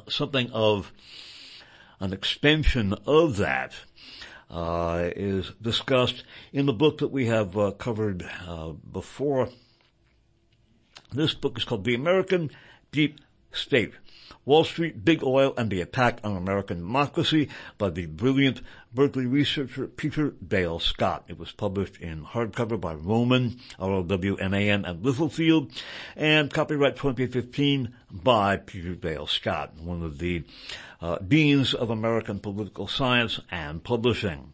Something 0.09 0.51
of 0.53 0.93
an 2.01 2.13
extension 2.13 2.95
of 3.07 3.37
that 3.37 3.75
uh, 4.51 5.11
is 5.17 5.53
discussed 5.61 6.25
in 6.53 6.67
the 6.67 6.73
book 6.73 6.99
that 6.99 7.09
we 7.09 7.27
have 7.27 7.57
uh, 7.57 7.71
covered 7.73 8.29
uh, 8.47 8.73
before. 8.73 9.49
This 11.13 11.35
book 11.35 11.59
is 11.59 11.65
called 11.65 11.85
The 11.85 11.95
American 11.95 12.51
Deep 12.93 13.21
State. 13.53 13.95
Wall 14.45 14.65
Street, 14.65 15.05
Big 15.05 15.23
Oil, 15.23 15.55
and 15.57 15.71
the 15.71 15.81
Attack 15.81 16.21
on 16.23 16.37
American 16.37 16.79
Democracy 16.79 17.49
by 17.79 17.91
the 17.91 18.07
brilliant 18.07 18.61
Berkeley 18.93 19.27
researcher 19.27 19.87
Peter 19.87 20.35
Dale 20.47 20.79
Scott. 20.79 21.25
It 21.29 21.39
was 21.39 21.53
published 21.53 21.97
in 21.97 22.25
hardcover 22.25 22.79
by 22.79 22.95
Rowman, 22.95 23.59
R-O-W-M-A-N, 23.79 24.85
and 24.85 25.05
Littlefield, 25.05 25.73
and 26.15 26.53
copyright 26.53 26.97
2015 26.97 27.95
by 28.11 28.59
Peter 28.59 28.95
Dale 28.95 29.27
Scott, 29.27 29.77
one 29.79 30.03
of 30.03 30.19
the 30.19 30.45
uh, 31.01 31.17
deans 31.19 31.73
of 31.73 31.91
American 31.91 32.39
political 32.39 32.87
science 32.87 33.41
and 33.51 33.83
publishing. 33.83 34.53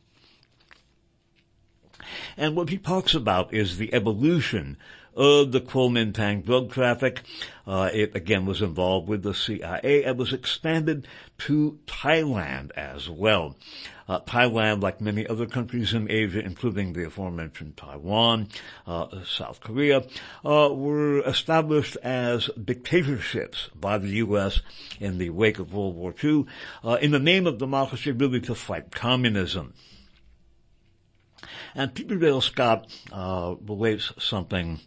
And 2.37 2.57
what 2.57 2.71
he 2.71 2.79
talks 2.79 3.15
about 3.15 3.53
is 3.53 3.77
the 3.77 3.93
evolution 3.93 4.77
of 5.21 5.53
the 5.53 5.61
Kuomintang 5.61 6.47
drug 6.47 6.73
traffic. 6.73 7.21
Uh, 7.67 7.91
it 7.93 8.17
again 8.17 8.47
was 8.47 8.63
involved 8.63 9.07
with 9.07 9.23
the 9.23 9.35
CIA 9.35 10.03
and 10.05 10.19
was 10.19 10.33
expanded 10.33 11.07
to 11.37 11.79
Thailand 11.87 12.71
as 12.73 13.07
well. 13.11 13.55
Uh, 14.09 14.21
Thailand, 14.21 14.83
like 14.83 15.03
many 15.03 15.27
other 15.27 15.45
countries 15.45 15.93
in 15.93 16.11
Asia, 16.11 16.41
including 16.41 16.95
the 16.95 17.05
aforementioned 17.05 17.77
Taiwan, 17.77 18.49
uh, 18.87 19.23
South 19.25 19.61
Korea, 19.61 20.05
uh, 20.43 20.71
were 20.73 21.21
established 21.21 21.97
as 22.03 22.49
dictatorships 22.65 23.69
by 23.79 23.99
the 23.99 24.09
U.S. 24.25 24.63
in 24.99 25.19
the 25.19 25.29
wake 25.29 25.59
of 25.59 25.75
World 25.75 25.97
War 25.97 26.15
II, 26.25 26.47
uh, 26.83 26.97
in 27.01 27.11
the 27.11 27.19
name 27.19 27.47
of 27.47 27.59
democracy, 27.59 28.11
really 28.11 28.41
to 28.41 28.55
fight 28.55 28.91
communism. 28.91 29.75
And 31.75 31.95
Peter 31.95 32.41
Scott 32.41 32.91
uh, 33.13 33.55
relates 33.67 34.13
something 34.19 34.81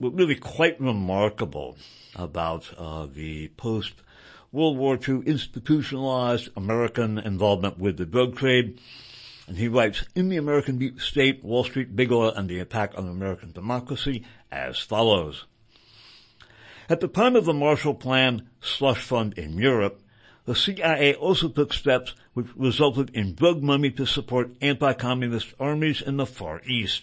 really 0.00 0.36
quite 0.36 0.80
remarkable 0.80 1.76
about 2.14 2.72
uh, 2.76 3.06
the 3.06 3.48
post 3.56 3.94
World 4.52 4.76
War 4.76 4.96
II 4.96 5.22
institutionalized 5.24 6.50
American 6.56 7.18
involvement 7.18 7.78
with 7.78 7.96
the 7.96 8.04
drug 8.04 8.36
trade. 8.36 8.78
And 9.48 9.56
he 9.56 9.66
writes, 9.66 10.04
in 10.14 10.28
the 10.28 10.36
American 10.36 10.78
deep 10.78 11.00
state, 11.00 11.42
Wall 11.42 11.64
Street, 11.64 11.96
big 11.96 12.12
oil, 12.12 12.30
and 12.30 12.48
the 12.48 12.58
attack 12.58 12.92
on 12.96 13.08
American 13.08 13.52
democracy 13.52 14.24
as 14.50 14.78
follows. 14.78 15.46
At 16.88 17.00
the 17.00 17.08
time 17.08 17.34
of 17.34 17.46
the 17.46 17.54
Marshall 17.54 17.94
Plan 17.94 18.50
slush 18.60 19.02
fund 19.02 19.38
in 19.38 19.56
Europe, 19.56 20.01
the 20.44 20.54
CIA 20.56 21.14
also 21.14 21.48
took 21.48 21.72
steps 21.72 22.14
which 22.34 22.48
resulted 22.56 23.10
in 23.14 23.34
drug 23.34 23.62
money 23.62 23.90
to 23.92 24.06
support 24.06 24.50
anti-communist 24.60 25.54
armies 25.60 26.02
in 26.02 26.16
the 26.16 26.26
Far 26.26 26.60
East. 26.66 27.02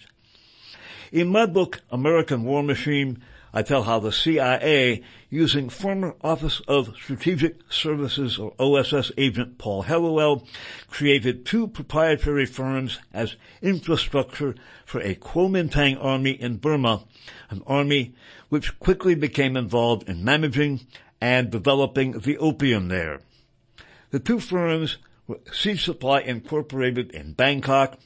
In 1.10 1.28
my 1.28 1.46
book, 1.46 1.80
American 1.90 2.44
War 2.44 2.62
Machine, 2.62 3.22
I 3.52 3.62
tell 3.62 3.82
how 3.82 3.98
the 3.98 4.12
CIA, 4.12 5.02
using 5.28 5.70
former 5.70 6.14
Office 6.22 6.60
of 6.68 6.94
Strategic 6.94 7.72
Services 7.72 8.38
or 8.38 8.52
OSS 8.60 9.10
agent 9.16 9.58
Paul 9.58 9.84
Helliwell, 9.84 10.46
created 10.88 11.44
two 11.44 11.66
proprietary 11.66 12.46
firms 12.46 13.00
as 13.12 13.36
infrastructure 13.60 14.54
for 14.84 15.00
a 15.00 15.16
Kuomintang 15.16 15.96
army 16.00 16.32
in 16.32 16.58
Burma, 16.58 17.04
an 17.48 17.62
army 17.66 18.14
which 18.50 18.78
quickly 18.78 19.16
became 19.16 19.56
involved 19.56 20.08
in 20.08 20.22
managing 20.22 20.80
and 21.20 21.50
developing 21.50 22.12
the 22.20 22.38
opium 22.38 22.88
there. 22.88 23.20
The 24.10 24.18
two 24.18 24.40
firms 24.40 24.98
were 25.28 25.38
Sea 25.52 25.76
Supply 25.76 26.20
Incorporated 26.20 27.12
in 27.12 27.32
Bangkok 27.32 27.98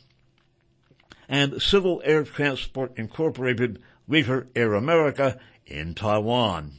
and 1.28 1.62
Civil 1.62 2.02
Air 2.04 2.24
Transport 2.24 2.92
Incorporated, 2.96 3.80
later 4.06 4.48
Air 4.54 4.74
America, 4.74 5.38
in 5.66 5.94
Taiwan. 5.94 6.72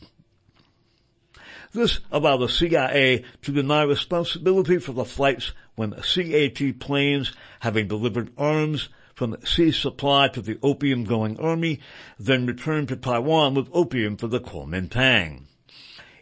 This 1.73 1.99
allowed 2.11 2.37
the 2.37 2.47
CIA 2.47 3.23
to 3.41 3.51
deny 3.51 3.81
responsibility 3.81 4.77
for 4.77 4.93
the 4.93 5.03
flights 5.03 5.53
when 5.73 5.91
CAT 5.91 6.79
planes, 6.79 7.33
having 7.61 7.87
delivered 7.87 8.31
arms 8.37 8.89
from 9.15 9.37
sea 9.43 9.71
Supply 9.71 10.27
to 10.27 10.41
the 10.41 10.59
opium-going 10.61 11.39
army, 11.39 11.79
then 12.19 12.45
returned 12.45 12.89
to 12.89 12.95
Taiwan 12.95 13.55
with 13.55 13.69
opium 13.73 14.17
for 14.17 14.27
the 14.27 14.39
Kuomintang. 14.39 15.47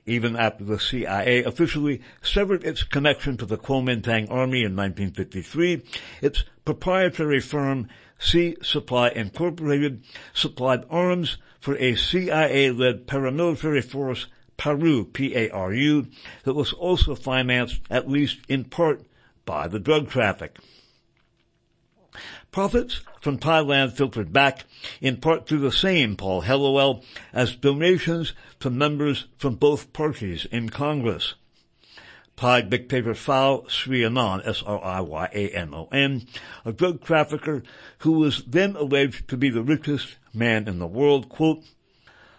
Even 0.06 0.36
after 0.36 0.66
the 0.66 0.80
CIA 0.80 1.44
officially 1.44 2.02
severed 2.22 2.66
its 2.66 2.84
connection 2.84 3.38
to 3.38 3.46
the 3.46 3.58
Kuomintang 3.58 4.30
army 4.30 4.64
in 4.64 4.76
1953, 4.76 5.82
its 6.22 6.44
proprietary 6.66 7.40
firm 7.40 7.88
Sea 8.20 8.58
Supply 8.62 9.10
Incorporated 9.10 10.04
supplied 10.34 10.84
arms 10.90 11.38
for 11.60 11.78
a 11.78 11.96
CIA-led 11.96 13.08
paramilitary 13.08 13.84
force, 13.84 14.28
Paru, 14.58 15.06
P-A-R-U, 15.06 16.08
that 16.44 16.54
was 16.54 16.74
also 16.74 17.16
financed, 17.16 17.80
at 17.90 18.10
least 18.10 18.40
in 18.50 18.66
part, 18.66 19.06
by 19.46 19.68
the 19.68 19.80
drug 19.80 20.10
traffic. 20.10 20.60
Profits 22.54 23.02
from 23.20 23.40
Thailand 23.40 23.94
filtered 23.94 24.32
back, 24.32 24.66
in 25.02 25.18
part 25.18 25.48
through 25.48 25.62
the 25.62 25.72
same 25.72 26.16
Paul 26.16 26.44
Helliwell, 26.44 27.04
as 27.34 27.56
donations 27.56 28.34
to 28.60 28.70
members 28.70 29.26
from 29.40 29.56
both 29.56 29.92
parties 29.92 30.46
in 30.52 30.70
Congress. 30.70 31.34
Thai 32.38 32.62
dictator 32.62 33.16
Phao 33.16 33.66
Sriyanon, 33.66 34.48
S-R-I-Y-A-N-O-N, 34.48 36.28
a 36.64 36.72
drug 36.72 37.04
trafficker 37.04 37.64
who 37.98 38.12
was 38.12 38.44
then 38.44 38.76
alleged 38.76 39.28
to 39.30 39.36
be 39.36 39.50
the 39.50 39.64
richest 39.64 40.18
man 40.32 40.68
in 40.68 40.78
the 40.78 40.86
world, 40.86 41.30
quote, 41.30 41.64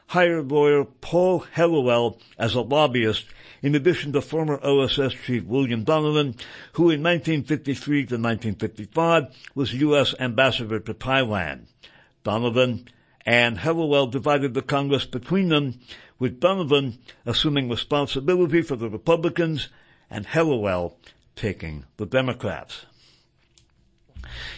hired 0.07 0.51
lawyer 0.51 0.85
Paul 0.85 1.45
Helliwell 1.55 2.21
as 2.39 2.55
a 2.55 2.61
lobbyist 2.61 3.27
in 3.63 3.75
addition 3.75 4.13
to 4.13 4.21
former 4.21 4.59
OSS 4.63 5.15
chief 5.25 5.45
William 5.45 5.85
Donovan, 5.85 6.35
who 6.75 6.91
in 6.91 7.03
1953 7.03 7.97
to 7.97 8.15
1955 8.15 9.25
was 9.55 9.73
U.S. 9.75 10.15
ambassador 10.21 10.81
to 10.81 10.95
Thailand. 10.95 11.67
Donovan 12.23 12.89
and 13.25 13.59
Helliwell 13.59 14.11
divided 14.11 14.55
the 14.55 14.63
Congress 14.63 15.07
between 15.07 15.49
them, 15.49 15.81
with 16.19 16.41
Donovan 16.41 16.99
assuming 17.25 17.69
responsibility 17.69 18.63
for 18.63 18.77
the 18.77 18.89
Republicans 18.89 19.69
and 20.11 20.27
Helliwell 20.27 20.95
taking 21.35 21.85
the 21.97 22.07
Democrats. 22.07 22.87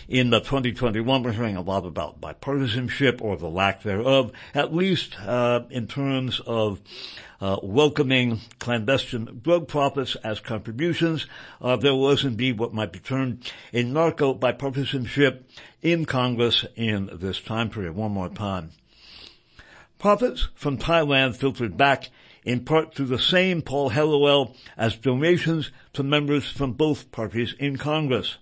In 0.09 0.31
the 0.31 0.41
2021, 0.41 1.23
we're 1.23 1.33
hearing 1.33 1.57
a 1.57 1.61
lot 1.61 1.85
about 1.85 2.21
bipartisanship 2.21 3.21
or 3.21 3.37
the 3.37 3.49
lack 3.49 3.83
thereof, 3.83 4.33
at 4.55 4.75
least 4.75 5.19
uh, 5.21 5.63
in 5.71 5.87
terms 5.87 6.41
of 6.47 6.81
uh, 7.41 7.59
welcoming 7.63 8.41
clandestine 8.59 9.41
drug 9.43 9.69
profits 9.69 10.17
as 10.17 10.41
contributions. 10.41 11.27
Uh, 11.61 11.77
there 11.77 11.95
was 11.95 12.25
indeed 12.25 12.59
what 12.59 12.73
might 12.73 12.93
be 12.93 12.99
termed 12.99 13.51
a 13.73 13.83
narco 13.83 14.35
bipartisanship 14.35 15.43
in 15.83 16.05
Congress 16.05 16.65
in 16.75 17.11
this 17.13 17.41
time 17.41 17.71
period. 17.71 17.95
One 17.95 18.13
more 18.13 18.29
time. 18.29 18.71
Profits 19.99 20.49
from 20.55 20.79
Thailand 20.79 21.37
filtered 21.37 21.77
back 21.77 22.11
in 22.45 22.65
part 22.65 22.95
through 22.95 23.07
the 23.07 23.19
same 23.19 23.61
Paul 23.61 23.91
Helliwell 23.91 24.55
as 24.77 24.97
donations 24.97 25.73
to 25.95 26.03
members 26.03 26.49
from 26.49 26.73
both 26.73 27.11
parties 27.11 27.55
in 27.59 27.77
Congress. 27.77 28.37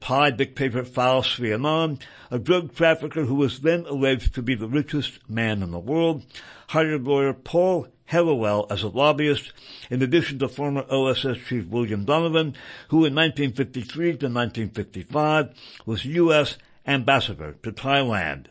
Thai 0.00 0.30
dictator 0.30 0.84
Phao 0.84 1.20
Sriyanon, 1.22 2.00
a 2.30 2.38
drug 2.38 2.74
trafficker 2.74 3.24
who 3.24 3.34
was 3.34 3.60
then 3.60 3.84
alleged 3.86 4.34
to 4.34 4.42
be 4.42 4.54
the 4.54 4.68
richest 4.68 5.28
man 5.28 5.62
in 5.62 5.70
the 5.70 5.78
world, 5.78 6.24
hired 6.68 7.04
lawyer 7.04 7.34
Paul 7.34 7.88
Helliwell 8.10 8.66
as 8.70 8.82
a 8.82 8.88
lobbyist, 8.88 9.52
in 9.90 10.00
addition 10.00 10.38
to 10.38 10.48
former 10.48 10.86
OSS 10.88 11.38
Chief 11.46 11.66
William 11.66 12.06
Donovan, 12.06 12.54
who 12.88 13.04
in 13.04 13.14
1953 13.14 14.04
to 14.16 14.26
1955 14.26 15.50
was 15.84 16.06
U.S. 16.06 16.56
ambassador 16.86 17.56
to 17.62 17.70
Thailand. 17.70 18.46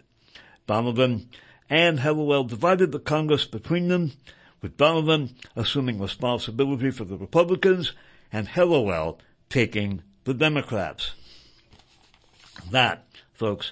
Donovan 0.68 1.28
and 1.70 2.00
Helliwell 2.00 2.48
divided 2.48 2.92
the 2.92 3.00
Congress 3.00 3.46
between 3.46 3.88
them, 3.88 4.12
with 4.62 4.78
Donovan 4.78 5.36
assuming 5.56 6.00
responsibility 6.00 6.92
for 6.92 7.06
the 7.06 7.18
Republicans 7.18 7.94
and 8.32 8.48
Helliwell 8.48 9.18
taking 9.50 10.04
the 10.26 10.36
Democrats. 10.36 11.14
That, 12.72 13.06
folks, 13.34 13.72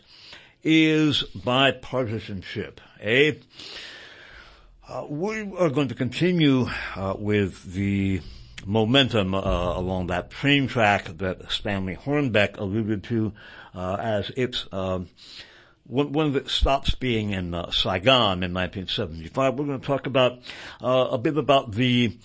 is 0.63 1.23
bipartisanship, 1.36 2.79
eh? 3.01 3.33
Uh, 4.88 5.05
we 5.09 5.41
are 5.57 5.69
going 5.69 5.88
to 5.88 5.95
continue 5.95 6.67
uh, 6.95 7.15
with 7.17 7.73
the 7.73 8.21
momentum 8.65 9.33
uh, 9.33 9.39
along 9.39 10.07
that 10.07 10.29
train 10.29 10.67
track 10.67 11.05
that 11.17 11.51
Stanley 11.51 11.95
Hornbeck 11.95 12.57
alluded 12.57 13.03
to 13.05 13.33
uh, 13.73 13.95
as 13.99 14.31
its 14.31 14.67
um, 14.71 15.07
when, 15.88 16.36
it 16.36 16.49
stops 16.49 16.95
being 16.95 17.31
in 17.31 17.53
uh, 17.53 17.69
Saigon 17.71 18.43
in 18.43 18.53
1975. 18.53 19.53
We're 19.53 19.65
going 19.65 19.79
to 19.79 19.86
talk 19.86 20.07
about 20.07 20.39
uh, 20.81 21.09
a 21.11 21.17
bit 21.17 21.38
about 21.38 21.73
the 21.73 22.17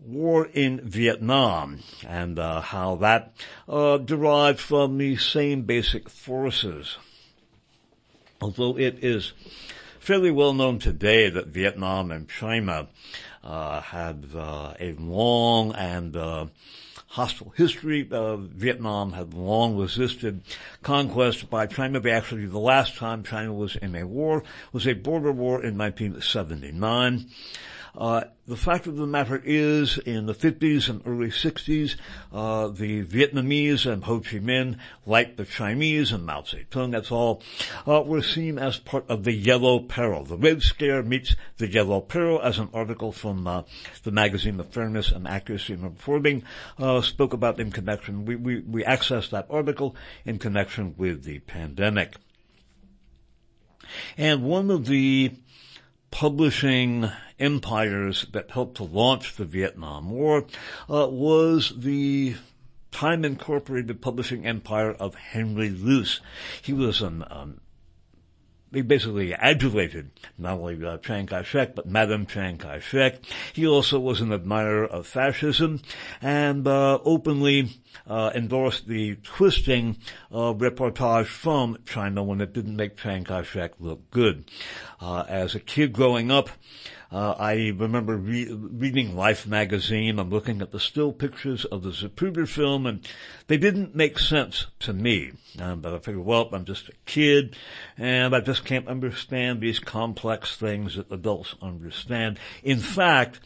war 0.00 0.46
in 0.52 0.80
Vietnam 0.80 1.80
and 2.06 2.38
how 2.38 2.96
that 2.96 3.34
derived 3.66 4.60
from 4.60 4.98
the 4.98 5.16
same 5.16 5.62
basic 5.62 6.08
forces. 6.08 6.98
Although 8.40 8.78
it 8.78 9.02
is 9.02 9.32
fairly 9.98 10.30
well 10.30 10.54
known 10.54 10.78
today 10.78 11.28
that 11.28 11.48
Vietnam 11.48 12.10
and 12.10 12.28
China 12.28 12.88
uh, 13.42 13.80
had 13.80 14.26
uh, 14.34 14.74
a 14.78 14.92
long 14.94 15.74
and 15.74 16.16
uh, 16.16 16.46
hostile 17.08 17.52
history. 17.56 18.08
Uh, 18.10 18.36
Vietnam 18.36 19.12
had 19.12 19.34
long 19.34 19.76
resisted 19.76 20.42
conquest 20.82 21.50
by 21.50 21.66
China. 21.66 22.00
But 22.00 22.12
Actually, 22.12 22.46
the 22.46 22.58
last 22.58 22.96
time 22.96 23.22
China 23.22 23.52
was 23.52 23.76
in 23.76 23.94
a 23.96 24.06
war 24.06 24.44
was 24.72 24.86
a 24.86 24.94
border 24.94 25.32
war 25.32 25.62
in 25.64 25.76
1979. 25.76 27.28
Uh, 27.98 28.22
the 28.46 28.56
fact 28.56 28.86
of 28.86 28.96
the 28.96 29.06
matter 29.08 29.42
is, 29.44 29.98
in 29.98 30.26
the 30.26 30.34
50s 30.34 30.88
and 30.88 31.02
early 31.04 31.30
60s, 31.30 31.96
uh, 32.32 32.68
the 32.68 33.04
Vietnamese 33.04 33.90
and 33.90 34.04
Ho 34.04 34.20
Chi 34.20 34.38
Minh, 34.38 34.78
like 35.04 35.36
the 35.36 35.44
Chinese 35.44 36.12
and 36.12 36.24
Mao 36.24 36.42
Zedong, 36.42 36.92
that's 36.92 37.10
all, 37.10 37.42
uh, 37.88 38.00
were 38.06 38.22
seen 38.22 38.56
as 38.56 38.78
part 38.78 39.04
of 39.08 39.24
the 39.24 39.32
Yellow 39.32 39.80
Peril. 39.80 40.24
The 40.24 40.36
Red 40.36 40.62
Scare 40.62 41.02
meets 41.02 41.34
the 41.56 41.66
Yellow 41.66 42.00
Peril, 42.00 42.40
as 42.40 42.60
an 42.60 42.70
article 42.72 43.10
from 43.10 43.48
uh, 43.48 43.62
the 44.04 44.12
magazine 44.12 44.60
of 44.60 44.68
Fairness 44.68 45.10
and 45.10 45.26
Accuracy 45.26 45.72
in 45.72 45.82
Reporting 45.82 46.44
uh, 46.78 47.00
spoke 47.00 47.32
about 47.32 47.58
in 47.58 47.72
connection. 47.72 48.24
We, 48.24 48.36
we 48.36 48.60
we 48.60 48.84
accessed 48.84 49.30
that 49.30 49.48
article 49.50 49.96
in 50.24 50.38
connection 50.38 50.94
with 50.96 51.24
the 51.24 51.40
pandemic. 51.40 52.14
And 54.16 54.44
one 54.44 54.70
of 54.70 54.86
the 54.86 55.32
publishing 56.10 57.10
empires 57.38 58.26
that 58.32 58.50
helped 58.50 58.76
to 58.76 58.84
launch 58.84 59.36
the 59.36 59.44
Vietnam 59.44 60.10
War 60.10 60.44
uh, 60.90 61.08
was 61.08 61.72
the 61.76 62.36
Time 62.90 63.24
Incorporated 63.24 64.00
publishing 64.00 64.46
empire 64.46 64.92
of 64.92 65.14
Henry 65.14 65.68
Luce. 65.68 66.20
He 66.62 66.72
was 66.72 67.02
an 67.02 67.22
he 68.72 68.82
basically 68.82 69.32
adulated 69.34 70.10
not 70.36 70.58
only 70.58 70.84
uh, 70.84 70.98
Chiang 70.98 71.26
Kai-shek, 71.26 71.74
but 71.74 71.86
Madame 71.86 72.26
Chiang 72.26 72.58
Kai-shek. 72.58 73.20
He 73.52 73.66
also 73.66 73.98
was 73.98 74.20
an 74.20 74.32
admirer 74.32 74.84
of 74.84 75.06
fascism 75.06 75.80
and 76.20 76.66
uh, 76.66 76.98
openly 77.04 77.80
uh, 78.06 78.30
endorsed 78.34 78.86
the 78.86 79.16
twisting 79.16 79.96
of 80.30 80.58
reportage 80.58 81.26
from 81.26 81.78
China 81.86 82.22
when 82.22 82.40
it 82.40 82.52
didn't 82.52 82.76
make 82.76 82.96
Chiang 82.96 83.24
Kai-shek 83.24 83.72
look 83.78 84.10
good. 84.10 84.50
Uh, 85.00 85.24
as 85.28 85.54
a 85.54 85.60
kid 85.60 85.92
growing 85.92 86.30
up, 86.30 86.50
uh, 87.10 87.34
I 87.38 87.72
remember 87.74 88.16
re- 88.16 88.52
reading 88.52 89.16
Life 89.16 89.46
magazine. 89.46 90.18
I'm 90.18 90.28
looking 90.28 90.60
at 90.60 90.72
the 90.72 90.80
still 90.80 91.10
pictures 91.10 91.64
of 91.64 91.82
the 91.82 91.88
Zapruder 91.90 92.46
film, 92.46 92.84
and 92.84 93.00
they 93.46 93.56
didn't 93.56 93.94
make 93.94 94.18
sense 94.18 94.66
to 94.80 94.92
me. 94.92 95.32
Um, 95.58 95.80
but 95.80 95.94
I 95.94 95.98
figured, 96.00 96.26
well, 96.26 96.50
I'm 96.52 96.66
just 96.66 96.90
a 96.90 96.92
kid, 97.06 97.56
and 97.96 98.36
I 98.36 98.40
just 98.40 98.66
can't 98.66 98.88
understand 98.88 99.62
these 99.62 99.78
complex 99.78 100.54
things 100.56 100.96
that 100.96 101.10
adults 101.10 101.54
understand. 101.62 102.38
In 102.62 102.78
fact, 102.78 103.40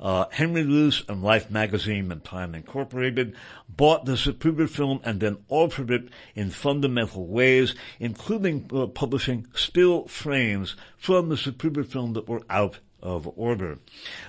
uh, 0.00 0.24
Henry 0.32 0.64
Luce 0.64 1.04
and 1.08 1.22
Life 1.22 1.52
magazine 1.52 2.10
and 2.10 2.24
Time 2.24 2.52
Incorporated 2.52 3.36
bought 3.68 4.06
the 4.06 4.12
Zapruder 4.14 4.68
film 4.68 5.00
and 5.04 5.20
then 5.20 5.38
altered 5.48 5.92
it 5.92 6.08
in 6.34 6.50
fundamental 6.50 7.28
ways, 7.28 7.76
including 8.00 8.68
uh, 8.74 8.86
publishing 8.86 9.46
still 9.54 10.08
frames 10.08 10.74
from 10.96 11.28
the 11.28 11.36
Zapruder 11.36 11.86
film 11.86 12.14
that 12.14 12.28
were 12.28 12.42
out 12.50 12.80
of 13.04 13.30
order. 13.36 13.78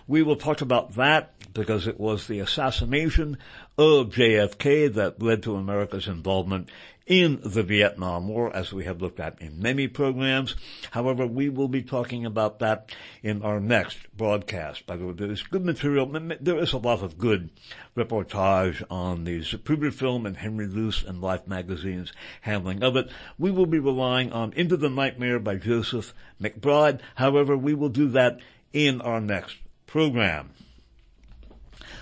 We 0.07 0.21
will 0.21 0.35
talk 0.35 0.61
about 0.61 0.93
that 0.95 1.53
because 1.53 1.87
it 1.87 1.99
was 1.99 2.27
the 2.27 2.39
assassination 2.39 3.37
of 3.77 4.09
JFK 4.09 4.93
that 4.93 5.21
led 5.21 5.43
to 5.43 5.55
America's 5.55 6.07
involvement 6.07 6.69
in 7.07 7.39
the 7.43 7.61
Vietnam 7.61 8.27
War, 8.27 8.53
as 8.55 8.73
we 8.73 8.85
have 8.85 9.01
looked 9.01 9.19
at 9.19 9.39
in 9.39 9.61
many 9.61 9.87
programs. 9.87 10.55
However, 10.89 11.27
we 11.27 11.49
will 11.49 11.67
be 11.67 11.83
talking 11.83 12.25
about 12.25 12.59
that 12.59 12.91
in 13.21 13.43
our 13.43 13.59
next 13.59 13.99
broadcast. 14.17 14.87
By 14.87 14.97
the 14.97 15.05
way, 15.05 15.13
there 15.13 15.31
is 15.31 15.43
good 15.43 15.63
material. 15.63 16.07
There 16.41 16.57
is 16.57 16.73
a 16.73 16.77
lot 16.77 17.03
of 17.03 17.19
good 17.19 17.51
reportage 17.95 18.83
on 18.89 19.23
the 19.23 19.41
Zapruder 19.41 19.93
film 19.93 20.25
and 20.25 20.35
Henry 20.35 20.67
Luce 20.67 21.03
and 21.03 21.21
Life 21.21 21.47
magazine's 21.47 22.11
handling 22.41 22.83
of 22.83 22.95
it. 22.95 23.09
We 23.37 23.51
will 23.51 23.67
be 23.67 23.79
relying 23.79 24.31
on 24.31 24.53
Into 24.53 24.75
the 24.75 24.89
Nightmare 24.89 25.39
by 25.39 25.57
Joseph 25.57 26.11
McBride. 26.41 27.01
However, 27.13 27.55
we 27.55 27.75
will 27.75 27.89
do 27.89 28.09
that 28.09 28.39
in 28.75 28.99
our 29.01 29.21
next 29.21 29.55
program. 29.87 30.51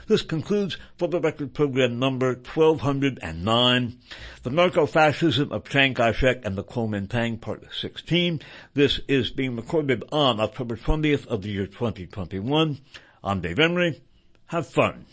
This 0.07 0.24
concludes 0.24 0.78
for 0.97 1.07
the 1.07 1.21
record 1.21 1.53
program 1.53 1.99
number 1.99 2.34
1209, 2.34 3.99
The 4.41 4.49
Narco-Fascism 4.49 5.51
of 5.51 5.69
Chiang 5.69 5.93
Kai-shek 5.93 6.43
and 6.43 6.57
the 6.57 6.63
Kuomintang, 6.63 7.39
part 7.39 7.63
16. 7.74 8.41
This 8.74 8.99
is 9.07 9.30
being 9.30 9.55
recorded 9.55 10.03
on 10.11 10.41
October 10.41 10.76
20th 10.76 11.28
of 11.28 11.43
the 11.43 11.49
year 11.49 11.67
2021. 11.67 12.80
I'm 13.24 13.39
Dave 13.39 13.59
Emory. 13.59 14.01
Have 14.47 14.67
fun. 14.67 15.05